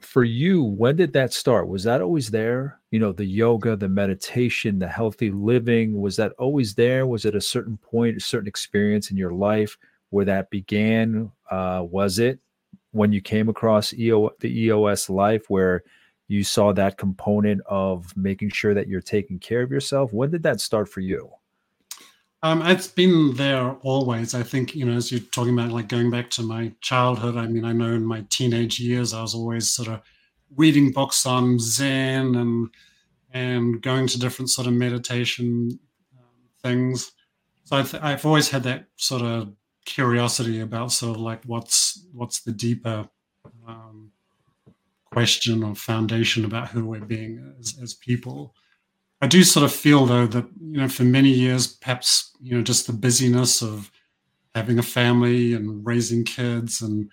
For 0.00 0.22
you, 0.22 0.62
when 0.62 0.96
did 0.96 1.12
that 1.14 1.32
start? 1.32 1.68
Was 1.68 1.82
that 1.84 2.00
always 2.00 2.30
there? 2.30 2.80
You 2.90 3.00
know, 3.00 3.12
the 3.12 3.24
yoga, 3.24 3.74
the 3.76 3.88
meditation, 3.88 4.78
the 4.78 4.86
healthy 4.88 5.30
living, 5.30 6.00
was 6.00 6.16
that 6.16 6.32
always 6.38 6.74
there? 6.74 7.06
Was 7.06 7.24
it 7.24 7.34
a 7.34 7.40
certain 7.40 7.76
point, 7.78 8.16
a 8.16 8.20
certain 8.20 8.46
experience 8.46 9.10
in 9.10 9.16
your 9.16 9.32
life 9.32 9.76
where 10.10 10.24
that 10.24 10.50
began? 10.50 11.32
Uh, 11.50 11.84
was 11.88 12.20
it 12.20 12.38
when 12.92 13.12
you 13.12 13.20
came 13.20 13.48
across 13.48 13.92
EO, 13.92 14.30
the 14.40 14.66
EOS 14.66 15.10
life 15.10 15.50
where 15.50 15.82
you 16.28 16.44
saw 16.44 16.72
that 16.72 16.96
component 16.96 17.60
of 17.66 18.16
making 18.16 18.50
sure 18.50 18.74
that 18.74 18.86
you're 18.86 19.00
taking 19.00 19.38
care 19.40 19.62
of 19.62 19.70
yourself? 19.72 20.12
When 20.12 20.30
did 20.30 20.44
that 20.44 20.60
start 20.60 20.88
for 20.88 21.00
you? 21.00 21.37
Um, 22.42 22.62
it's 22.62 22.86
been 22.86 23.34
there 23.34 23.72
always. 23.82 24.34
I 24.34 24.44
think, 24.44 24.74
you 24.74 24.84
know, 24.84 24.96
as 24.96 25.10
you're 25.10 25.20
talking 25.20 25.58
about 25.58 25.72
like 25.72 25.88
going 25.88 26.10
back 26.10 26.30
to 26.30 26.42
my 26.42 26.72
childhood, 26.80 27.36
I 27.36 27.46
mean, 27.48 27.64
I 27.64 27.72
know 27.72 27.92
in 27.92 28.04
my 28.04 28.24
teenage 28.30 28.78
years, 28.78 29.12
I 29.12 29.22
was 29.22 29.34
always 29.34 29.68
sort 29.68 29.88
of 29.88 30.02
reading 30.56 30.92
books 30.92 31.26
on 31.26 31.58
Zen 31.58 32.34
and 32.36 32.68
and 33.32 33.82
going 33.82 34.06
to 34.06 34.18
different 34.18 34.50
sort 34.50 34.66
of 34.66 34.72
meditation 34.72 35.78
um, 36.16 36.24
things. 36.62 37.12
So 37.64 37.76
I've, 37.76 37.94
I've 38.02 38.24
always 38.24 38.48
had 38.48 38.62
that 38.62 38.86
sort 38.96 39.22
of 39.22 39.52
curiosity 39.84 40.60
about 40.60 40.92
sort 40.92 41.16
of 41.16 41.22
like 41.22 41.42
what's 41.44 42.06
what's 42.12 42.40
the 42.40 42.52
deeper 42.52 43.08
um, 43.66 44.12
question 45.12 45.62
or 45.64 45.74
foundation 45.74 46.44
about 46.44 46.68
who 46.68 46.86
we're 46.86 47.00
being 47.00 47.54
as, 47.58 47.78
as 47.82 47.94
people. 47.94 48.54
I 49.20 49.26
do 49.26 49.42
sort 49.42 49.64
of 49.64 49.72
feel 49.72 50.06
though 50.06 50.26
that 50.26 50.46
you 50.60 50.80
know 50.80 50.88
for 50.88 51.04
many 51.04 51.30
years 51.30 51.66
perhaps 51.66 52.32
you 52.40 52.56
know 52.56 52.62
just 52.62 52.86
the 52.86 52.92
busyness 52.92 53.62
of 53.62 53.90
having 54.54 54.78
a 54.78 54.82
family 54.82 55.54
and 55.54 55.84
raising 55.84 56.24
kids 56.24 56.82
and 56.82 57.10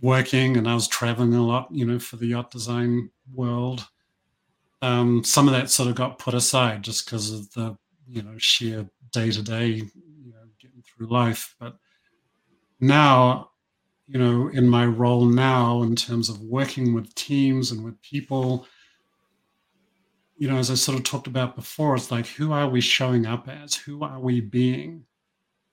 working 0.00 0.56
and 0.56 0.68
I 0.68 0.74
was 0.74 0.88
traveling 0.88 1.34
a 1.34 1.44
lot 1.44 1.68
you 1.70 1.84
know 1.84 1.98
for 1.98 2.16
the 2.16 2.26
yacht 2.26 2.50
design 2.50 3.10
world 3.32 3.86
um, 4.80 5.24
some 5.24 5.48
of 5.48 5.54
that 5.54 5.70
sort 5.70 5.88
of 5.88 5.96
got 5.96 6.18
put 6.18 6.34
aside 6.34 6.82
just 6.82 7.04
because 7.04 7.32
of 7.32 7.52
the 7.52 7.76
you 8.08 8.22
know 8.22 8.38
sheer 8.38 8.88
day 9.12 9.30
to 9.30 9.42
day 9.42 9.82
getting 10.60 10.82
through 10.82 11.06
life. 11.08 11.54
But 11.58 11.76
now 12.80 13.50
you 14.06 14.18
know 14.18 14.48
in 14.48 14.68
my 14.68 14.86
role 14.86 15.24
now 15.24 15.82
in 15.82 15.96
terms 15.96 16.28
of 16.28 16.40
working 16.40 16.94
with 16.94 17.14
teams 17.14 17.70
and 17.70 17.84
with 17.84 18.00
people 18.02 18.66
you 20.38 20.48
know, 20.48 20.56
as 20.56 20.70
I 20.70 20.74
sort 20.74 20.96
of 20.96 21.04
talked 21.04 21.26
about 21.26 21.56
before, 21.56 21.96
it's 21.96 22.12
like, 22.12 22.26
who 22.26 22.52
are 22.52 22.68
we 22.68 22.80
showing 22.80 23.26
up 23.26 23.48
as? 23.48 23.74
Who 23.74 24.04
are 24.04 24.20
we 24.20 24.40
being? 24.40 25.04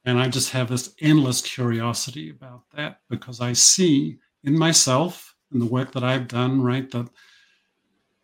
And 0.06 0.20
I 0.20 0.28
just 0.28 0.52
have 0.52 0.70
this 0.70 0.94
endless 1.00 1.42
curiosity 1.42 2.32
about 2.32 2.64
that 2.76 3.02
because 3.10 3.42
I 3.42 3.54
see 3.54 4.18
in 4.44 4.58
myself, 4.58 5.36
in 5.52 5.60
the 5.60 5.66
work 5.68 5.92
that 5.92 6.04
I've 6.04 6.28
done, 6.28 6.64
right, 6.64 6.90
that 6.92 7.10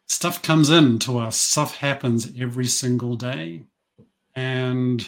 stuff 0.08 0.42
comes 0.42 0.72
in 0.72 0.98
to 1.00 1.20
us, 1.20 1.40
stuff 1.40 1.78
happens 1.78 2.32
every 2.40 2.66
single 2.66 3.16
day. 3.16 3.64
And 4.36 5.08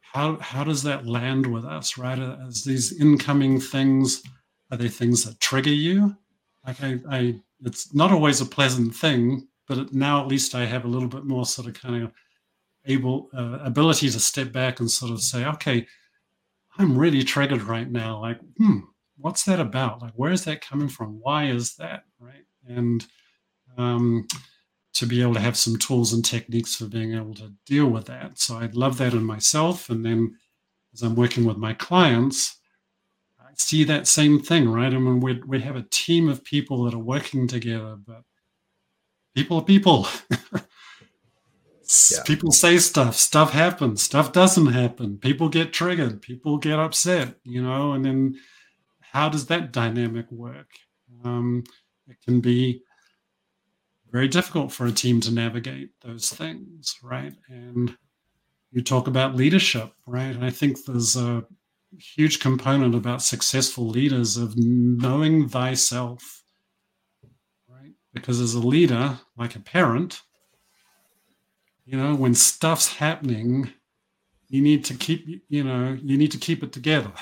how, 0.00 0.36
how 0.36 0.64
does 0.64 0.82
that 0.82 1.06
land 1.06 1.46
with 1.46 1.64
us, 1.64 1.96
right? 1.96 2.18
As 2.18 2.64
these 2.64 3.00
incoming 3.00 3.60
things, 3.60 4.22
are 4.70 4.76
they 4.76 4.88
things 4.88 5.24
that 5.24 5.40
trigger 5.40 5.70
you? 5.70 6.16
Like 6.66 6.82
I, 6.82 7.00
I 7.10 7.40
it's 7.62 7.94
not 7.94 8.12
always 8.12 8.40
a 8.40 8.46
pleasant 8.46 8.94
thing 8.94 9.48
but 9.70 9.94
now 9.94 10.20
at 10.20 10.26
least 10.26 10.56
I 10.56 10.64
have 10.64 10.84
a 10.84 10.88
little 10.88 11.06
bit 11.06 11.24
more 11.24 11.46
sort 11.46 11.68
of 11.68 11.80
kind 11.80 12.02
of 12.02 12.12
able 12.86 13.28
uh, 13.32 13.60
ability 13.62 14.10
to 14.10 14.18
step 14.18 14.50
back 14.50 14.80
and 14.80 14.90
sort 14.90 15.12
of 15.12 15.22
say, 15.22 15.44
okay, 15.46 15.86
I'm 16.76 16.98
really 16.98 17.22
triggered 17.22 17.62
right 17.62 17.88
now. 17.88 18.20
Like, 18.20 18.40
hmm, 18.58 18.80
what's 19.16 19.44
that 19.44 19.60
about? 19.60 20.02
Like, 20.02 20.14
where 20.16 20.32
is 20.32 20.42
that 20.46 20.60
coming 20.60 20.88
from? 20.88 21.20
Why 21.20 21.44
is 21.44 21.76
that? 21.76 22.02
Right. 22.18 22.44
And 22.66 23.06
um, 23.78 24.26
to 24.94 25.06
be 25.06 25.22
able 25.22 25.34
to 25.34 25.40
have 25.40 25.56
some 25.56 25.76
tools 25.76 26.14
and 26.14 26.24
techniques 26.24 26.74
for 26.74 26.86
being 26.86 27.14
able 27.14 27.34
to 27.34 27.52
deal 27.64 27.86
with 27.86 28.06
that. 28.06 28.40
So 28.40 28.56
I'd 28.56 28.74
love 28.74 28.98
that 28.98 29.12
in 29.12 29.22
myself. 29.22 29.88
And 29.88 30.04
then 30.04 30.36
as 30.92 31.02
I'm 31.02 31.14
working 31.14 31.44
with 31.44 31.58
my 31.58 31.74
clients, 31.74 32.58
I 33.40 33.52
see 33.54 33.84
that 33.84 34.08
same 34.08 34.40
thing, 34.40 34.68
right? 34.68 34.92
I 34.92 34.98
mean, 34.98 35.20
we, 35.20 35.40
we 35.46 35.60
have 35.60 35.76
a 35.76 35.86
team 35.90 36.28
of 36.28 36.42
people 36.42 36.82
that 36.82 36.94
are 36.94 36.98
working 36.98 37.46
together, 37.46 37.96
but 38.04 38.24
people 39.34 39.58
are 39.58 39.64
people. 39.64 40.06
yeah. 42.10 42.22
People 42.24 42.52
say 42.52 42.78
stuff, 42.78 43.16
stuff 43.16 43.52
happens, 43.52 44.02
stuff 44.02 44.32
doesn't 44.32 44.72
happen. 44.72 45.18
People 45.18 45.48
get 45.48 45.72
triggered, 45.72 46.22
people 46.22 46.58
get 46.58 46.78
upset, 46.78 47.34
you 47.44 47.62
know, 47.62 47.92
and 47.92 48.04
then 48.04 48.36
how 49.00 49.28
does 49.28 49.46
that 49.46 49.72
dynamic 49.72 50.30
work? 50.30 50.70
Um, 51.24 51.64
it 52.08 52.16
can 52.24 52.40
be 52.40 52.82
very 54.10 54.28
difficult 54.28 54.72
for 54.72 54.86
a 54.86 54.92
team 54.92 55.20
to 55.20 55.32
navigate 55.32 55.90
those 56.02 56.30
things, 56.30 56.96
right? 57.02 57.32
And 57.48 57.96
you 58.72 58.82
talk 58.82 59.06
about 59.06 59.36
leadership, 59.36 59.92
right? 60.06 60.34
And 60.34 60.44
I 60.44 60.50
think 60.50 60.84
there's 60.84 61.16
a 61.16 61.44
huge 61.98 62.40
component 62.40 62.94
about 62.94 63.22
successful 63.22 63.88
leaders 63.88 64.36
of 64.36 64.54
knowing 64.56 65.48
thyself 65.48 66.39
because 68.12 68.40
as 68.40 68.54
a 68.54 68.60
leader, 68.60 69.18
like 69.36 69.56
a 69.56 69.60
parent, 69.60 70.22
you 71.84 71.96
know, 71.96 72.14
when 72.14 72.34
stuff's 72.34 72.94
happening, 72.96 73.72
you 74.48 74.62
need 74.62 74.84
to 74.86 74.94
keep, 74.94 75.44
you 75.48 75.64
know, 75.64 75.96
you 76.02 76.16
need 76.16 76.32
to 76.32 76.38
keep 76.38 76.62
it 76.62 76.72
together. 76.72 77.12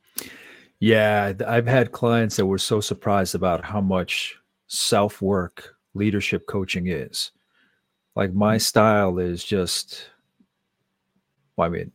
yeah, 0.80 1.32
I've 1.46 1.66
had 1.66 1.92
clients 1.92 2.36
that 2.36 2.46
were 2.46 2.58
so 2.58 2.80
surprised 2.80 3.34
about 3.34 3.64
how 3.64 3.80
much 3.80 4.36
self 4.68 5.20
work 5.20 5.74
leadership 5.94 6.46
coaching 6.46 6.88
is. 6.88 7.32
Like 8.14 8.32
my 8.32 8.56
mm-hmm. 8.56 8.60
style 8.60 9.18
is 9.18 9.44
just, 9.44 10.08
well, 11.56 11.66
I 11.66 11.70
mean, 11.70 11.92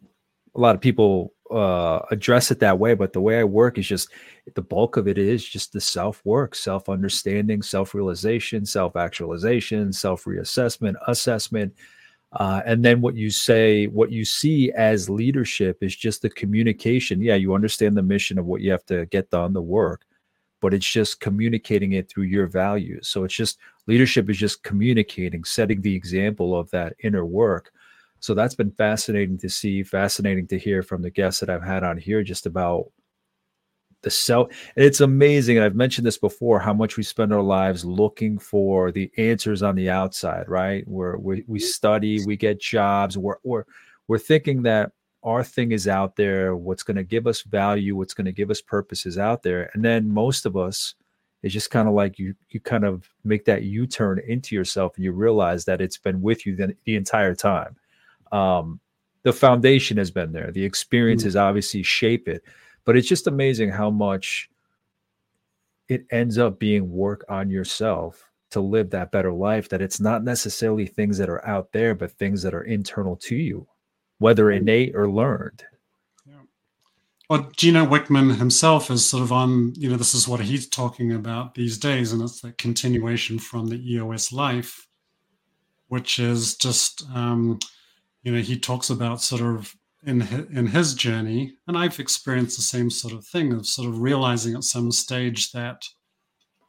a 0.56 0.60
lot 0.60 0.76
of 0.76 0.82
people 0.82 1.34
uh, 1.52 2.06
address 2.12 2.52
it 2.52 2.60
that 2.60 2.80
way, 2.80 2.94
but 2.94 3.14
the 3.14 3.22
way 3.22 3.40
I 3.40 3.44
work 3.44 3.78
is 3.78 3.88
just 3.88 4.10
the 4.54 4.62
bulk 4.62 4.98
of 4.98 5.08
it 5.08 5.18
is 5.18 5.44
just 5.44 5.74
the 5.74 5.82
self 5.82 6.22
work, 6.26 6.56
self 6.56 6.90
understanding, 6.90 7.62
self 7.62 7.94
realization, 7.94 8.66
self 8.66 8.96
actualization, 8.96 9.92
self 9.94 10.26
reassessment, 10.26 10.96
assessment. 11.08 11.74
Uh, 12.34 12.62
and 12.66 12.84
then 12.84 13.00
what 13.02 13.16
you 13.16 13.30
say, 13.30 13.88
what 13.88 14.12
you 14.12 14.26
see 14.26 14.72
as 14.74 15.10
leadership 15.10 15.78
is 15.82 15.96
just 15.96 16.22
the 16.22 16.30
communication. 16.30 17.22
Yeah, 17.22 17.36
you 17.36 17.54
understand 17.54 17.96
the 17.96 18.04
mission 18.04 18.38
of 18.38 18.46
what 18.46 18.62
you 18.62 18.72
have 18.72 18.86
to 18.88 19.06
get 19.08 19.30
done, 19.30 19.54
the 19.54 19.62
work, 19.62 20.06
but 20.62 20.74
it's 20.74 20.90
just 20.90 21.22
communicating 21.22 21.94
it 21.94 22.10
through 22.10 22.26
your 22.26 22.48
values. 22.48 23.08
So 23.08 23.24
it's 23.24 23.36
just 23.36 23.58
leadership 23.88 24.30
is 24.30 24.38
just 24.38 24.64
communicating, 24.64 25.46
setting 25.46 25.82
the 25.82 25.96
example 25.96 26.58
of 26.58 26.70
that 26.72 26.94
inner 27.02 27.26
work 27.26 27.72
so 28.28 28.34
that's 28.34 28.56
been 28.56 28.72
fascinating 28.72 29.38
to 29.38 29.48
see, 29.48 29.84
fascinating 29.84 30.48
to 30.48 30.60
hear 30.60 30.84
from 30.84 31.02
the 31.02 31.10
guests 31.10 31.40
that 31.40 31.50
I've 31.50 31.64
had 31.64 31.86
on 31.86 31.98
here 31.98 32.24
just 32.24 32.46
about 32.46 32.92
the 34.02 34.10
self. 34.10 34.50
It's 34.76 35.00
amazing. 35.00 35.56
And 35.56 35.66
I've 35.66 35.78
mentioned 35.78 36.06
this 36.06 36.18
before 36.18 36.60
how 36.60 36.74
much 36.74 36.98
we 36.98 37.04
spend 37.04 37.32
our 37.32 37.42
lives 37.42 37.86
looking 37.86 38.38
for 38.38 38.92
the 38.92 39.10
answers 39.16 39.64
on 39.64 39.76
the 39.76 39.90
outside, 39.90 40.50
right? 40.50 40.86
Where 40.90 41.18
we, 41.18 41.46
we 41.48 41.60
mm-hmm. 41.60 41.68
study, 41.68 42.26
we 42.26 42.36
get 42.36 42.60
jobs, 42.60 43.18
we're, 43.18 43.38
we're, 43.46 43.64
we're 44.10 44.20
thinking 44.20 44.62
that 44.64 44.92
our 45.24 45.42
thing 45.42 45.72
is 45.72 45.88
out 45.88 46.18
there, 46.18 46.54
what's 46.54 46.84
going 46.84 46.98
to 46.98 47.06
give 47.06 47.28
us 47.28 47.44
value, 47.44 47.96
what's 47.96 48.14
going 48.14 48.26
to 48.26 48.34
give 48.34 48.52
us 48.52 48.60
purpose 48.60 49.06
is 49.06 49.18
out 49.18 49.42
there. 49.42 49.72
And 49.74 49.86
then 49.86 50.12
most 50.12 50.46
of 50.46 50.58
us, 50.58 50.96
it's 51.44 51.54
just 51.54 51.72
kind 51.72 51.88
of 51.88 51.94
like 51.94 52.20
you 52.20 52.36
you 52.50 52.60
kind 52.60 52.84
of 52.84 53.08
make 53.24 53.46
that 53.46 53.64
u-turn 53.64 54.20
into 54.28 54.54
yourself 54.54 54.98
and 54.98 55.06
you 55.06 55.14
realize 55.14 55.64
that 55.64 55.80
it's 55.80 55.98
been 55.98 56.22
with 56.22 56.46
you 56.46 56.58
the, 56.58 56.76
the 56.84 56.98
entire 56.98 57.34
time 57.34 57.78
um, 58.34 58.80
the 59.24 59.34
foundation 59.34 59.98
has 59.98 60.10
been 60.10 60.32
there. 60.32 60.52
The 60.52 60.64
experiences 60.64 61.36
mm. 61.36 61.42
obviously 61.42 61.84
shape 61.84 62.28
it, 62.28 62.44
but 62.86 62.96
it's 62.96 63.10
just 63.10 63.28
amazing 63.28 63.70
how 63.70 63.90
much 63.90 64.50
it 65.90 66.06
ends 66.12 66.38
up 66.38 66.60
being 66.60 66.90
work 66.90 67.26
on 67.28 67.50
yourself 67.50 68.30
to 68.52 68.62
live 68.62 68.90
that 68.92 69.12
better 69.12 69.34
life. 69.34 69.68
That 69.68 69.82
it's 69.82 70.00
not 70.00 70.24
necessarily 70.24 70.86
things 70.86 71.18
that 71.18 71.30
are 71.30 71.46
out 71.46 71.72
there, 71.74 71.94
but 71.94 72.12
things 72.14 72.42
that 72.44 72.54
are 72.54 72.64
internal 72.64 73.18
to 73.18 73.36
you, 73.36 73.68
whether 74.20 74.50
innate 74.52 74.96
or 74.96 75.10
learned. 75.10 75.64
Yeah. 76.26 76.36
Well, 77.30 77.52
Gino 77.58 77.86
Wickman 77.86 78.38
himself 78.38 78.90
is 78.90 79.06
sort 79.06 79.24
of 79.24 79.34
on, 79.34 79.74
you 79.76 79.90
know, 79.90 79.98
this 79.98 80.14
is 80.14 80.26
what 80.26 80.40
he's 80.40 80.70
talking 80.70 81.12
about 81.12 81.56
these 81.56 81.78
days, 81.78 82.14
and 82.14 82.22
it's 82.22 82.40
that 82.42 82.58
continuation 82.58 83.40
from 83.40 83.68
the 83.68 83.94
EOS 83.94 84.32
life, 84.32 84.88
which 85.90 86.18
is 86.18 86.56
just 86.56 87.04
um, 87.14 87.60
you 88.28 88.34
know 88.34 88.42
he 88.42 88.60
talks 88.60 88.90
about 88.90 89.22
sort 89.22 89.42
of 89.42 89.74
in 90.06 90.20
his, 90.20 90.46
in 90.50 90.68
his 90.68 90.94
journey 90.94 91.54
and 91.66 91.78
i've 91.78 91.98
experienced 91.98 92.58
the 92.58 92.62
same 92.62 92.90
sort 92.90 93.14
of 93.14 93.26
thing 93.26 93.54
of 93.54 93.66
sort 93.66 93.88
of 93.88 94.02
realizing 94.02 94.54
at 94.54 94.66
some 94.66 94.92
stage 94.92 95.54
that 95.54 95.82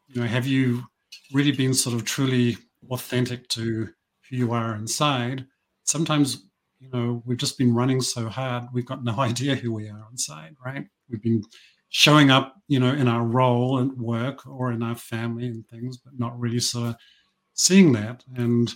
you 0.06 0.20
know 0.20 0.26
have 0.26 0.46
you 0.46 0.84
really 1.32 1.50
been 1.50 1.74
sort 1.74 1.96
of 1.96 2.04
truly 2.04 2.56
authentic 2.90 3.48
to 3.48 3.88
who 4.28 4.36
you 4.36 4.52
are 4.52 4.74
inside? 4.74 5.46
Sometimes 5.84 6.44
you 6.78 6.90
know 6.92 7.22
we've 7.26 7.38
just 7.38 7.58
been 7.58 7.74
running 7.74 8.00
so 8.00 8.28
hard 8.28 8.64
we've 8.72 8.86
got 8.86 9.02
no 9.02 9.18
idea 9.30 9.56
who 9.56 9.72
we 9.72 9.88
are 9.88 10.06
inside 10.12 10.54
right? 10.64 10.86
We've 11.10 11.22
been 11.22 11.42
showing 11.90 12.30
up 12.30 12.54
you 12.68 12.78
know 12.78 12.92
in 12.92 13.08
our 13.08 13.24
role 13.24 13.80
at 13.80 13.96
work 13.96 14.46
or 14.46 14.70
in 14.72 14.82
our 14.82 14.94
family 14.94 15.46
and 15.48 15.66
things 15.66 15.96
but 15.96 16.18
not 16.18 16.38
really 16.38 16.60
sort 16.60 16.90
of 16.90 16.96
seeing 17.54 17.92
that. 17.92 18.22
And 18.36 18.72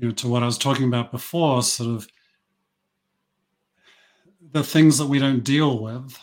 you 0.00 0.08
know, 0.08 0.14
to 0.14 0.28
what 0.28 0.42
I 0.42 0.46
was 0.46 0.56
talking 0.56 0.86
about 0.86 1.12
before, 1.12 1.62
sort 1.62 1.90
of 1.90 2.08
the 4.52 4.64
things 4.64 4.96
that 4.96 5.06
we 5.06 5.18
don't 5.18 5.44
deal 5.44 5.78
with, 5.82 6.18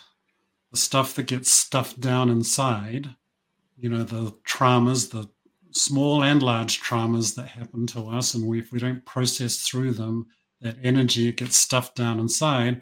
the 0.72 0.78
stuff 0.78 1.14
that 1.16 1.28
gets 1.28 1.52
stuffed 1.54 2.00
down 2.00 2.30
inside, 2.30 3.08
you 3.78 3.88
know, 3.88 4.04
the 4.04 4.32
traumas, 4.48 5.12
the 5.12 5.30
small 5.72 6.24
and 6.24 6.42
large 6.42 6.82
traumas 6.82 7.36
that 7.36 7.48
happen 7.48 7.86
to 7.88 8.08
us, 8.10 8.34
and 8.34 8.48
we, 8.48 8.58
if 8.58 8.72
we 8.72 8.80
don't 8.80 9.06
process 9.06 9.58
through 9.58 9.92
them, 9.92 10.26
that 10.62 10.76
energy, 10.82 11.28
it 11.28 11.38
gets 11.38 11.56
stuffed 11.56 11.96
down 11.96 12.20
inside, 12.20 12.82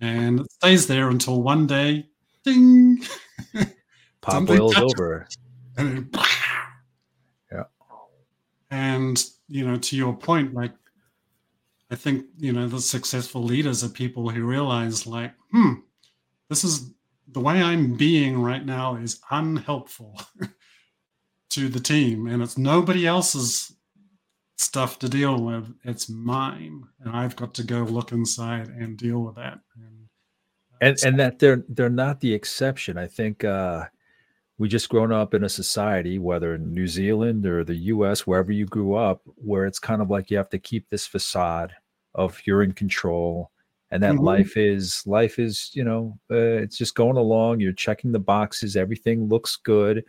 and 0.00 0.40
it 0.40 0.50
stays 0.50 0.88
there 0.88 1.10
until 1.10 1.42
one 1.42 1.64
day, 1.68 2.08
ding, 2.42 3.00
pop 4.20 4.44
boils 4.46 4.74
over, 4.74 5.28
and 5.76 6.12
Yeah. 7.52 7.64
And 8.72 9.24
you 9.48 9.66
know, 9.66 9.76
to 9.76 9.96
your 9.96 10.16
point, 10.16 10.54
like 10.54 10.72
I 11.90 11.96
think 11.96 12.26
you 12.38 12.52
know 12.52 12.66
the 12.66 12.80
successful 12.80 13.42
leaders 13.42 13.84
are 13.84 13.88
people 13.88 14.28
who 14.30 14.44
realize, 14.44 15.06
like, 15.06 15.32
hmm, 15.52 15.74
this 16.48 16.64
is 16.64 16.90
the 17.28 17.40
way 17.40 17.62
I'm 17.62 17.94
being 17.94 18.40
right 18.40 18.64
now 18.64 18.96
is 18.96 19.20
unhelpful 19.30 20.20
to 21.50 21.68
the 21.68 21.80
team, 21.80 22.26
and 22.26 22.42
it's 22.42 22.58
nobody 22.58 23.06
else's 23.06 23.74
stuff 24.56 24.98
to 25.00 25.08
deal 25.08 25.40
with. 25.40 25.72
It's 25.84 26.08
mine, 26.08 26.84
and 27.00 27.14
I've 27.14 27.36
got 27.36 27.54
to 27.54 27.64
go 27.64 27.82
look 27.82 28.12
inside 28.12 28.68
and 28.68 28.96
deal 28.96 29.20
with 29.20 29.36
that. 29.36 29.60
And 29.76 30.08
and 30.80 30.98
and 31.04 31.20
that 31.20 31.38
they're 31.38 31.64
they're 31.68 31.90
not 31.90 32.20
the 32.20 32.32
exception. 32.32 32.98
I 32.98 33.06
think 33.06 33.44
uh, 33.44 33.84
we 34.58 34.68
just 34.68 34.88
grown 34.88 35.12
up 35.12 35.34
in 35.34 35.44
a 35.44 35.48
society, 35.48 36.18
whether 36.18 36.54
in 36.54 36.72
New 36.72 36.86
Zealand 36.86 37.44
or 37.46 37.64
the 37.64 37.74
U.S., 37.76 38.26
wherever 38.26 38.52
you 38.52 38.66
grew 38.66 38.94
up, 38.94 39.22
where 39.36 39.66
it's 39.66 39.78
kind 39.80 40.00
of 40.02 40.10
like 40.10 40.30
you 40.30 40.36
have 40.36 40.50
to 40.50 40.58
keep 40.58 40.88
this 40.88 41.06
facade 41.06 41.74
of 42.14 42.40
you're 42.46 42.62
in 42.62 42.72
control, 42.72 43.50
and 43.90 44.02
that 44.02 44.16
Mhm. 44.16 44.24
life 44.24 44.56
is 44.56 45.02
life 45.06 45.38
is 45.38 45.70
you 45.74 45.84
know 45.84 46.18
uh, 46.30 46.36
it's 46.62 46.78
just 46.78 46.94
going 46.94 47.16
along. 47.16 47.60
You're 47.60 47.72
checking 47.72 48.12
the 48.12 48.20
boxes, 48.20 48.76
everything 48.76 49.28
looks 49.28 49.56
good, 49.56 50.04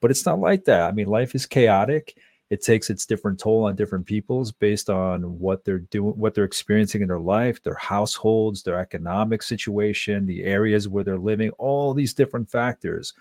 but 0.00 0.10
it's 0.10 0.26
not 0.26 0.40
like 0.40 0.64
that. 0.64 0.82
I 0.82 0.92
mean, 0.92 1.06
life 1.06 1.34
is 1.34 1.46
chaotic. 1.46 2.16
It 2.50 2.62
takes 2.62 2.90
its 2.90 3.06
different 3.06 3.40
toll 3.40 3.64
on 3.64 3.74
different 3.74 4.06
peoples 4.06 4.52
based 4.52 4.88
on 4.88 5.38
what 5.40 5.64
they're 5.64 5.80
doing, 5.80 6.16
what 6.18 6.34
they're 6.34 6.44
experiencing 6.44 7.02
in 7.02 7.08
their 7.08 7.18
life, 7.18 7.62
their 7.62 7.74
households, 7.74 8.62
their 8.62 8.78
economic 8.78 9.42
situation, 9.42 10.26
the 10.26 10.44
areas 10.44 10.88
where 10.88 11.02
they're 11.04 11.18
living, 11.18 11.50
all 11.58 11.92
these 11.94 12.14
different 12.14 12.50
factors. 12.50 13.12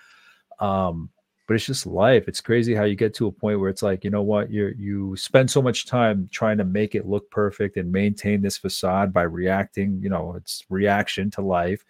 Um, 0.60 1.10
but 1.48 1.54
it's 1.54 1.66
just 1.66 1.86
life. 1.86 2.28
It's 2.28 2.42
crazy 2.42 2.74
how 2.74 2.86
you 2.86 2.96
get 2.96 3.14
to 3.16 3.28
a 3.28 3.32
point 3.32 3.60
where 3.60 3.70
it's 3.70 3.84
like, 3.84 4.04
you 4.04 4.10
know 4.10 4.24
what, 4.24 4.50
you 4.50 4.74
you 4.78 5.16
spend 5.16 5.50
so 5.52 5.62
much 5.62 5.86
time 5.86 6.28
trying 6.32 6.58
to 6.58 6.64
make 6.64 6.96
it 6.96 7.08
look 7.08 7.30
perfect 7.30 7.78
and 7.78 7.92
maintain 7.92 8.42
this 8.42 8.58
facade 8.58 9.14
by 9.14 9.24
reacting, 9.24 10.00
you 10.02 10.10
know, 10.10 10.34
it's 10.36 10.66
reaction 10.70 11.30
to 11.32 11.42
life 11.42 11.86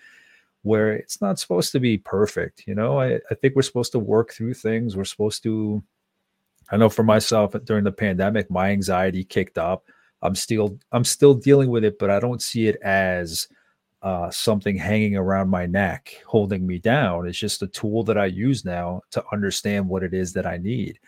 where 0.63 0.93
it's 0.93 1.21
not 1.21 1.39
supposed 1.39 1.71
to 1.71 1.79
be 1.79 1.97
perfect. 1.97 2.63
You 2.67 2.75
know, 2.75 2.99
I, 2.99 3.19
I 3.29 3.35
think 3.35 3.55
we're 3.55 3.61
supposed 3.61 3.91
to 3.93 3.99
work 3.99 4.33
through 4.33 4.55
things. 4.55 4.97
We're 4.97 5.05
supposed 5.05 5.43
to 5.43 5.81
I 6.71 6.77
know 6.77 6.89
for 6.89 7.03
myself 7.03 7.55
during 7.63 7.83
the 7.83 7.91
pandemic, 7.91 8.49
my 8.49 8.71
anxiety 8.71 9.23
kicked 9.23 9.57
up. 9.57 9.85
I'm 10.21 10.35
still 10.35 10.77
I'm 10.91 11.03
still 11.03 11.33
dealing 11.33 11.69
with 11.69 11.83
it, 11.83 11.99
but 11.99 12.09
I 12.09 12.19
don't 12.19 12.41
see 12.41 12.67
it 12.67 12.77
as 12.81 13.47
uh, 14.05 14.29
something 14.29 14.77
hanging 14.77 15.17
around 15.17 15.49
my 15.49 15.65
neck, 15.65 16.21
holding 16.27 16.65
me 16.67 16.77
down. 16.77 17.27
It's 17.27 17.39
just 17.39 17.63
a 17.63 17.67
tool 17.67 18.03
that 18.03 18.19
I 18.19 18.27
use 18.27 18.63
now 18.63 19.01
to 19.09 19.23
understand 19.33 19.89
what 19.89 20.03
it 20.03 20.13
is 20.13 20.31
that 20.33 20.45
I 20.45 20.57
need. 20.57 20.99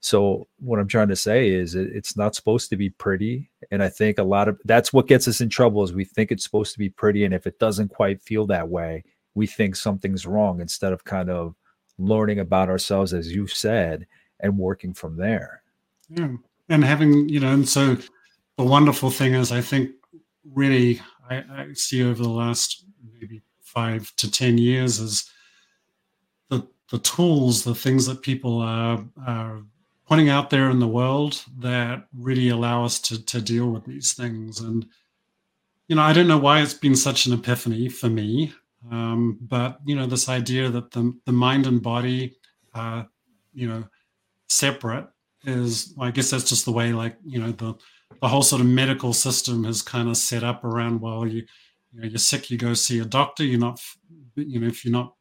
So 0.00 0.48
what 0.58 0.80
I'm 0.80 0.88
trying 0.88 1.08
to 1.08 1.16
say 1.16 1.50
is 1.50 1.76
it, 1.76 1.90
it's 1.94 2.16
not 2.16 2.34
supposed 2.34 2.68
to 2.70 2.76
be 2.76 2.90
pretty, 2.90 3.48
and 3.70 3.80
I 3.84 3.88
think 3.88 4.18
a 4.18 4.24
lot 4.24 4.48
of 4.48 4.58
that's 4.64 4.92
what 4.92 5.06
gets 5.06 5.28
us 5.28 5.40
in 5.40 5.48
trouble 5.48 5.84
is 5.84 5.92
we 5.92 6.04
think 6.04 6.32
it's 6.32 6.42
supposed 6.42 6.72
to 6.72 6.78
be 6.80 6.88
pretty, 6.88 7.24
and 7.24 7.32
if 7.32 7.46
it 7.46 7.60
doesn't 7.60 7.94
quite 7.94 8.20
feel 8.20 8.46
that 8.46 8.68
way, 8.68 9.04
we 9.34 9.46
think 9.46 9.76
something's 9.76 10.26
wrong 10.26 10.60
instead 10.60 10.92
of 10.92 11.04
kind 11.04 11.30
of 11.30 11.54
learning 11.98 12.40
about 12.40 12.68
ourselves, 12.68 13.14
as 13.14 13.32
you 13.32 13.46
said, 13.46 14.08
and 14.40 14.58
working 14.58 14.92
from 14.92 15.16
there. 15.16 15.62
Yeah. 16.08 16.32
And 16.68 16.84
having, 16.84 17.28
you 17.28 17.38
know, 17.38 17.52
and 17.52 17.68
so 17.68 17.96
the 18.56 18.64
wonderful 18.64 19.10
thing 19.10 19.34
is, 19.34 19.52
I 19.52 19.60
think 19.60 19.90
really 20.52 21.00
I, 21.30 21.44
I 21.50 21.72
see 21.74 22.04
over 22.04 22.22
the 22.22 22.28
last 22.28 22.84
maybe 23.18 23.42
five 23.62 24.14
to 24.16 24.30
10 24.30 24.58
years 24.58 24.98
is 24.98 25.30
the, 26.48 26.66
the 26.90 26.98
tools, 26.98 27.64
the 27.64 27.74
things 27.74 28.06
that 28.06 28.22
people 28.22 28.60
are, 28.60 29.04
are 29.26 29.62
out 30.28 30.50
there 30.50 30.70
in 30.70 30.80
the 30.80 30.88
world 30.88 31.44
that 31.58 32.06
really 32.12 32.48
allow 32.48 32.84
us 32.84 32.98
to, 32.98 33.24
to 33.26 33.40
deal 33.40 33.70
with 33.70 33.84
these 33.84 34.12
things. 34.12 34.60
And, 34.60 34.84
you 35.86 35.94
know, 35.94 36.02
I 36.02 36.12
don't 36.12 36.26
know 36.26 36.38
why 36.38 36.60
it's 36.60 36.74
been 36.74 36.96
such 36.96 37.26
an 37.26 37.32
epiphany 37.32 37.88
for 37.88 38.08
me. 38.08 38.52
Um, 38.90 39.38
but, 39.40 39.78
you 39.84 39.94
know, 39.94 40.06
this 40.06 40.28
idea 40.28 40.68
that 40.68 40.90
the, 40.90 41.16
the 41.26 41.32
mind 41.32 41.68
and 41.68 41.80
body 41.80 42.36
are, 42.74 43.08
you 43.54 43.68
know, 43.68 43.84
separate 44.48 45.06
is 45.44 45.94
I 45.98 46.10
guess 46.10 46.30
that's 46.30 46.48
just 46.48 46.64
the 46.64 46.72
way 46.72 46.92
like 46.92 47.16
you 47.24 47.40
know 47.40 47.52
the 47.52 47.74
the 48.20 48.28
whole 48.28 48.42
sort 48.42 48.60
of 48.60 48.66
medical 48.66 49.12
system 49.12 49.64
has 49.64 49.82
kind 49.82 50.08
of 50.08 50.16
set 50.16 50.44
up 50.44 50.64
around 50.64 51.00
well 51.00 51.26
you 51.26 51.42
you 51.92 52.00
know 52.00 52.06
you're 52.06 52.18
sick 52.18 52.50
you 52.50 52.58
go 52.58 52.74
see 52.74 52.98
a 52.98 53.04
doctor 53.04 53.44
you're 53.44 53.58
not 53.58 53.80
you 54.36 54.60
know 54.60 54.66
if 54.66 54.84
you're 54.84 54.92
not 54.92 55.14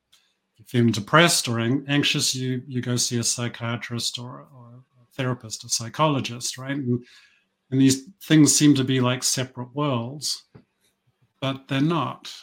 if 0.53 0.59
you're 0.59 0.81
feeling 0.81 0.91
depressed 0.91 1.47
or 1.47 1.59
an- 1.59 1.85
anxious 1.87 2.35
you 2.35 2.61
you 2.67 2.81
go 2.81 2.95
see 2.95 3.17
a 3.17 3.23
psychiatrist 3.23 4.19
or, 4.19 4.47
or 4.55 4.83
a 5.01 5.05
therapist 5.15 5.63
a 5.63 5.69
psychologist 5.69 6.57
right? 6.57 6.71
And 6.71 7.03
and 7.71 7.79
these 7.79 8.05
things 8.23 8.55
seem 8.55 8.73
to 8.75 8.83
be 8.83 8.99
like 8.99 9.23
separate 9.23 9.75
worlds 9.75 10.45
but 11.41 11.69
they're 11.69 11.79
not. 11.79 12.33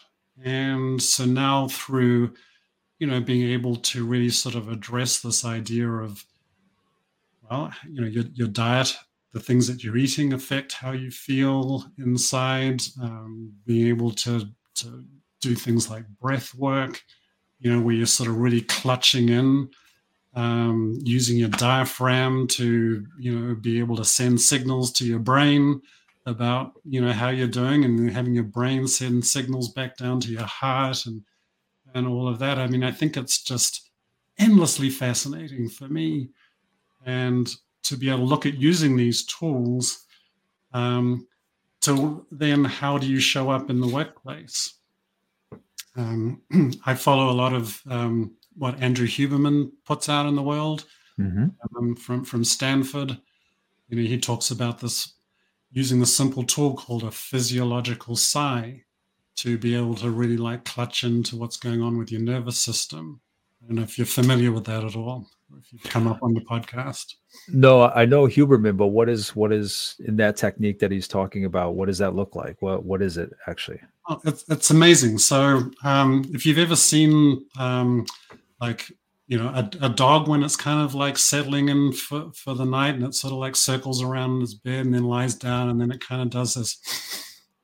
And 0.42 1.02
so 1.02 1.24
now 1.24 1.68
through 1.68 2.34
you 2.98 3.06
know 3.06 3.20
being 3.20 3.50
able 3.50 3.76
to 3.76 4.06
really 4.06 4.30
sort 4.30 4.54
of 4.54 4.68
address 4.68 5.20
this 5.20 5.44
idea 5.44 5.88
of 5.88 6.24
well, 7.50 7.72
you 7.88 8.00
know, 8.00 8.06
your, 8.06 8.24
your 8.34 8.48
diet, 8.48 8.96
the 9.32 9.40
things 9.40 9.66
that 9.66 9.84
you're 9.84 9.96
eating 9.96 10.32
affect 10.32 10.72
how 10.72 10.92
you 10.92 11.10
feel 11.10 11.84
inside. 11.98 12.82
Um, 13.00 13.52
being 13.66 13.88
able 13.88 14.10
to 14.12 14.48
to 14.76 15.04
do 15.40 15.54
things 15.54 15.90
like 15.90 16.06
breath 16.20 16.54
work, 16.54 17.02
you 17.60 17.72
know, 17.72 17.80
where 17.80 17.94
you're 17.94 18.06
sort 18.06 18.28
of 18.28 18.36
really 18.36 18.62
clutching 18.62 19.28
in, 19.28 19.70
um, 20.34 20.98
using 21.02 21.36
your 21.36 21.48
diaphragm 21.48 22.46
to, 22.48 23.06
you 23.18 23.38
know, 23.38 23.54
be 23.54 23.78
able 23.78 23.96
to 23.96 24.04
send 24.04 24.40
signals 24.40 24.92
to 24.92 25.04
your 25.06 25.18
brain 25.18 25.80
about, 26.26 26.72
you 26.84 27.00
know, 27.00 27.12
how 27.12 27.28
you're 27.28 27.46
doing, 27.46 27.84
and 27.84 28.10
having 28.10 28.34
your 28.34 28.44
brain 28.44 28.86
send 28.86 29.24
signals 29.24 29.72
back 29.72 29.96
down 29.96 30.20
to 30.20 30.30
your 30.30 30.42
heart 30.42 31.06
and 31.06 31.22
and 31.94 32.06
all 32.06 32.28
of 32.28 32.38
that. 32.38 32.58
I 32.58 32.66
mean, 32.66 32.84
I 32.84 32.90
think 32.90 33.16
it's 33.16 33.42
just 33.42 33.90
endlessly 34.38 34.90
fascinating 34.90 35.68
for 35.68 35.88
me 35.88 36.28
and 37.06 37.54
to 37.88 37.96
be 37.96 38.08
able 38.08 38.20
to 38.20 38.24
look 38.24 38.46
at 38.46 38.54
using 38.54 38.96
these 38.96 39.24
tools 39.24 40.04
um, 40.72 41.26
to 41.82 42.26
then 42.30 42.64
how 42.64 42.98
do 42.98 43.06
you 43.06 43.20
show 43.20 43.50
up 43.50 43.70
in 43.70 43.80
the 43.80 43.86
workplace? 43.88 44.74
Um, 45.96 46.42
i 46.86 46.94
follow 46.94 47.30
a 47.30 47.40
lot 47.42 47.54
of 47.54 47.80
um, 47.88 48.36
what 48.56 48.80
andrew 48.82 49.06
huberman 49.06 49.70
puts 49.84 50.08
out 50.08 50.26
in 50.26 50.34
the 50.36 50.42
world 50.42 50.84
Mhm. 51.18 51.54
um, 51.76 51.96
from 51.96 52.24
from 52.24 52.44
stanford. 52.44 53.18
You 53.88 53.96
know 53.96 54.06
he 54.06 54.18
talks 54.18 54.50
about 54.50 54.80
this 54.80 55.14
using 55.70 55.98
the 56.00 56.06
simple 56.06 56.42
tool 56.42 56.74
called 56.74 57.04
a 57.04 57.10
physiological 57.10 58.16
sigh 58.16 58.82
to 59.36 59.56
be 59.56 59.74
able 59.74 59.94
to 59.96 60.10
really 60.10 60.36
like 60.36 60.64
clutch 60.66 61.04
into 61.04 61.36
what's 61.36 61.56
going 61.56 61.80
on 61.82 61.96
with 61.98 62.12
your 62.12 62.20
nervous 62.20 62.58
system. 62.58 63.20
I 63.62 63.66
don't 63.66 63.76
know 63.76 63.82
if 63.82 63.96
you're 63.96 64.06
familiar 64.06 64.52
with 64.52 64.64
that 64.66 64.84
at 64.84 64.94
all 64.96 65.26
if 65.58 65.72
you've 65.72 65.82
come 65.84 66.06
up 66.08 66.22
on 66.22 66.34
the 66.34 66.40
podcast 66.40 67.14
No, 67.48 67.82
I 67.82 68.04
know 68.04 68.26
Huberman, 68.26 68.76
but 68.76 68.88
what 68.88 69.08
is 69.08 69.34
what 69.36 69.52
is 69.52 69.96
in 70.04 70.16
that 70.16 70.36
technique 70.36 70.78
that 70.80 70.90
he's 70.90 71.08
talking 71.08 71.44
about? 71.44 71.74
What 71.74 71.86
does 71.86 71.98
that 71.98 72.14
look 72.14 72.34
like? 72.34 72.60
What 72.60 72.84
what 72.84 73.02
is 73.02 73.16
it 73.16 73.30
actually? 73.46 73.80
Oh, 74.08 74.20
it's, 74.24 74.44
it's 74.48 74.70
amazing. 74.70 75.18
So, 75.18 75.70
um, 75.82 76.24
if 76.32 76.46
you've 76.46 76.58
ever 76.58 76.76
seen, 76.76 77.44
um, 77.58 78.06
like, 78.60 78.90
you 79.26 79.36
know, 79.36 79.48
a, 79.48 79.68
a 79.82 79.88
dog 79.88 80.28
when 80.28 80.44
it's 80.44 80.54
kind 80.54 80.80
of 80.80 80.94
like 80.94 81.18
settling 81.18 81.68
in 81.68 81.92
for, 81.92 82.30
for 82.32 82.54
the 82.54 82.64
night 82.64 82.94
and 82.94 83.02
it 83.02 83.14
sort 83.14 83.32
of 83.32 83.40
like 83.40 83.56
circles 83.56 84.02
around 84.02 84.42
its 84.42 84.54
bed 84.54 84.86
and 84.86 84.94
then 84.94 85.02
lies 85.02 85.34
down 85.34 85.68
and 85.68 85.80
then 85.80 85.90
it 85.90 86.00
kind 86.00 86.22
of 86.22 86.30
does 86.30 86.54
this 86.54 86.78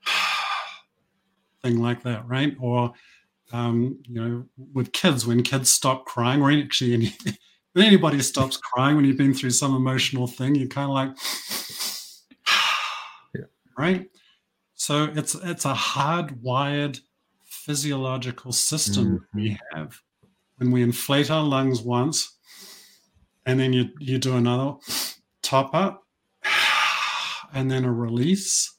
thing 1.62 1.78
like 1.78 2.03
that, 2.03 2.26
right? 2.26 2.57
Or, 2.59 2.93
um, 3.53 4.01
you 4.09 4.20
know, 4.20 4.45
with 4.72 4.91
kids, 4.91 5.24
when 5.24 5.45
kids 5.45 5.70
stop 5.70 6.07
crying, 6.07 6.43
or 6.43 6.51
actually 6.51 6.95
any, 6.95 7.14
when 7.73 7.87
anybody 7.87 8.20
stops 8.20 8.57
crying 8.57 8.97
when 8.97 9.05
you've 9.05 9.16
been 9.16 9.35
through 9.35 9.51
some 9.51 9.75
emotional 9.75 10.27
thing, 10.27 10.55
you're 10.55 10.68
kind 10.68 10.89
of 10.89 10.95
like, 10.95 11.11
Yeah. 13.35 13.45
right? 13.79 14.11
So 14.75 15.05
it's 15.14 15.35
it's 15.35 15.64
a 15.64 15.75
hardwired 15.75 17.01
physiological 17.47 18.53
system 18.53 19.27
we 19.35 19.59
have. 19.73 20.01
When 20.57 20.70
we 20.70 20.83
inflate 20.83 21.31
our 21.31 21.43
lungs 21.43 21.81
once, 21.81 22.37
and 23.47 23.59
then 23.59 23.73
you 23.73 23.91
you 24.01 24.18
do 24.18 24.37
another 24.37 24.75
top 25.43 25.75
up, 25.75 26.07
and 27.55 27.70
then 27.70 27.85
a 27.85 27.93
release. 27.93 28.77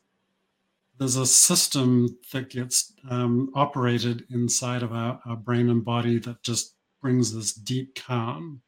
There's 0.99 1.15
a 1.15 1.25
system 1.25 2.17
that 2.31 2.49
gets 2.49 2.93
um, 3.09 3.49
operated 3.55 4.25
inside 4.29 4.83
of 4.83 4.93
our, 4.93 5.19
our 5.25 5.35
brain 5.35 5.69
and 5.69 5.83
body 5.83 6.19
that 6.19 6.43
just 6.43 6.75
brings 7.01 7.33
this 7.33 7.51
deep 7.53 7.95
calm. 7.95 8.61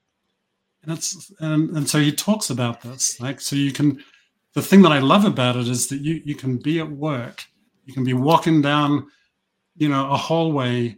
And 0.85 0.97
it's 0.97 1.31
and, 1.39 1.75
and 1.75 1.89
so 1.89 1.99
he 1.99 2.11
talks 2.11 2.51
about 2.51 2.81
this, 2.81 3.19
like 3.19 3.41
so 3.41 3.55
you 3.55 3.71
can 3.71 4.03
the 4.53 4.61
thing 4.61 4.83
that 4.83 4.91
I 4.91 4.99
love 4.99 5.25
about 5.25 5.55
it 5.55 5.67
is 5.67 5.87
that 5.87 6.01
you 6.01 6.21
you 6.23 6.35
can 6.35 6.57
be 6.57 6.79
at 6.79 6.89
work, 6.89 7.43
you 7.85 7.93
can 7.93 8.03
be 8.03 8.13
walking 8.13 8.61
down, 8.61 9.07
you 9.75 9.89
know, 9.89 10.11
a 10.11 10.15
hallway, 10.15 10.89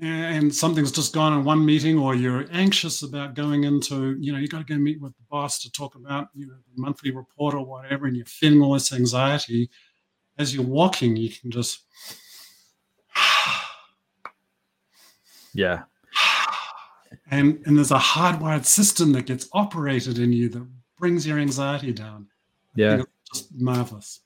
eh, 0.00 0.06
and 0.06 0.54
something's 0.54 0.90
just 0.90 1.12
gone 1.12 1.34
in 1.34 1.44
one 1.44 1.64
meeting, 1.64 1.98
or 1.98 2.14
you're 2.14 2.46
anxious 2.50 3.02
about 3.02 3.34
going 3.34 3.64
into, 3.64 4.16
you 4.20 4.32
know, 4.32 4.38
you 4.38 4.48
got 4.48 4.66
to 4.66 4.74
go 4.74 4.78
meet 4.78 5.00
with 5.02 5.14
the 5.16 5.24
boss 5.30 5.58
to 5.60 5.70
talk 5.70 5.96
about, 5.96 6.28
you 6.34 6.46
know, 6.46 6.54
the 6.54 6.82
monthly 6.82 7.10
report 7.10 7.54
or 7.54 7.64
whatever, 7.64 8.06
and 8.06 8.16
you're 8.16 8.24
feeling 8.26 8.62
all 8.62 8.72
this 8.72 8.92
anxiety. 8.92 9.68
As 10.38 10.54
you're 10.54 10.64
walking, 10.64 11.16
you 11.16 11.30
can 11.30 11.50
just 11.50 11.80
yeah 15.54 15.82
and 17.30 17.60
and 17.66 17.76
there's 17.76 17.90
a 17.90 17.98
hardwired 17.98 18.64
system 18.64 19.12
that 19.12 19.26
gets 19.26 19.48
operated 19.52 20.18
in 20.18 20.32
you 20.32 20.48
that 20.50 20.66
brings 20.98 21.26
your 21.26 21.38
anxiety 21.38 21.92
down. 21.92 22.28
Yeah. 22.74 23.02
just 23.32 23.54
marvelous. 23.54 24.20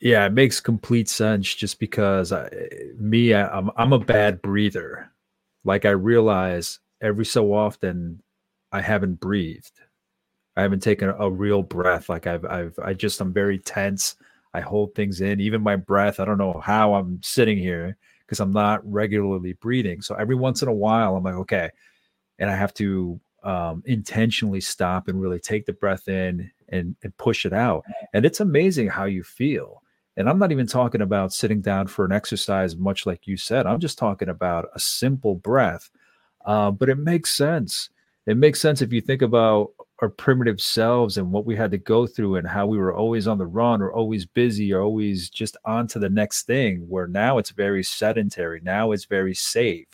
Yeah 0.00 0.26
it 0.26 0.32
makes 0.32 0.60
complete 0.60 1.08
sense 1.08 1.54
just 1.54 1.78
because 1.78 2.32
I, 2.32 2.48
me 2.98 3.34
I, 3.34 3.48
I'm, 3.48 3.70
I'm 3.76 3.92
a 3.92 3.98
bad 3.98 4.42
breather. 4.42 5.10
Like 5.64 5.84
i 5.84 5.90
realize 5.90 6.80
every 7.00 7.24
so 7.26 7.52
often 7.52 8.22
i 8.72 8.80
haven't 8.80 9.20
breathed. 9.20 9.80
I 10.56 10.62
haven't 10.62 10.84
taken 10.84 11.08
a, 11.08 11.16
a 11.16 11.30
real 11.30 11.62
breath. 11.62 12.08
Like 12.08 12.26
i've 12.26 12.44
i've 12.44 12.78
i 12.82 12.94
just 12.94 13.20
i'm 13.20 13.32
very 13.32 13.58
tense. 13.58 14.16
I 14.54 14.60
hold 14.60 14.94
things 14.94 15.20
in. 15.20 15.40
Even 15.40 15.62
my 15.62 15.76
breath 15.76 16.20
i 16.20 16.24
don't 16.24 16.38
know 16.38 16.60
how 16.62 16.94
i'm 16.94 17.20
sitting 17.22 17.58
here 17.58 17.96
because 18.26 18.40
I'm 18.40 18.52
not 18.52 18.80
regularly 18.90 19.54
breathing. 19.54 20.00
So 20.00 20.14
every 20.14 20.34
once 20.34 20.62
in 20.62 20.68
a 20.68 20.72
while, 20.72 21.16
I'm 21.16 21.24
like, 21.24 21.34
okay, 21.34 21.70
and 22.38 22.50
I 22.50 22.56
have 22.56 22.74
to 22.74 23.20
um, 23.42 23.82
intentionally 23.86 24.60
stop 24.60 25.08
and 25.08 25.20
really 25.20 25.38
take 25.38 25.66
the 25.66 25.72
breath 25.72 26.08
in 26.08 26.50
and, 26.70 26.96
and 27.02 27.16
push 27.18 27.44
it 27.44 27.52
out. 27.52 27.84
And 28.12 28.24
it's 28.24 28.40
amazing 28.40 28.88
how 28.88 29.04
you 29.04 29.22
feel. 29.22 29.82
And 30.16 30.28
I'm 30.28 30.38
not 30.38 30.52
even 30.52 30.66
talking 30.66 31.02
about 31.02 31.32
sitting 31.32 31.60
down 31.60 31.88
for 31.88 32.04
an 32.04 32.12
exercise, 32.12 32.76
much 32.76 33.04
like 33.04 33.26
you 33.26 33.36
said. 33.36 33.66
I'm 33.66 33.80
just 33.80 33.98
talking 33.98 34.28
about 34.28 34.68
a 34.74 34.80
simple 34.80 35.34
breath. 35.34 35.90
Uh, 36.44 36.70
but 36.70 36.88
it 36.88 36.98
makes 36.98 37.30
sense. 37.30 37.90
It 38.26 38.36
makes 38.36 38.60
sense 38.60 38.80
if 38.80 38.92
you 38.92 39.00
think 39.00 39.22
about 39.22 39.72
our 40.00 40.08
primitive 40.08 40.60
selves 40.60 41.18
and 41.18 41.30
what 41.30 41.46
we 41.46 41.54
had 41.54 41.70
to 41.70 41.78
go 41.78 42.06
through 42.06 42.36
and 42.36 42.48
how 42.48 42.66
we 42.66 42.78
were 42.78 42.94
always 42.94 43.28
on 43.28 43.38
the 43.38 43.46
run 43.46 43.80
or 43.80 43.92
always 43.92 44.26
busy 44.26 44.72
or 44.72 44.82
always 44.82 45.30
just 45.30 45.56
on 45.64 45.86
to 45.86 45.98
the 45.98 46.08
next 46.08 46.46
thing 46.46 46.84
where 46.88 47.06
now 47.06 47.38
it's 47.38 47.50
very 47.50 47.82
sedentary 47.82 48.60
now 48.64 48.90
it's 48.90 49.04
very 49.04 49.34
safe. 49.34 49.86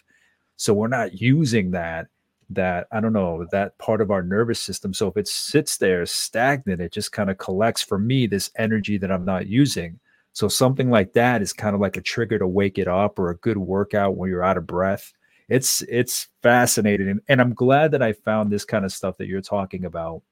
So 0.57 0.73
we're 0.73 0.89
not 0.89 1.21
using 1.21 1.71
that 1.73 2.07
that 2.53 2.89
i 2.91 2.99
don't 2.99 3.13
know 3.13 3.47
that 3.53 3.79
part 3.79 4.01
of 4.01 4.11
our 4.11 4.23
nervous 4.23 4.59
system. 4.59 4.93
So 4.93 5.07
if 5.09 5.17
it 5.17 5.29
sits 5.29 5.77
there 5.77 6.05
stagnant 6.07 6.81
it 6.81 6.93
just 6.93 7.13
kind 7.13 7.31
of 7.31 7.39
collects 7.39 7.83
for 7.83 7.99
me 7.99 8.27
this 8.27 8.51
energy 8.57 8.99
that 8.99 9.13
i'm 9.13 9.25
not 9.25 9.47
using. 9.47 10.01
So 10.33 10.49
something 10.49 10.91
like 10.91 11.13
that 11.13 11.43
is 11.43 11.53
kind 11.53 11.75
of 11.75 11.81
like 11.81 11.97
a 11.97 12.03
trigger 12.03 12.39
to 12.39 12.47
wake 12.47 12.79
it 12.79 12.89
up 12.89 13.19
or 13.19 13.31
a 13.31 13.37
good 13.37 13.59
workout 13.59 14.17
when 14.17 14.31
you're 14.31 14.45
out 14.45 14.57
of 14.57 14.67
breath 14.67 15.13
it's 15.51 15.83
it's 15.83 16.29
fascinating 16.43 17.21
and, 17.29 17.41
i'm 17.41 17.53
glad 17.55 17.91
that 17.91 18.03
i 18.03 18.13
found 18.13 18.51
this 18.51 18.65
kind 18.65 18.85
of 18.85 18.93
stuff 18.93 19.17
that 19.19 19.27
you're 19.27 19.41
talking 19.41 19.85
about 19.85 20.23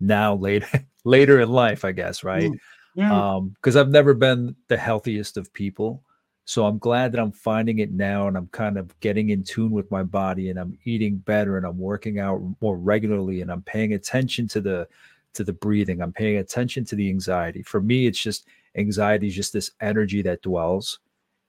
now 0.00 0.34
later 0.34 0.68
later 1.04 1.40
in 1.40 1.48
life 1.48 1.84
i 1.84 1.92
guess 1.92 2.22
right? 2.22 2.50
Mm, 2.50 2.58
yeah. 2.94 3.36
um 3.36 3.50
because 3.50 3.76
i've 3.76 3.90
never 3.90 4.12
been 4.12 4.54
the 4.68 4.76
healthiest 4.76 5.36
of 5.36 5.52
people 5.52 6.02
so 6.44 6.66
i'm 6.66 6.78
glad 6.78 7.12
that 7.12 7.20
i'm 7.20 7.32
finding 7.32 7.78
it 7.78 7.92
now 7.92 8.28
and 8.28 8.36
i'm 8.36 8.48
kind 8.48 8.76
of 8.76 8.98
getting 9.00 9.30
in 9.30 9.42
tune 9.42 9.70
with 9.70 9.90
my 9.90 10.02
body 10.02 10.50
and 10.50 10.58
i'm 10.58 10.76
eating 10.84 11.16
better 11.16 11.56
and 11.56 11.64
i'm 11.64 11.78
working 11.78 12.18
out 12.18 12.42
more 12.60 12.76
regularly 12.76 13.40
and 13.40 13.50
i'm 13.50 13.62
paying 13.62 13.94
attention 13.94 14.46
to 14.48 14.60
the 14.60 14.86
to 15.34 15.44
the 15.44 15.52
breathing. 15.52 16.02
I'm 16.02 16.12
paying 16.12 16.38
attention 16.38 16.84
to 16.86 16.96
the 16.96 17.08
anxiety. 17.08 17.62
For 17.62 17.80
me 17.80 18.06
it's 18.06 18.18
just 18.20 18.46
anxiety 18.76 19.28
is 19.28 19.34
just 19.34 19.52
this 19.52 19.70
energy 19.80 20.22
that 20.22 20.42
dwells 20.42 20.98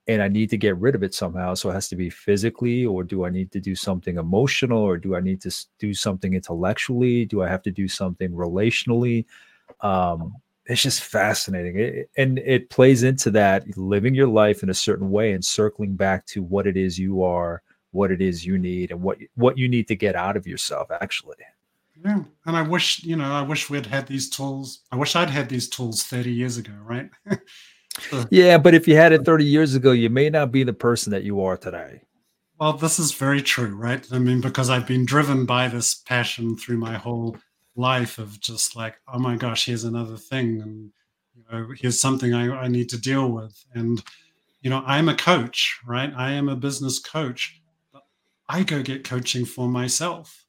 and 0.07 0.21
I 0.21 0.27
need 0.27 0.49
to 0.49 0.57
get 0.57 0.77
rid 0.77 0.95
of 0.95 1.03
it 1.03 1.13
somehow. 1.13 1.53
So 1.53 1.69
it 1.69 1.73
has 1.73 1.87
to 1.89 1.95
be 1.95 2.09
physically, 2.09 2.85
or 2.85 3.03
do 3.03 3.25
I 3.25 3.29
need 3.29 3.51
to 3.53 3.59
do 3.59 3.75
something 3.75 4.17
emotional, 4.17 4.79
or 4.79 4.97
do 4.97 5.15
I 5.15 5.21
need 5.21 5.41
to 5.41 5.65
do 5.79 5.93
something 5.93 6.33
intellectually? 6.33 7.25
Do 7.25 7.41
I 7.41 7.49
have 7.49 7.61
to 7.63 7.71
do 7.71 7.87
something 7.87 8.31
relationally? 8.31 9.25
Um, 9.81 10.35
it's 10.65 10.81
just 10.81 11.03
fascinating. 11.03 11.79
It, 11.79 12.09
and 12.17 12.39
it 12.39 12.69
plays 12.69 13.03
into 13.03 13.31
that 13.31 13.77
living 13.77 14.15
your 14.15 14.27
life 14.27 14.63
in 14.63 14.69
a 14.69 14.73
certain 14.73 15.09
way 15.11 15.33
and 15.33 15.43
circling 15.43 15.95
back 15.95 16.25
to 16.27 16.43
what 16.43 16.67
it 16.67 16.77
is 16.77 16.99
you 16.99 17.23
are, 17.23 17.61
what 17.91 18.11
it 18.11 18.21
is 18.21 18.45
you 18.45 18.57
need, 18.57 18.91
and 18.91 19.01
what 19.01 19.17
what 19.35 19.57
you 19.57 19.69
need 19.69 19.87
to 19.87 19.95
get 19.95 20.15
out 20.15 20.35
of 20.37 20.47
yourself. 20.47 20.89
Actually, 21.01 21.37
yeah. 22.03 22.23
And 22.45 22.57
I 22.57 22.61
wish 22.61 23.03
you 23.03 23.15
know, 23.15 23.31
I 23.31 23.41
wish 23.41 23.69
we'd 23.69 23.85
had 23.85 24.07
these 24.07 24.29
tools. 24.29 24.79
I 24.91 24.95
wish 24.95 25.15
I'd 25.15 25.29
had 25.29 25.49
these 25.49 25.69
tools 25.69 26.03
thirty 26.03 26.31
years 26.31 26.57
ago, 26.57 26.73
right? 26.83 27.09
yeah, 28.29 28.57
but 28.57 28.73
if 28.73 28.87
you 28.87 28.95
had 28.95 29.11
it 29.11 29.25
30 29.25 29.45
years 29.45 29.75
ago, 29.75 29.91
you 29.91 30.09
may 30.09 30.29
not 30.29 30.51
be 30.51 30.63
the 30.63 30.73
person 30.73 31.11
that 31.11 31.23
you 31.23 31.41
are 31.41 31.57
today. 31.57 32.01
Well, 32.59 32.73
this 32.73 32.99
is 32.99 33.11
very 33.13 33.41
true, 33.41 33.75
right? 33.75 34.05
I 34.11 34.19
mean, 34.19 34.41
because 34.41 34.69
I've 34.69 34.87
been 34.87 35.05
driven 35.05 35.45
by 35.45 35.67
this 35.67 35.95
passion 35.95 36.57
through 36.57 36.77
my 36.77 36.97
whole 36.97 37.37
life 37.75 38.17
of 38.19 38.39
just 38.39 38.75
like, 38.75 38.95
oh 39.11 39.19
my 39.19 39.35
gosh, 39.35 39.65
here's 39.65 39.83
another 39.83 40.17
thing. 40.17 40.61
And, 40.61 40.91
you 41.35 41.43
know, 41.51 41.73
here's 41.77 41.99
something 41.99 42.33
I, 42.33 42.49
I 42.55 42.67
need 42.67 42.89
to 42.89 43.01
deal 43.01 43.29
with. 43.31 43.65
And, 43.73 44.03
you 44.61 44.69
know, 44.69 44.83
I'm 44.85 45.09
a 45.09 45.15
coach, 45.15 45.79
right? 45.85 46.13
I 46.15 46.31
am 46.31 46.47
a 46.47 46.55
business 46.55 46.99
coach. 46.99 47.61
But 47.91 48.03
I 48.47 48.63
go 48.63 48.81
get 48.81 49.03
coaching 49.03 49.45
for 49.45 49.67
myself, 49.67 50.45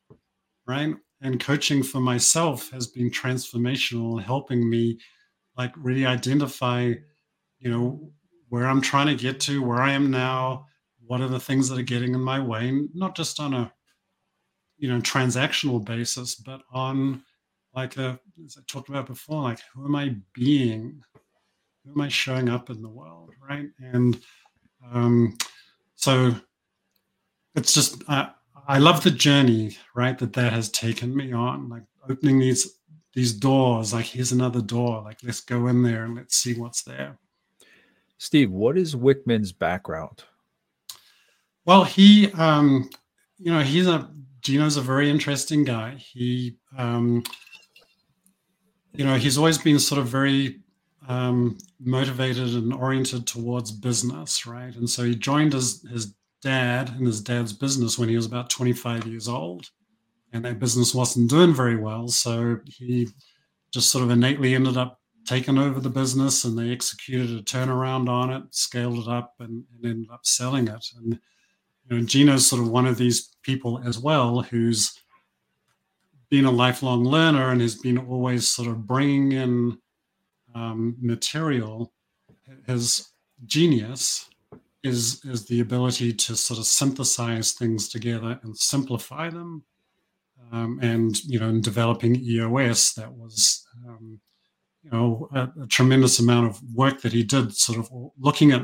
right? 0.67 0.95
And 1.21 1.41
coaching 1.41 1.83
for 1.83 2.01
myself 2.01 2.71
has 2.71 2.87
been 2.87 3.11
transformational, 3.11 4.23
helping 4.23 4.69
me 4.69 4.99
like 5.57 5.73
really 5.77 6.05
identify 6.05 6.93
you 7.65 7.71
know, 7.71 8.13
where 8.51 8.67
I'm 8.67 8.83
trying 8.83 9.07
to 9.07 9.15
get 9.15 9.41
to, 9.41 9.63
where 9.63 9.81
I 9.81 9.93
am 9.93 10.11
now, 10.11 10.67
what 11.07 11.23
are 11.23 11.29
the 11.29 11.41
things 11.41 11.69
that 11.69 11.79
are 11.79 11.83
getting 11.83 12.15
in 12.15 12.21
my 12.21 12.39
way, 12.39 12.83
not 12.95 13.17
just 13.17 13.41
on 13.41 13.55
a, 13.55 13.73
you 14.77 14.89
know, 14.89 15.01
transactional 15.01 15.83
basis, 15.83 16.35
but 16.35 16.61
on 16.73 17.23
like 17.75 17.97
a, 17.97 18.21
as 18.45 18.57
I 18.59 18.63
talked 18.69 18.91
about 18.91 19.07
before, 19.07 19.43
like 19.43 19.61
who 19.75 19.87
am 19.87 19.97
I 19.97 20.15
being? 20.35 21.01
Who 21.85 21.93
am 21.93 22.01
I 22.03 22.09
showing 22.09 22.51
up 22.51 22.69
in 22.69 22.83
the 22.83 22.89
world, 22.89 23.31
right? 23.49 23.69
And 23.79 24.21
um, 24.93 25.37
so 25.95 26.35
it's 27.55 27.73
just, 27.73 28.03
uh, 28.09 28.29
I 28.69 28.79
love 28.79 29.03
the 29.03 29.11
journey, 29.11 29.79
right, 29.95 30.19
that 30.19 30.35
that 30.35 30.53
has 30.53 30.69
taken 30.71 31.17
me 31.17 31.33
on, 31.33 31.71
like 31.71 31.85
opening 32.09 32.39
these 32.39 32.79
these 33.15 33.33
doors. 33.33 33.93
Like 33.93 34.07
here's 34.07 34.33
another 34.33 34.61
door. 34.61 35.03
Like 35.03 35.19
let's 35.23 35.41
go 35.41 35.69
in 35.69 35.83
there 35.83 36.05
and 36.05 36.17
let's 36.17 36.37
see 36.37 36.55
what's 36.55 36.83
there. 36.83 37.19
Steve, 38.19 38.51
what 38.51 38.79
is 38.79 38.95
Wickman's 38.95 39.53
background? 39.53 40.25
Well, 41.65 41.85
he, 41.85 42.31
um, 42.33 42.91
you 43.39 43.53
know, 43.53 43.61
he's 43.61 43.87
a 43.87 44.11
Gino's 44.43 44.77
a 44.77 44.83
very 44.83 45.11
interesting 45.11 45.65
guy. 45.65 45.95
He, 45.95 46.57
um, 46.77 47.25
you 48.93 49.05
know, 49.05 49.17
he's 49.17 49.39
always 49.39 49.57
been 49.57 49.79
sort 49.79 49.99
of 49.99 50.07
very 50.07 50.61
um, 51.09 51.59
motivated 51.81 52.55
and 52.55 52.73
oriented 52.73 53.27
towards 53.27 53.73
business, 53.73 54.47
right? 54.47 54.75
And 54.77 54.89
so 54.89 55.05
he 55.05 55.15
joined 55.15 55.55
his 55.55 55.83
his 55.91 56.15
dad 56.43 56.91
and 56.91 57.07
his 57.07 57.23
dad's 57.23 57.55
business 57.55 57.99
when 57.99 58.11
he 58.11 58.17
was 58.17 58.27
about 58.27 58.51
25 58.51 59.07
years 59.07 59.29
old, 59.29 59.71
and 60.33 60.45
that 60.45 60.59
business 60.59 60.95
wasn't 60.95 61.31
doing 61.31 61.55
very 61.55 61.77
well. 61.77 62.09
So 62.09 62.61
he 62.67 63.09
just 63.73 63.91
sort 63.91 64.05
of 64.05 64.11
innately 64.11 64.55
ended 64.55 64.77
up 64.77 65.01
taken 65.27 65.59
over 65.59 65.81
the 65.81 65.91
business 65.91 66.45
and 66.45 66.59
they 66.59 66.71
executed 66.71 67.31
a 67.31 67.43
turnaround 67.43 68.09
on 68.09 68.31
it, 68.31 68.43
scaled 68.51 68.99
it 68.99 69.09
up, 69.09 69.35
and, 69.41 69.65
and 69.75 69.85
ended 69.85 70.11
up 70.11 70.25
selling 70.25 70.69
it. 70.69 70.87
And 70.97 71.19
you 71.89 71.99
know, 71.99 72.05
Gino's 72.05 72.47
sort 72.47 72.63
of 72.63 72.71
one 72.71 72.87
of 72.87 72.97
these 72.97 73.35
people 73.43 73.81
as 73.85 73.99
well 73.99 74.43
who's 74.43 74.99
been 76.31 76.45
a 76.47 76.51
lifelong 76.51 77.05
learner 77.05 77.51
and 77.51 77.61
has 77.61 77.77
been 77.77 77.99
always 77.99 78.49
sort 78.49 78.69
of 78.69 78.87
bringing 78.87 79.33
in 79.33 79.79
um, 80.55 80.97
material. 81.01 81.93
His 82.67 83.11
genius 83.47 84.29
is 84.83 85.25
is 85.25 85.47
the 85.47 85.61
ability 85.61 86.13
to 86.13 86.37
sort 86.37 86.59
of 86.59 86.67
synthesize 86.67 87.53
things 87.53 87.89
together 87.89 88.39
and 88.43 88.57
simplify 88.57 89.31
them. 89.31 89.65
Um, 90.53 90.79
and 90.83 91.23
you 91.25 91.39
know, 91.41 91.49
in 91.49 91.61
developing 91.61 92.17
EOS, 92.17 92.93
that 92.95 93.13
was 93.13 93.67
um, 93.89 94.21
you 94.85 94.91
know 94.91 95.29
a, 95.35 95.63
a, 95.63 95.67
tremendous 95.67 96.19
amount 96.19 96.47
of 96.47 96.61
work 96.75 97.01
that 97.01 97.13
he 97.13 97.23
did 97.23 97.55
sort 97.57 97.79
of 97.79 97.91
looking 98.19 98.53
at 98.53 98.63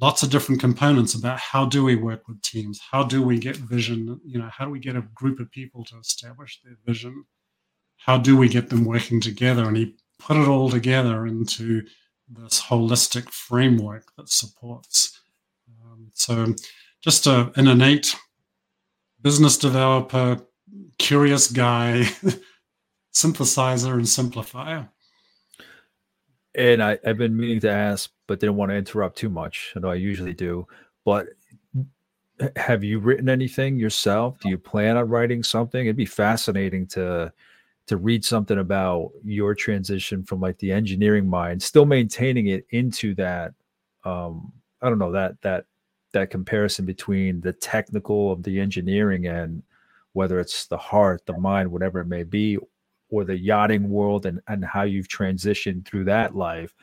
lots 0.00 0.22
of 0.22 0.30
different 0.30 0.60
components 0.60 1.14
about 1.14 1.38
how 1.38 1.64
do 1.64 1.84
we 1.84 1.96
work 1.96 2.28
with 2.28 2.42
teams? 2.42 2.80
How 2.90 3.02
do 3.02 3.22
we 3.22 3.38
get 3.38 3.56
vision? 3.56 4.20
You 4.24 4.38
know 4.38 4.50
how 4.50 4.64
do 4.64 4.70
we 4.70 4.80
get 4.80 4.96
a 4.96 5.08
group 5.14 5.40
of 5.40 5.50
people 5.50 5.84
to 5.84 5.98
establish 5.98 6.60
their 6.62 6.76
vision? 6.84 7.24
How 7.96 8.18
do 8.18 8.36
we 8.36 8.48
get 8.48 8.68
them 8.68 8.84
working 8.84 9.20
together? 9.20 9.64
And 9.66 9.76
he 9.76 9.96
put 10.18 10.36
it 10.36 10.48
all 10.48 10.70
together 10.70 11.26
into 11.26 11.86
this 12.28 12.60
holistic 12.60 13.30
framework 13.30 14.12
that 14.16 14.28
supports 14.28 15.20
um, 15.84 16.10
so 16.12 16.54
just 17.02 17.26
a, 17.26 17.52
an 17.56 17.68
innate 17.68 18.16
business 19.22 19.56
developer 19.56 20.40
curious 20.98 21.50
guy 21.50 22.04
synthesizer 23.14 23.94
and 23.94 24.04
simplifier. 24.04 24.88
And 26.56 26.82
I, 26.82 26.98
I've 27.06 27.18
been 27.18 27.36
meaning 27.36 27.60
to 27.60 27.70
ask, 27.70 28.10
but 28.26 28.40
didn't 28.40 28.56
want 28.56 28.70
to 28.70 28.76
interrupt 28.76 29.18
too 29.18 29.28
much. 29.28 29.74
I 29.76 29.80
know 29.80 29.90
I 29.90 29.94
usually 29.94 30.32
do. 30.32 30.66
But 31.04 31.28
have 32.56 32.82
you 32.82 32.98
written 32.98 33.28
anything 33.28 33.76
yourself? 33.76 34.40
Do 34.40 34.48
you 34.48 34.58
plan 34.58 34.96
on 34.96 35.08
writing 35.08 35.42
something? 35.42 35.86
It'd 35.86 35.96
be 35.96 36.06
fascinating 36.06 36.86
to 36.88 37.32
to 37.86 37.96
read 37.96 38.24
something 38.24 38.58
about 38.58 39.12
your 39.22 39.54
transition 39.54 40.24
from 40.24 40.40
like 40.40 40.58
the 40.58 40.72
engineering 40.72 41.28
mind, 41.28 41.62
still 41.62 41.86
maintaining 41.86 42.48
it 42.48 42.66
into 42.70 43.14
that 43.14 43.54
um 44.04 44.52
I 44.82 44.88
don't 44.88 44.98
know 44.98 45.12
that 45.12 45.40
that 45.42 45.66
that 46.12 46.30
comparison 46.30 46.84
between 46.84 47.40
the 47.40 47.52
technical 47.52 48.32
of 48.32 48.42
the 48.42 48.60
engineering 48.60 49.26
and 49.26 49.62
whether 50.14 50.40
it's 50.40 50.66
the 50.66 50.78
heart, 50.78 51.26
the 51.26 51.38
mind, 51.38 51.70
whatever 51.70 52.00
it 52.00 52.06
may 52.06 52.22
be, 52.24 52.58
or 53.08 53.24
the 53.24 53.36
yachting 53.36 53.88
world 53.88 54.26
and, 54.26 54.40
and 54.48 54.64
how 54.64 54.82
you've 54.82 55.08
transitioned 55.08 55.86
through 55.86 56.04
that 56.04 56.34
life. 56.34 56.74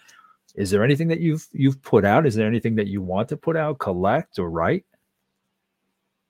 Is 0.55 0.69
there 0.69 0.83
anything 0.83 1.07
that 1.07 1.19
you've 1.19 1.47
you've 1.51 1.81
put 1.81 2.05
out? 2.05 2.25
Is 2.25 2.35
there 2.35 2.47
anything 2.47 2.75
that 2.75 2.87
you 2.87 3.01
want 3.01 3.29
to 3.29 3.37
put 3.37 3.55
out, 3.55 3.79
collect, 3.79 4.37
or 4.37 4.49
write? 4.49 4.85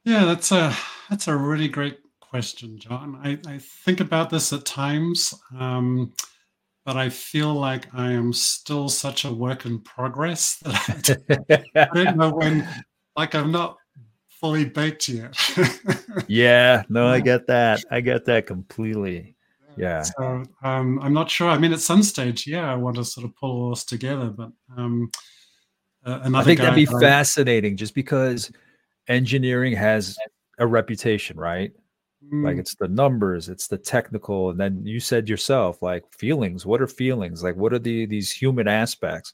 Yeah, 0.05 0.25
that's 0.25 0.51
a 0.51 0.73
that's 1.09 1.27
a 1.27 1.35
really 1.35 1.67
great 1.67 1.99
question, 2.21 2.77
John. 2.77 3.19
I, 3.23 3.37
I 3.47 3.57
think 3.57 3.99
about 3.99 4.29
this 4.29 4.53
at 4.53 4.65
times, 4.65 5.33
um, 5.57 6.13
but 6.85 6.95
I 6.95 7.09
feel 7.09 7.53
like 7.53 7.93
I 7.93 8.11
am 8.11 8.33
still 8.33 8.87
such 8.89 9.25
a 9.25 9.33
work 9.33 9.65
in 9.65 9.79
progress 9.79 10.57
that 10.63 11.63
I, 11.75 11.81
I 11.81 12.03
don't 12.03 12.17
know 12.17 12.31
when. 12.31 12.67
Like 13.15 13.35
I'm 13.35 13.51
not 13.51 13.77
fully 14.43 14.65
baked 14.65 15.07
yet. 15.07 15.37
yeah, 16.27 16.83
no, 16.89 17.07
I 17.07 17.21
get 17.21 17.47
that. 17.47 17.83
I 17.91 18.01
get 18.01 18.25
that 18.25 18.45
completely. 18.45 19.32
Yeah. 19.77 20.01
So 20.01 20.43
um, 20.63 20.99
I'm 21.01 21.13
not 21.13 21.29
sure. 21.29 21.49
I 21.49 21.57
mean, 21.57 21.73
at 21.73 21.79
some 21.79 22.03
stage, 22.03 22.47
yeah, 22.47 22.71
I 22.71 22.75
want 22.75 22.97
to 22.97 23.05
sort 23.05 23.25
of 23.25 23.35
pull 23.35 23.63
all 23.63 23.69
this 23.71 23.83
together, 23.83 24.29
but 24.29 24.51
um, 24.77 25.11
uh, 26.05 26.19
I 26.33 26.43
think 26.43 26.59
that'd 26.59 26.75
be 26.75 26.87
I, 26.87 26.99
fascinating, 26.99 27.77
just 27.77 27.95
because 27.95 28.51
engineering 29.07 29.73
has 29.73 30.17
a 30.59 30.67
reputation, 30.67 31.37
right? 31.37 31.71
Mm. 32.31 32.43
Like 32.43 32.57
it's 32.57 32.75
the 32.75 32.87
numbers, 32.87 33.49
it's 33.49 33.67
the 33.67 33.77
technical, 33.77 34.49
and 34.49 34.59
then 34.59 34.85
you 34.85 34.99
said 34.99 35.27
yourself, 35.29 35.81
like 35.81 36.03
feelings. 36.13 36.65
What 36.65 36.81
are 36.81 36.87
feelings? 36.87 37.43
Like 37.43 37.55
what 37.55 37.73
are 37.73 37.79
the 37.79 38.05
these 38.05 38.31
human 38.31 38.67
aspects? 38.67 39.33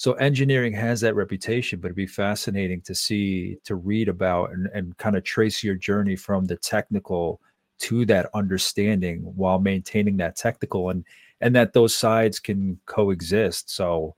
so 0.00 0.14
engineering 0.14 0.72
has 0.72 0.98
that 1.02 1.14
reputation 1.14 1.78
but 1.78 1.88
it'd 1.88 1.94
be 1.94 2.06
fascinating 2.06 2.80
to 2.80 2.94
see 2.94 3.58
to 3.64 3.74
read 3.74 4.08
about 4.08 4.50
and, 4.50 4.66
and 4.68 4.96
kind 4.96 5.14
of 5.14 5.22
trace 5.24 5.62
your 5.62 5.74
journey 5.74 6.16
from 6.16 6.46
the 6.46 6.56
technical 6.56 7.38
to 7.80 8.04
that 8.06 8.30
understanding 8.34 9.20
while 9.22 9.58
maintaining 9.58 10.16
that 10.18 10.36
technical 10.36 10.90
and 10.90 11.04
and 11.42 11.56
that 11.56 11.72
those 11.72 11.96
sides 11.96 12.38
can 12.38 12.78
coexist. 12.84 13.70
So 13.70 14.14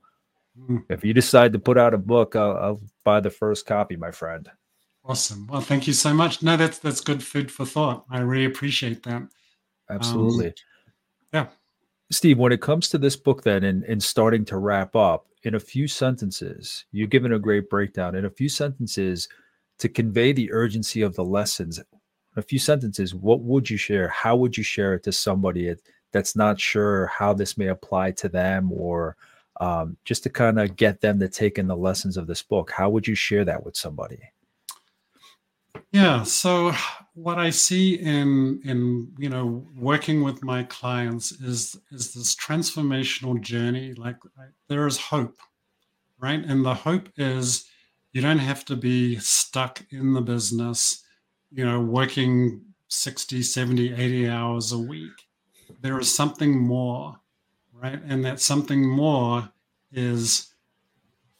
mm. 0.59 0.83
if 0.89 1.05
you 1.05 1.13
decide 1.13 1.53
to 1.53 1.59
put 1.59 1.77
out 1.77 1.93
a 1.93 1.97
book 1.97 2.35
I'll, 2.35 2.57
I'll, 2.57 2.81
buy 3.05 3.19
the 3.19 3.29
first 3.29 3.65
copy 3.65 3.97
my 3.97 4.11
friend. 4.11 4.49
Awesome. 5.03 5.47
Well 5.47 5.61
thank 5.61 5.87
you 5.87 5.93
so 5.93 6.13
much. 6.13 6.41
No 6.41 6.55
that's 6.57 6.79
that's 6.79 7.01
good 7.01 7.23
food 7.23 7.51
for 7.51 7.65
thought. 7.65 8.05
I 8.09 8.19
really 8.19 8.45
appreciate 8.45 9.03
that. 9.03 9.23
Absolutely. 9.89 10.47
um, 10.47 10.53
yeah. 11.33 11.47
Steve 12.11 12.37
when 12.37 12.51
it 12.51 12.61
comes 12.61 12.89
to 12.89 12.97
this 12.97 13.15
book 13.15 13.43
then 13.43 13.63
and, 13.63 13.83
and 13.83 14.01
starting 14.01 14.45
to 14.45 14.57
wrap 14.57 14.95
up 14.95 15.27
in 15.43 15.55
a 15.55 15.59
few 15.59 15.87
sentences, 15.87 16.85
you've 16.91 17.09
given 17.09 17.33
a 17.33 17.39
great 17.39 17.69
breakdown. 17.69 18.15
In 18.15 18.25
a 18.25 18.29
few 18.29 18.47
sentences, 18.47 19.27
to 19.79 19.89
convey 19.89 20.31
the 20.31 20.51
urgency 20.51 21.01
of 21.01 21.15
the 21.15 21.25
lessons, 21.25 21.81
a 22.35 22.41
few 22.41 22.59
sentences, 22.59 23.13
what 23.13 23.41
would 23.41 23.69
you 23.69 23.77
share? 23.77 24.07
How 24.07 24.35
would 24.35 24.57
you 24.57 24.63
share 24.63 24.93
it 24.93 25.03
to 25.03 25.11
somebody 25.11 25.75
that's 26.11 26.35
not 26.35 26.59
sure 26.59 27.07
how 27.07 27.33
this 27.33 27.57
may 27.57 27.67
apply 27.67 28.11
to 28.11 28.29
them 28.29 28.71
or 28.71 29.15
um, 29.59 29.97
just 30.05 30.23
to 30.23 30.29
kind 30.29 30.59
of 30.59 30.75
get 30.75 31.01
them 31.01 31.19
to 31.19 31.29
take 31.29 31.57
in 31.57 31.67
the 31.67 31.75
lessons 31.75 32.17
of 32.17 32.27
this 32.27 32.41
book? 32.41 32.71
How 32.71 32.89
would 32.89 33.07
you 33.07 33.15
share 33.15 33.45
that 33.45 33.63
with 33.63 33.75
somebody? 33.75 34.19
Yeah. 35.91 36.23
So 36.23 36.71
what 37.13 37.37
I 37.37 37.51
see 37.51 37.95
in 37.95 38.61
in 38.65 39.13
you 39.17 39.29
know 39.29 39.67
working 39.75 40.23
with 40.23 40.43
my 40.43 40.63
clients 40.63 41.31
is 41.31 41.79
is 41.91 42.13
this 42.13 42.35
transformational 42.35 43.39
journey. 43.39 43.93
Like 43.93 44.17
there 44.69 44.87
is 44.87 44.97
hope, 44.97 45.37
right? 46.19 46.43
And 46.43 46.65
the 46.65 46.73
hope 46.73 47.09
is 47.15 47.65
you 48.11 48.21
don't 48.21 48.39
have 48.39 48.65
to 48.65 48.75
be 48.75 49.17
stuck 49.17 49.83
in 49.91 50.13
the 50.13 50.21
business, 50.21 51.02
you 51.53 51.65
know, 51.65 51.79
working 51.79 52.61
60, 52.87 53.41
70, 53.43 53.93
80 53.93 54.29
hours 54.29 54.71
a 54.71 54.77
week. 54.77 55.11
There 55.81 55.99
is 55.99 56.13
something 56.13 56.57
more, 56.57 57.15
right? 57.73 58.01
And 58.07 58.23
that 58.25 58.39
something 58.39 58.87
more 58.87 59.49
is 59.91 60.53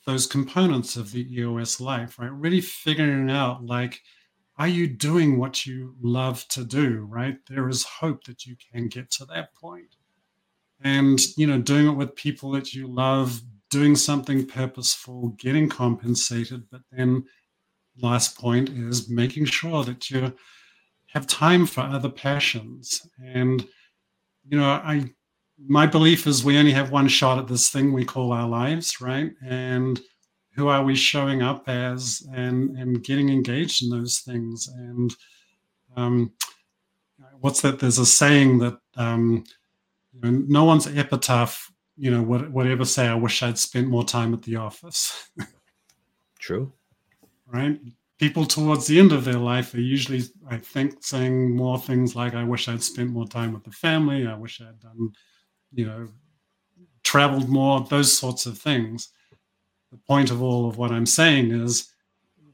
those 0.05 0.28
components 0.28 0.95
of 0.95 1.11
the 1.11 1.26
EOS 1.36 1.80
life, 1.80 2.20
right? 2.20 2.32
Really 2.32 2.61
figuring 2.61 3.32
out 3.32 3.66
like 3.66 4.01
are 4.57 4.68
you 4.68 4.88
doing 4.88 5.39
what 5.39 5.66
you 5.66 5.95
love 6.01 6.47
to 6.47 6.64
do 6.64 7.07
right 7.09 7.38
there 7.49 7.68
is 7.70 7.84
hope 7.84 8.24
that 8.26 8.45
you 8.45 8.55
can 8.72 8.88
get 8.88 9.09
to 9.09 9.26
that 9.26 9.53
point 9.55 9.95
and 10.84 11.20
you 11.38 11.47
know 11.47 11.59
doing 11.59 11.88
it 11.88 11.97
with 11.97 12.16
people 12.16 12.51
that 12.51 12.74
you 12.74 12.88
love 12.88 13.41
doing 13.70 13.95
something 13.95 14.45
purposeful 14.45 15.30
getting 15.39 15.68
compensated 15.68 16.64
but 16.70 16.82
then 16.91 17.24
last 18.01 18.37
point 18.37 18.69
is 18.69 19.09
making 19.09 19.45
sure 19.45 19.83
that 19.83 20.09
you 20.09 20.33
have 21.07 21.27
time 21.27 21.65
for 21.65 21.81
other 21.81 22.09
passions. 22.09 23.07
And 23.23 23.65
you 24.49 24.57
know 24.57 24.69
i 24.69 25.05
my 25.65 25.85
belief 25.85 26.27
is 26.27 26.43
we 26.43 26.57
only 26.57 26.71
have 26.71 26.91
one 26.91 27.07
shot 27.07 27.37
at 27.37 27.47
this 27.47 27.69
thing 27.69 27.93
we 27.93 28.03
call 28.03 28.33
our 28.33 28.47
lives 28.47 28.99
right? 28.99 29.31
And 29.45 30.01
who 30.55 30.67
are 30.67 30.83
we 30.83 30.95
showing 30.95 31.41
up 31.41 31.69
as 31.69 32.27
and 32.33 32.77
and 32.77 33.03
getting 33.03 33.29
engaged 33.29 33.83
in 33.83 33.89
those 33.89 34.19
things? 34.19 34.67
And 34.67 35.15
um, 35.95 36.33
what's 37.39 37.61
that 37.61 37.79
there's 37.79 37.99
a 37.99 38.05
saying 38.05 38.59
that 38.59 38.77
um, 38.97 39.43
you 40.13 40.31
know, 40.31 40.43
no 40.47 40.63
one's 40.65 40.87
epitaph 40.87 41.71
you 41.97 42.09
know 42.09 42.23
would, 42.23 42.51
would 42.51 42.65
ever 42.67 42.85
say 42.85 43.07
i 43.07 43.13
wish 43.13 43.43
i'd 43.43 43.57
spent 43.57 43.87
more 43.87 44.03
time 44.03 44.33
at 44.33 44.41
the 44.41 44.55
office. 44.55 45.29
True 46.39 46.73
right 47.54 47.80
people 48.20 48.45
towards 48.45 48.88
the 48.88 48.99
end 48.99 49.12
of 49.12 49.26
their 49.26 49.39
life 49.39 49.74
are 49.74 49.82
usually 49.82 50.24
i 50.49 50.58
think 50.58 50.95
saying 51.01 51.56
more 51.56 51.80
things 51.80 52.16
like 52.16 52.34
i 52.34 52.43
wish 52.43 52.68
i'd 52.68 52.84
spent 52.84 53.10
more 53.10 53.28
time 53.28 53.54
with 53.54 53.64
the 53.64 53.72
family 53.72 54.28
i 54.28 54.36
wish 54.36 54.62
i'd 54.62 54.80
done 54.80 55.12
you 55.74 55.86
know 55.86 56.08
traveled 57.04 57.49
more 57.49 57.82
those 57.82 58.16
sorts 58.16 58.45
of 58.45 58.58
things 58.58 59.10
the 59.93 59.99
point 60.08 60.32
of 60.32 60.41
all 60.41 60.68
of 60.68 60.78
what 60.78 60.91
I'm 60.91 61.06
saying 61.06 61.51
is 61.51 61.93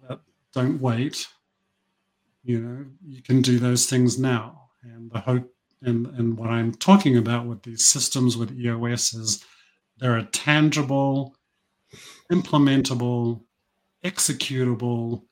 that 0.08 0.20
don't 0.54 0.82
wait. 0.82 1.26
You 2.44 2.60
know, 2.60 2.86
you 3.08 3.22
can 3.22 3.42
do 3.42 3.60
those 3.60 3.86
things 3.86 4.20
now. 4.20 4.68
And 4.84 5.10
the 5.10 5.20
hope 5.20 5.50
and, 5.82 6.08
and 6.08 6.38
what 6.38 6.50
I'm 6.50 6.74
talking 6.74 7.18
about 7.18 7.46
with 7.46 7.64
these 7.64 7.86
systems 7.86 8.36
with 8.36 8.52
EOS 8.52 9.14
is 9.14 9.46
there 10.00 10.14
are 10.14 10.18
a 10.18 10.26
tangible, 10.26 11.34
implementable, 12.30 13.42
executable 14.04 15.24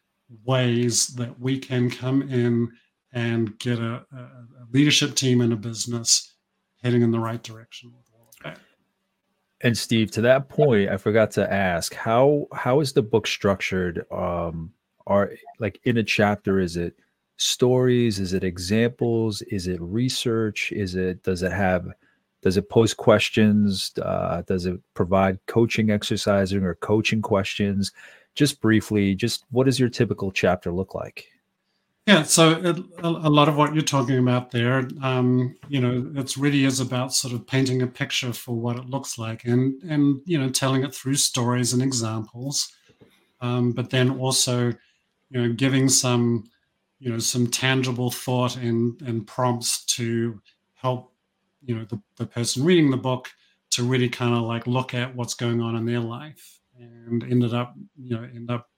ways 0.43 1.07
that 1.07 1.39
we 1.39 1.57
can 1.57 1.89
come 1.89 2.21
in 2.23 2.69
and 3.13 3.57
get 3.59 3.79
a, 3.79 4.05
a 4.13 4.27
leadership 4.71 5.15
team 5.15 5.41
in 5.41 5.51
a 5.51 5.55
business 5.55 6.35
heading 6.83 7.01
in 7.01 7.11
the 7.11 7.19
right 7.19 7.43
direction. 7.43 7.93
And 9.61 9.75
Steve, 9.75 10.11
to 10.11 10.21
that 10.21 10.49
point, 10.49 10.89
I 10.89 10.97
forgot 10.97 11.31
to 11.31 11.51
ask 11.51 11.93
how 11.95 12.45
how 12.53 12.79
is 12.79 12.93
the 12.93 13.01
book 13.01 13.25
structured? 13.25 14.05
Um, 14.11 14.71
are 15.07 15.31
like 15.59 15.79
in 15.85 15.97
a 15.97 16.03
chapter, 16.03 16.59
is 16.59 16.77
it 16.77 16.95
stories? 17.37 18.19
Is 18.19 18.33
it 18.33 18.43
examples? 18.43 19.41
Is 19.43 19.67
it 19.67 19.81
research? 19.81 20.71
Is 20.71 20.95
it 20.95 21.23
does 21.23 21.41
it 21.41 21.51
have 21.51 21.87
does 22.41 22.57
it 22.57 22.69
pose 22.69 22.93
questions? 22.93 23.91
Uh, 24.01 24.41
does 24.43 24.65
it 24.65 24.79
provide 24.93 25.39
coaching 25.47 25.89
exercising 25.89 26.63
or 26.63 26.75
coaching 26.75 27.21
questions? 27.21 27.91
Just 28.35 28.61
briefly, 28.61 29.15
just 29.15 29.45
what 29.51 29.65
does 29.65 29.79
your 29.79 29.89
typical 29.89 30.31
chapter 30.31 30.71
look 30.71 30.93
like? 30.93 31.27
Yeah, 32.07 32.23
so 32.23 32.51
it, 32.51 32.77
a, 33.03 33.07
a, 33.07 33.29
lot 33.29 33.49
of 33.49 33.57
what 33.57 33.73
you're 33.73 33.83
talking 33.83 34.17
about 34.17 34.51
there, 34.51 34.87
um, 35.01 35.57
you 35.67 35.81
know, 35.81 36.09
it's 36.15 36.37
really 36.37 36.63
is 36.63 36.79
about 36.79 37.13
sort 37.13 37.33
of 37.33 37.45
painting 37.45 37.81
a 37.81 37.87
picture 37.87 38.31
for 38.31 38.55
what 38.55 38.77
it 38.77 38.89
looks 38.89 39.17
like, 39.17 39.43
and 39.43 39.83
and 39.83 40.21
you 40.23 40.39
know, 40.39 40.47
telling 40.47 40.85
it 40.85 40.95
through 40.95 41.15
stories 41.15 41.73
and 41.73 41.83
examples, 41.83 42.71
um, 43.41 43.73
but 43.73 43.89
then 43.89 44.09
also, 44.09 44.67
you 45.29 45.41
know, 45.41 45.51
giving 45.51 45.89
some, 45.89 46.45
you 46.99 47.11
know, 47.11 47.19
some 47.19 47.47
tangible 47.47 48.09
thought 48.09 48.55
and 48.55 49.01
and 49.01 49.27
prompts 49.27 49.83
to 49.97 50.41
help, 50.75 51.11
you 51.63 51.75
know, 51.75 51.85
the, 51.85 52.01
the 52.17 52.25
person 52.25 52.63
reading 52.63 52.91
the 52.91 52.97
book 52.97 53.29
to 53.71 53.83
really 53.83 54.09
kind 54.09 54.33
of 54.33 54.43
like 54.43 54.67
look 54.67 54.93
at 54.93 55.15
what's 55.15 55.33
going 55.33 55.61
on 55.61 55.75
in 55.75 55.85
their 55.85 55.99
life, 55.99 56.59
and 56.79 57.23
ended 57.23 57.53
up, 57.53 57.75
you 57.97 58.15
know, 58.15 58.23
end 58.23 58.49
up 58.49 58.69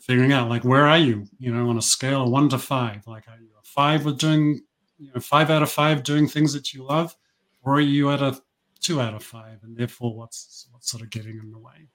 figuring 0.00 0.32
out 0.32 0.48
like 0.48 0.64
where 0.64 0.86
are 0.86 0.98
you 0.98 1.24
you 1.38 1.54
know 1.54 1.68
on 1.68 1.78
a 1.78 1.82
scale 1.82 2.24
of 2.24 2.28
one 2.28 2.48
to 2.48 2.58
five 2.58 3.06
like 3.06 3.22
are 3.28 3.38
you 3.38 3.48
a 3.56 3.64
five 3.64 4.04
with 4.04 4.18
doing 4.18 4.60
you 4.98 5.08
know 5.14 5.20
five 5.20 5.48
out 5.48 5.62
of 5.62 5.70
five 5.70 6.02
doing 6.02 6.26
things 6.26 6.52
that 6.52 6.74
you 6.74 6.84
love, 6.84 7.14
or 7.62 7.74
are 7.74 7.80
you 7.80 8.10
at 8.10 8.20
a 8.20 8.40
two 8.80 9.00
out 9.00 9.14
of 9.14 9.22
five, 9.22 9.58
and 9.62 9.76
therefore 9.76 10.14
what's 10.14 10.68
what's 10.72 10.90
sort 10.90 11.02
of 11.02 11.10
getting 11.10 11.38
in 11.38 11.50
the 11.50 11.58
way? 11.58 11.88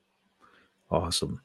Awesome. 0.89 1.41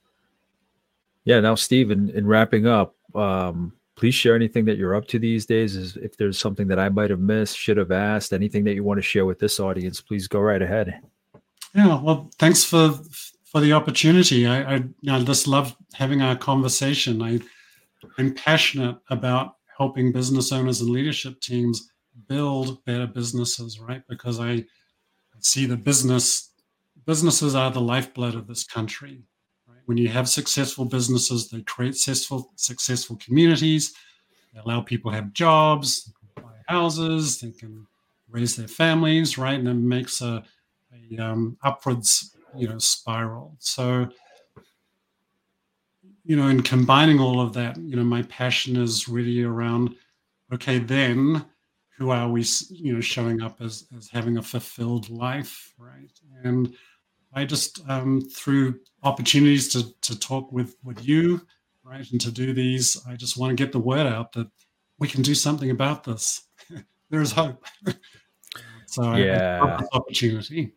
Yeah. 1.24 1.40
Now, 1.40 1.54
Steve, 1.54 1.90
in, 1.90 2.10
in 2.10 2.26
wrapping 2.26 2.66
up, 2.66 2.96
um, 3.14 3.72
please 3.96 4.14
share 4.14 4.34
anything 4.34 4.64
that 4.64 4.76
you're 4.78 4.94
up 4.94 5.06
to 5.08 5.18
these 5.18 5.46
days. 5.46 5.76
Is 5.76 5.96
if 5.96 6.16
there's 6.16 6.38
something 6.38 6.68
that 6.68 6.78
I 6.78 6.88
might 6.88 7.10
have 7.10 7.20
missed, 7.20 7.56
should 7.56 7.76
have 7.76 7.90
asked, 7.90 8.32
anything 8.32 8.64
that 8.64 8.74
you 8.74 8.84
want 8.84 8.98
to 8.98 9.02
share 9.02 9.26
with 9.26 9.38
this 9.38 9.60
audience, 9.60 10.00
please 10.00 10.28
go 10.28 10.40
right 10.40 10.62
ahead. 10.62 11.00
Yeah. 11.74 12.00
Well, 12.00 12.30
thanks 12.38 12.64
for 12.64 12.98
for 13.44 13.60
the 13.60 13.72
opportunity. 13.72 14.46
I, 14.46 14.76
I, 14.76 14.84
know, 15.02 15.22
just 15.22 15.46
love 15.46 15.76
having 15.92 16.22
our 16.22 16.36
conversation. 16.36 17.22
I, 17.22 17.38
I'm 18.16 18.34
passionate 18.34 18.96
about 19.10 19.56
helping 19.76 20.10
business 20.10 20.52
owners 20.52 20.80
and 20.80 20.90
leadership 20.90 21.40
teams 21.40 21.90
build 22.28 22.82
better 22.86 23.06
businesses, 23.06 23.78
right? 23.78 24.02
Because 24.08 24.40
I 24.40 24.64
see 25.40 25.66
the 25.66 25.76
business 25.76 26.50
businesses 27.04 27.54
are 27.54 27.70
the 27.70 27.80
lifeblood 27.80 28.34
of 28.34 28.46
this 28.46 28.64
country. 28.64 29.22
When 29.92 29.98
you 29.98 30.08
have 30.08 30.26
successful 30.26 30.86
businesses, 30.86 31.50
they 31.50 31.60
create 31.60 31.96
successful 31.96 32.50
successful 32.56 33.16
communities. 33.16 33.92
They 34.54 34.60
allow 34.60 34.80
people 34.80 35.10
to 35.10 35.16
have 35.16 35.34
jobs, 35.34 36.10
buy 36.34 36.54
houses, 36.66 37.38
they 37.42 37.50
can 37.50 37.86
raise 38.30 38.56
their 38.56 38.68
families, 38.68 39.36
right? 39.36 39.58
And 39.58 39.68
it 39.68 39.74
makes 39.74 40.22
a, 40.22 40.42
a 40.94 41.18
um, 41.22 41.58
upwards 41.62 42.34
you 42.56 42.68
know 42.68 42.78
spiral 42.78 43.54
so 43.58 44.08
you 46.24 46.36
know 46.36 46.48
in 46.48 46.62
combining 46.62 47.18
all 47.18 47.40
of 47.40 47.52
that 47.52 47.76
you 47.76 47.96
know 47.96 48.04
my 48.04 48.22
passion 48.22 48.76
is 48.76 49.08
really 49.08 49.42
around 49.42 49.94
okay 50.52 50.78
then 50.78 51.44
who 51.98 52.10
are 52.10 52.28
we 52.28 52.44
you 52.70 52.94
know 52.94 53.00
showing 53.00 53.42
up 53.42 53.60
as 53.60 53.86
as 53.96 54.08
having 54.08 54.38
a 54.38 54.42
fulfilled 54.42 55.10
life 55.10 55.74
right 55.78 56.20
and 56.44 56.74
i 57.34 57.44
just 57.44 57.80
um, 57.88 58.20
through 58.20 58.78
opportunities 59.02 59.68
to 59.68 59.84
to 60.00 60.18
talk 60.18 60.50
with 60.52 60.76
with 60.84 61.04
you 61.06 61.40
right 61.84 62.10
and 62.12 62.20
to 62.20 62.30
do 62.30 62.52
these 62.52 63.00
i 63.08 63.14
just 63.16 63.36
want 63.36 63.50
to 63.50 63.62
get 63.62 63.72
the 63.72 63.78
word 63.78 64.06
out 64.06 64.32
that 64.32 64.48
we 65.02 65.08
can 65.08 65.22
do 65.22 65.34
something 65.34 65.70
about 65.72 66.04
this. 66.04 66.42
There's 67.10 67.32
hope. 67.32 67.64
So 68.86 69.14
yeah. 69.14 69.80
opportunity. 69.94 70.74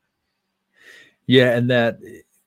Yeah, 1.27 1.51
and 1.57 1.69
that 1.69 1.97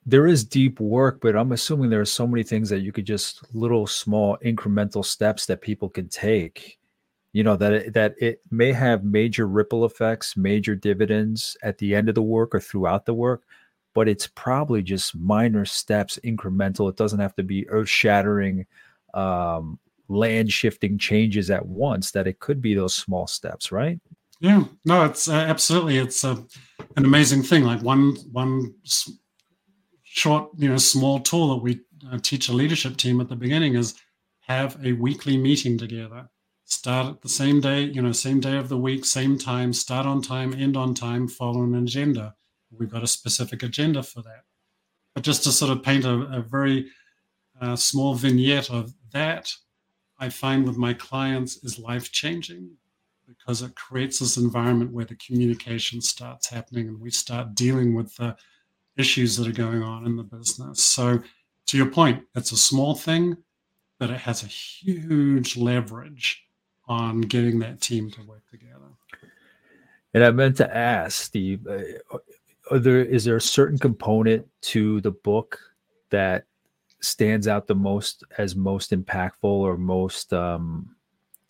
there 0.07 0.27
is 0.27 0.43
deep 0.43 0.81
work, 0.81 1.21
but 1.21 1.37
I'm 1.37 1.53
assuming 1.53 1.91
there 1.91 2.01
are 2.01 2.07
so 2.07 2.27
many 2.27 2.43
things 2.43 2.71
that 2.71 2.81
you 2.81 2.91
could 2.91 3.05
just 3.05 3.45
little 3.55 3.87
small 3.87 4.39
incremental 4.43 5.05
steps 5.05 5.45
that 5.45 5.61
people 5.61 5.91
can 5.91 6.09
take. 6.09 6.79
You 7.35 7.45
know 7.45 7.55
that 7.57 7.73
it, 7.75 7.93
that 7.93 8.15
it 8.19 8.41
may 8.51 8.73
have 8.73 9.05
major 9.05 9.47
ripple 9.47 9.85
effects, 9.85 10.39
major 10.39 10.75
dividends 10.75 11.55
at 11.63 11.77
the 11.77 11.95
end 11.95 12.09
of 12.09 12.15
the 12.15 12.23
work 12.23 12.55
or 12.55 12.61
throughout 12.61 13.05
the 13.05 13.13
work, 13.13 13.43
but 13.99 14.09
it's 14.09 14.29
probably 14.29 14.81
just 14.81 15.17
minor 15.17 15.65
steps, 15.65 16.21
incremental. 16.23 16.89
It 16.89 16.95
doesn't 16.97 17.19
have 17.19 17.35
to 17.35 17.43
be 17.43 17.69
earth-shattering, 17.69 18.65
um, 19.13 19.81
land-shifting 20.07 20.99
changes 20.99 21.51
at 21.51 21.67
once. 21.67 22.13
That 22.13 22.29
it 22.29 22.39
could 22.39 22.63
be 22.63 22.75
those 22.75 22.95
small 22.95 23.27
steps, 23.27 23.73
right? 23.73 23.99
Yeah, 24.39 24.63
no, 24.85 25.05
it's 25.05 25.29
uh, 25.29 25.33
absolutely 25.33 25.99
it's 25.99 26.23
a, 26.23 26.35
an 26.97 27.05
amazing 27.05 27.43
thing. 27.43 27.65
Like 27.65 27.83
one 27.83 28.15
one 28.31 28.73
short, 30.05 30.51
you 30.57 30.69
know, 30.69 30.77
small 30.77 31.19
tool 31.19 31.49
that 31.49 31.63
we 31.65 31.81
uh, 32.09 32.19
teach 32.23 32.49
a 32.49 32.53
leadership 32.53 32.97
team 32.99 33.21
at 33.21 33.29
the 33.29 33.35
beginning 33.35 33.75
is 33.75 33.97
have 34.43 34.79
a 34.85 34.93
weekly 34.93 35.37
meeting 35.37 35.77
together. 35.77 36.29
Start 36.67 37.15
at 37.15 37.21
the 37.21 37.29
same 37.29 37.61
day, 37.61 37.81
you 37.83 38.01
know, 38.01 38.13
same 38.13 38.39
day 38.39 38.59
of 38.59 38.69
the 38.69 38.79
week, 38.79 39.05
same 39.05 39.37
time. 39.37 39.73
Start 39.73 40.07
on 40.07 40.23
time, 40.23 40.55
end 40.55 40.77
on 40.77 40.95
time. 40.95 41.27
Follow 41.27 41.65
an 41.65 41.75
agenda. 41.75 42.37
We've 42.71 42.91
got 42.91 43.03
a 43.03 43.09
specific 43.09 43.63
agenda 43.63 44.03
for 44.03 44.23
that. 44.23 44.45
But 45.15 45.25
just 45.25 45.45
to 45.45 45.53
sort 45.53 45.71
of 45.71 45.83
paint 45.83 46.05
a, 46.05 46.15
a 46.33 46.41
very 46.41 46.89
uh, 47.61 47.77
small 47.77 48.15
vignette 48.15 48.71
of 48.71 48.95
that, 49.13 49.53
I 50.19 50.29
find 50.29 50.65
with 50.65 50.77
my 50.77 50.95
clients 50.95 51.63
is 51.65 51.79
life 51.79 52.13
changing 52.13 52.71
because 53.27 53.63
it 53.63 53.75
creates 53.75 54.19
this 54.19 54.37
environment 54.37 54.93
where 54.93 55.05
the 55.05 55.17
communication 55.17 56.01
starts 56.01 56.49
happening 56.49 56.89
and 56.89 57.01
we 57.01 57.11
start 57.11 57.55
dealing 57.55 57.95
with 57.95 58.15
the 58.17 58.37
issues 58.97 59.37
that 59.37 59.47
are 59.47 59.53
going 59.53 59.83
on 59.83 60.07
in 60.07 60.17
the 60.17 60.23
business. 60.23 60.83
So, 60.83 61.23
to 61.67 61.77
your 61.77 61.91
point, 61.91 62.25
it's 62.35 62.53
a 62.53 62.57
small 62.57 62.95
thing, 62.95 63.37
but 63.99 64.11
it 64.11 64.21
has 64.21 64.43
a 64.43 64.47
huge 64.47 65.57
leverage 65.57 66.43
on 66.89 67.21
getting 67.21 67.59
that 67.59 67.81
team 67.81 68.11
to 68.13 68.23
work 68.23 68.43
together. 68.51 68.89
And 70.15 70.25
I 70.25 70.31
meant 70.31 70.57
to 70.57 70.77
ask, 70.77 71.23
Steve, 71.23 71.67
are 72.71 72.79
there 72.79 73.05
is 73.05 73.25
there 73.25 73.37
a 73.37 73.41
certain 73.41 73.79
component 73.79 74.47
to 74.63 75.01
the 75.01 75.11
book 75.11 75.59
that 76.11 76.45
stands 77.01 77.47
out 77.47 77.67
the 77.67 77.75
most 77.75 78.25
as 78.39 78.57
most 78.57 78.91
impactful 78.91 79.45
or 79.45 79.77
most 79.77 80.33
um, 80.33 80.95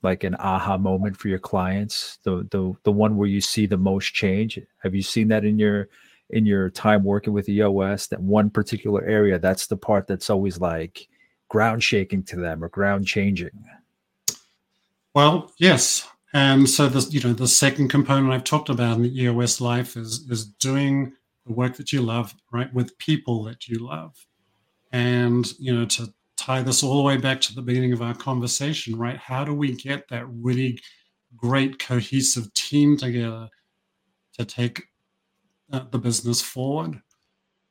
like 0.02 0.24
an 0.24 0.36
aha 0.38 0.76
moment 0.76 1.16
for 1.16 1.28
your 1.28 1.38
clients? 1.38 2.18
The 2.22 2.46
the 2.50 2.74
the 2.82 2.92
one 2.92 3.16
where 3.16 3.28
you 3.28 3.40
see 3.40 3.66
the 3.66 3.76
most 3.76 4.14
change? 4.14 4.58
Have 4.78 4.94
you 4.94 5.02
seen 5.02 5.28
that 5.28 5.44
in 5.44 5.58
your 5.58 5.88
in 6.30 6.44
your 6.44 6.70
time 6.70 7.04
working 7.04 7.32
with 7.32 7.48
eos 7.48 8.06
that 8.08 8.20
one 8.20 8.50
particular 8.50 9.02
area 9.04 9.38
that's 9.38 9.66
the 9.66 9.76
part 9.76 10.06
that's 10.06 10.28
always 10.28 10.60
like 10.60 11.08
ground 11.48 11.82
shaking 11.82 12.22
to 12.24 12.36
them 12.36 12.62
or 12.62 12.68
ground 12.68 13.06
changing? 13.06 13.64
Well 15.14 15.52
yes 15.56 16.06
and 16.32 16.68
so 16.68 16.88
the 16.88 17.00
you 17.10 17.20
know 17.20 17.32
the 17.32 17.48
second 17.48 17.88
component 17.88 18.32
i've 18.32 18.44
talked 18.44 18.68
about 18.68 18.96
in 18.96 19.02
the 19.02 19.22
eos 19.22 19.60
life 19.60 19.96
is 19.96 20.26
is 20.30 20.46
doing 20.46 21.12
the 21.46 21.52
work 21.52 21.76
that 21.76 21.92
you 21.92 22.02
love 22.02 22.34
right 22.52 22.72
with 22.74 22.96
people 22.98 23.42
that 23.42 23.68
you 23.68 23.78
love 23.78 24.26
and 24.92 25.52
you 25.58 25.74
know 25.74 25.84
to 25.84 26.12
tie 26.38 26.62
this 26.62 26.82
all 26.82 26.96
the 26.96 27.02
way 27.02 27.16
back 27.16 27.40
to 27.42 27.54
the 27.54 27.60
beginning 27.60 27.92
of 27.92 28.00
our 28.00 28.14
conversation, 28.14 28.96
right? 28.96 29.18
How 29.18 29.44
do 29.44 29.52
we 29.52 29.74
get 29.74 30.08
that 30.08 30.24
really 30.28 30.80
great 31.36 31.78
cohesive 31.78 32.52
team 32.54 32.96
together 32.96 33.48
to 34.38 34.44
take 34.44 34.84
uh, 35.72 35.84
the 35.90 35.98
business 35.98 36.40
forward? 36.40 37.02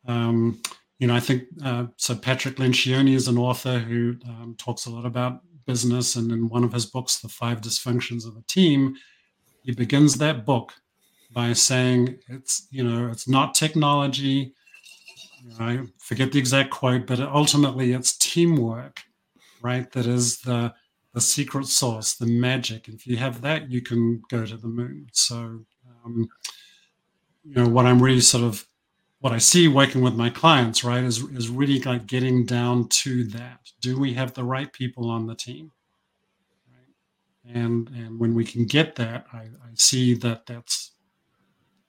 Um, 0.06 0.62
you 1.00 1.08
know, 1.08 1.16
I 1.16 1.20
think 1.20 1.44
uh, 1.64 1.86
so. 1.98 2.16
Patrick 2.16 2.56
Lencioni 2.56 3.14
is 3.14 3.28
an 3.28 3.38
author 3.38 3.80
who 3.80 4.16
um, 4.26 4.56
talks 4.58 4.86
a 4.86 4.90
lot 4.90 5.06
about 5.06 5.42
business, 5.68 6.16
and 6.16 6.32
in 6.32 6.50
one 6.50 6.64
of 6.64 6.74
his 6.74 6.88
books, 6.88 7.20
"The 7.20 7.30
Five 7.30 7.62
Dysfunctions 7.62 8.26
of 8.26 8.36
a 8.36 8.42
Team," 8.48 8.96
he 9.62 9.74
begins 9.74 10.18
that 10.18 10.46
book 10.46 10.74
by 11.32 11.54
saying, 11.54 12.18
"It's 12.28 12.68
you 12.72 12.84
know, 12.84 13.08
it's 13.12 13.28
not 13.28 13.54
technology, 13.54 14.56
I 15.60 15.84
forget 16.00 16.32
the 16.32 16.40
exact 16.40 16.72
quote, 16.72 17.08
but 17.08 17.20
ultimately 17.20 17.94
it's 17.94 18.18
teamwork, 18.18 19.02
right? 19.62 19.92
That 19.92 20.06
is 20.06 20.40
the 20.40 20.74
the 21.14 21.22
secret 21.22 21.66
sauce, 21.66 22.14
the 22.14 22.28
magic. 22.28 22.88
If 22.88 23.08
you 23.08 23.18
have 23.18 23.42
that, 23.42 23.72
you 23.72 23.82
can 23.82 24.22
go 24.30 24.46
to 24.46 24.56
the 24.56 24.68
moon. 24.68 25.08
So, 25.14 25.66
um, 26.06 26.28
you 27.44 27.56
know, 27.56 27.68
what 27.68 27.88
I'm 27.88 28.02
really 28.02 28.22
sort 28.22 28.44
of 28.44 28.67
what 29.20 29.34
I 29.34 29.40
see 29.40 29.68
working 29.68 30.02
with 30.02 30.16
my 30.16 30.30
clients, 30.30 30.84
right, 30.84 31.04
is 31.04 31.24
is 31.24 31.50
really 31.50 31.80
like 31.80 32.08
getting 32.08 32.46
down 32.46 32.88
to 33.04 33.24
that. 33.26 33.60
Do 33.82 34.00
we 34.00 34.14
have 34.14 34.34
the 34.34 34.44
right 34.44 34.72
people 34.72 35.10
on 35.10 35.26
the 35.28 35.36
team? 35.36 35.72
And 37.46 37.90
and 37.90 38.20
when 38.20 38.36
we 38.36 38.46
can 38.46 38.66
get 38.66 38.96
that, 38.96 39.26
I, 39.34 39.38
I 39.38 39.74
see 39.76 40.14
that 40.16 40.46
that's 40.46 40.92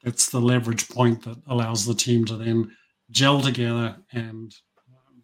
that's 0.03 0.31
the 0.31 0.41
leverage 0.41 0.89
point 0.89 1.23
that 1.25 1.37
allows 1.49 1.85
the 1.85 1.95
team 1.95 2.25
to 2.27 2.37
then 2.37 2.71
gel 3.11 3.41
together 3.41 3.97
and 4.13 4.55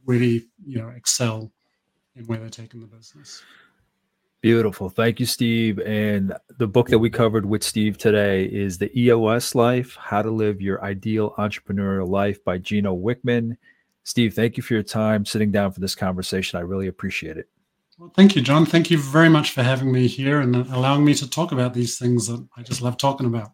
really, 0.04 0.46
you 0.66 0.78
know, 0.78 0.88
excel 0.88 1.52
in 2.16 2.24
where 2.26 2.38
they're 2.38 2.48
taking 2.48 2.80
the 2.80 2.86
business. 2.86 3.42
Beautiful. 4.44 4.90
Thank 4.90 5.20
you, 5.20 5.24
Steve. 5.24 5.78
And 5.78 6.34
the 6.58 6.66
book 6.66 6.88
that 6.88 6.98
we 6.98 7.08
covered 7.08 7.46
with 7.46 7.64
Steve 7.64 7.96
today 7.96 8.44
is 8.44 8.76
The 8.76 8.92
EOS 8.94 9.54
Life 9.54 9.96
How 9.96 10.20
to 10.20 10.30
Live 10.30 10.60
Your 10.60 10.84
Ideal 10.84 11.32
Entrepreneurial 11.38 12.06
Life 12.06 12.44
by 12.44 12.58
Gino 12.58 12.94
Wickman. 12.94 13.56
Steve, 14.02 14.34
thank 14.34 14.58
you 14.58 14.62
for 14.62 14.74
your 14.74 14.82
time 14.82 15.24
sitting 15.24 15.50
down 15.50 15.72
for 15.72 15.80
this 15.80 15.94
conversation. 15.94 16.58
I 16.58 16.60
really 16.60 16.88
appreciate 16.88 17.38
it. 17.38 17.48
Well, 17.96 18.12
thank 18.14 18.36
you, 18.36 18.42
John. 18.42 18.66
Thank 18.66 18.90
you 18.90 18.98
very 18.98 19.30
much 19.30 19.52
for 19.52 19.62
having 19.62 19.90
me 19.90 20.06
here 20.06 20.42
and 20.42 20.54
allowing 20.54 21.06
me 21.06 21.14
to 21.14 21.30
talk 21.30 21.52
about 21.52 21.72
these 21.72 21.96
things 21.98 22.26
that 22.26 22.46
I 22.54 22.62
just 22.62 22.82
love 22.82 22.98
talking 22.98 23.26
about. 23.26 23.52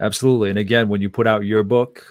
Absolutely. 0.00 0.50
And 0.50 0.58
again, 0.58 0.88
when 0.88 1.00
you 1.00 1.08
put 1.08 1.28
out 1.28 1.44
your 1.44 1.62
book, 1.62 2.04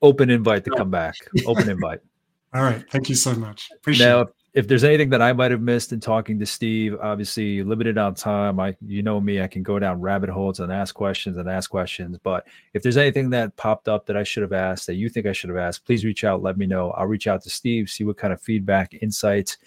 open 0.00 0.30
invite 0.30 0.64
to 0.66 0.70
oh. 0.74 0.76
come 0.76 0.90
back. 0.92 1.16
Open 1.44 1.68
invite. 1.68 1.98
All 2.54 2.62
right. 2.62 2.84
Thank 2.92 3.08
you 3.08 3.16
so 3.16 3.34
much. 3.34 3.68
Appreciate 3.74 4.06
now, 4.06 4.20
it. 4.20 4.28
If 4.56 4.68
there's 4.68 4.84
anything 4.84 5.10
that 5.10 5.20
I 5.20 5.34
might 5.34 5.50
have 5.50 5.60
missed 5.60 5.92
in 5.92 6.00
talking 6.00 6.38
to 6.38 6.46
Steve, 6.46 6.96
obviously 7.02 7.62
limited 7.62 7.98
on 7.98 8.14
time. 8.14 8.58
I, 8.58 8.74
you 8.80 9.02
know 9.02 9.20
me, 9.20 9.42
I 9.42 9.48
can 9.48 9.62
go 9.62 9.78
down 9.78 10.00
rabbit 10.00 10.30
holes 10.30 10.60
and 10.60 10.72
ask 10.72 10.94
questions 10.94 11.36
and 11.36 11.46
ask 11.46 11.68
questions. 11.68 12.16
But 12.22 12.46
if 12.72 12.82
there's 12.82 12.96
anything 12.96 13.28
that 13.30 13.54
popped 13.56 13.86
up 13.86 14.06
that 14.06 14.16
I 14.16 14.22
should 14.22 14.42
have 14.42 14.54
asked, 14.54 14.86
that 14.86 14.94
you 14.94 15.10
think 15.10 15.26
I 15.26 15.32
should 15.32 15.50
have 15.50 15.58
asked, 15.58 15.84
please 15.84 16.06
reach 16.06 16.24
out. 16.24 16.42
Let 16.42 16.56
me 16.56 16.64
know. 16.64 16.90
I'll 16.92 17.06
reach 17.06 17.26
out 17.26 17.42
to 17.42 17.50
Steve, 17.50 17.90
see 17.90 18.04
what 18.04 18.16
kind 18.16 18.32
of 18.32 18.40
feedback, 18.40 18.94
insights, 19.02 19.58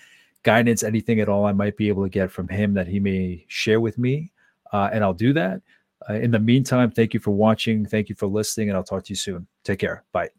guidance, 0.42 0.82
anything 0.82 1.20
at 1.20 1.30
all 1.30 1.46
I 1.46 1.52
might 1.52 1.78
be 1.78 1.88
able 1.88 2.02
to 2.02 2.10
get 2.10 2.32
from 2.32 2.48
him 2.48 2.74
that 2.74 2.88
he 2.88 3.00
may 3.00 3.46
share 3.48 3.80
with 3.80 4.00
me. 4.00 4.32
Uh, 4.74 4.90
and 4.92 5.04
I'll 5.04 5.14
do 5.14 5.34
that. 5.34 5.62
Uh, 6.10 6.14
in 6.14 6.32
the 6.32 6.40
meantime, 6.40 6.90
thank 6.90 7.14
you 7.14 7.20
for 7.20 7.30
watching. 7.30 7.86
Thank 7.86 8.10
you 8.10 8.16
for 8.16 8.26
listening, 8.26 8.70
and 8.70 8.78
I'll 8.78 8.84
talk 8.84 9.04
to 9.04 9.10
you 9.12 9.18
soon. 9.18 9.46
Take 9.64 9.78
care. 9.78 10.04
Bye. 10.12 10.30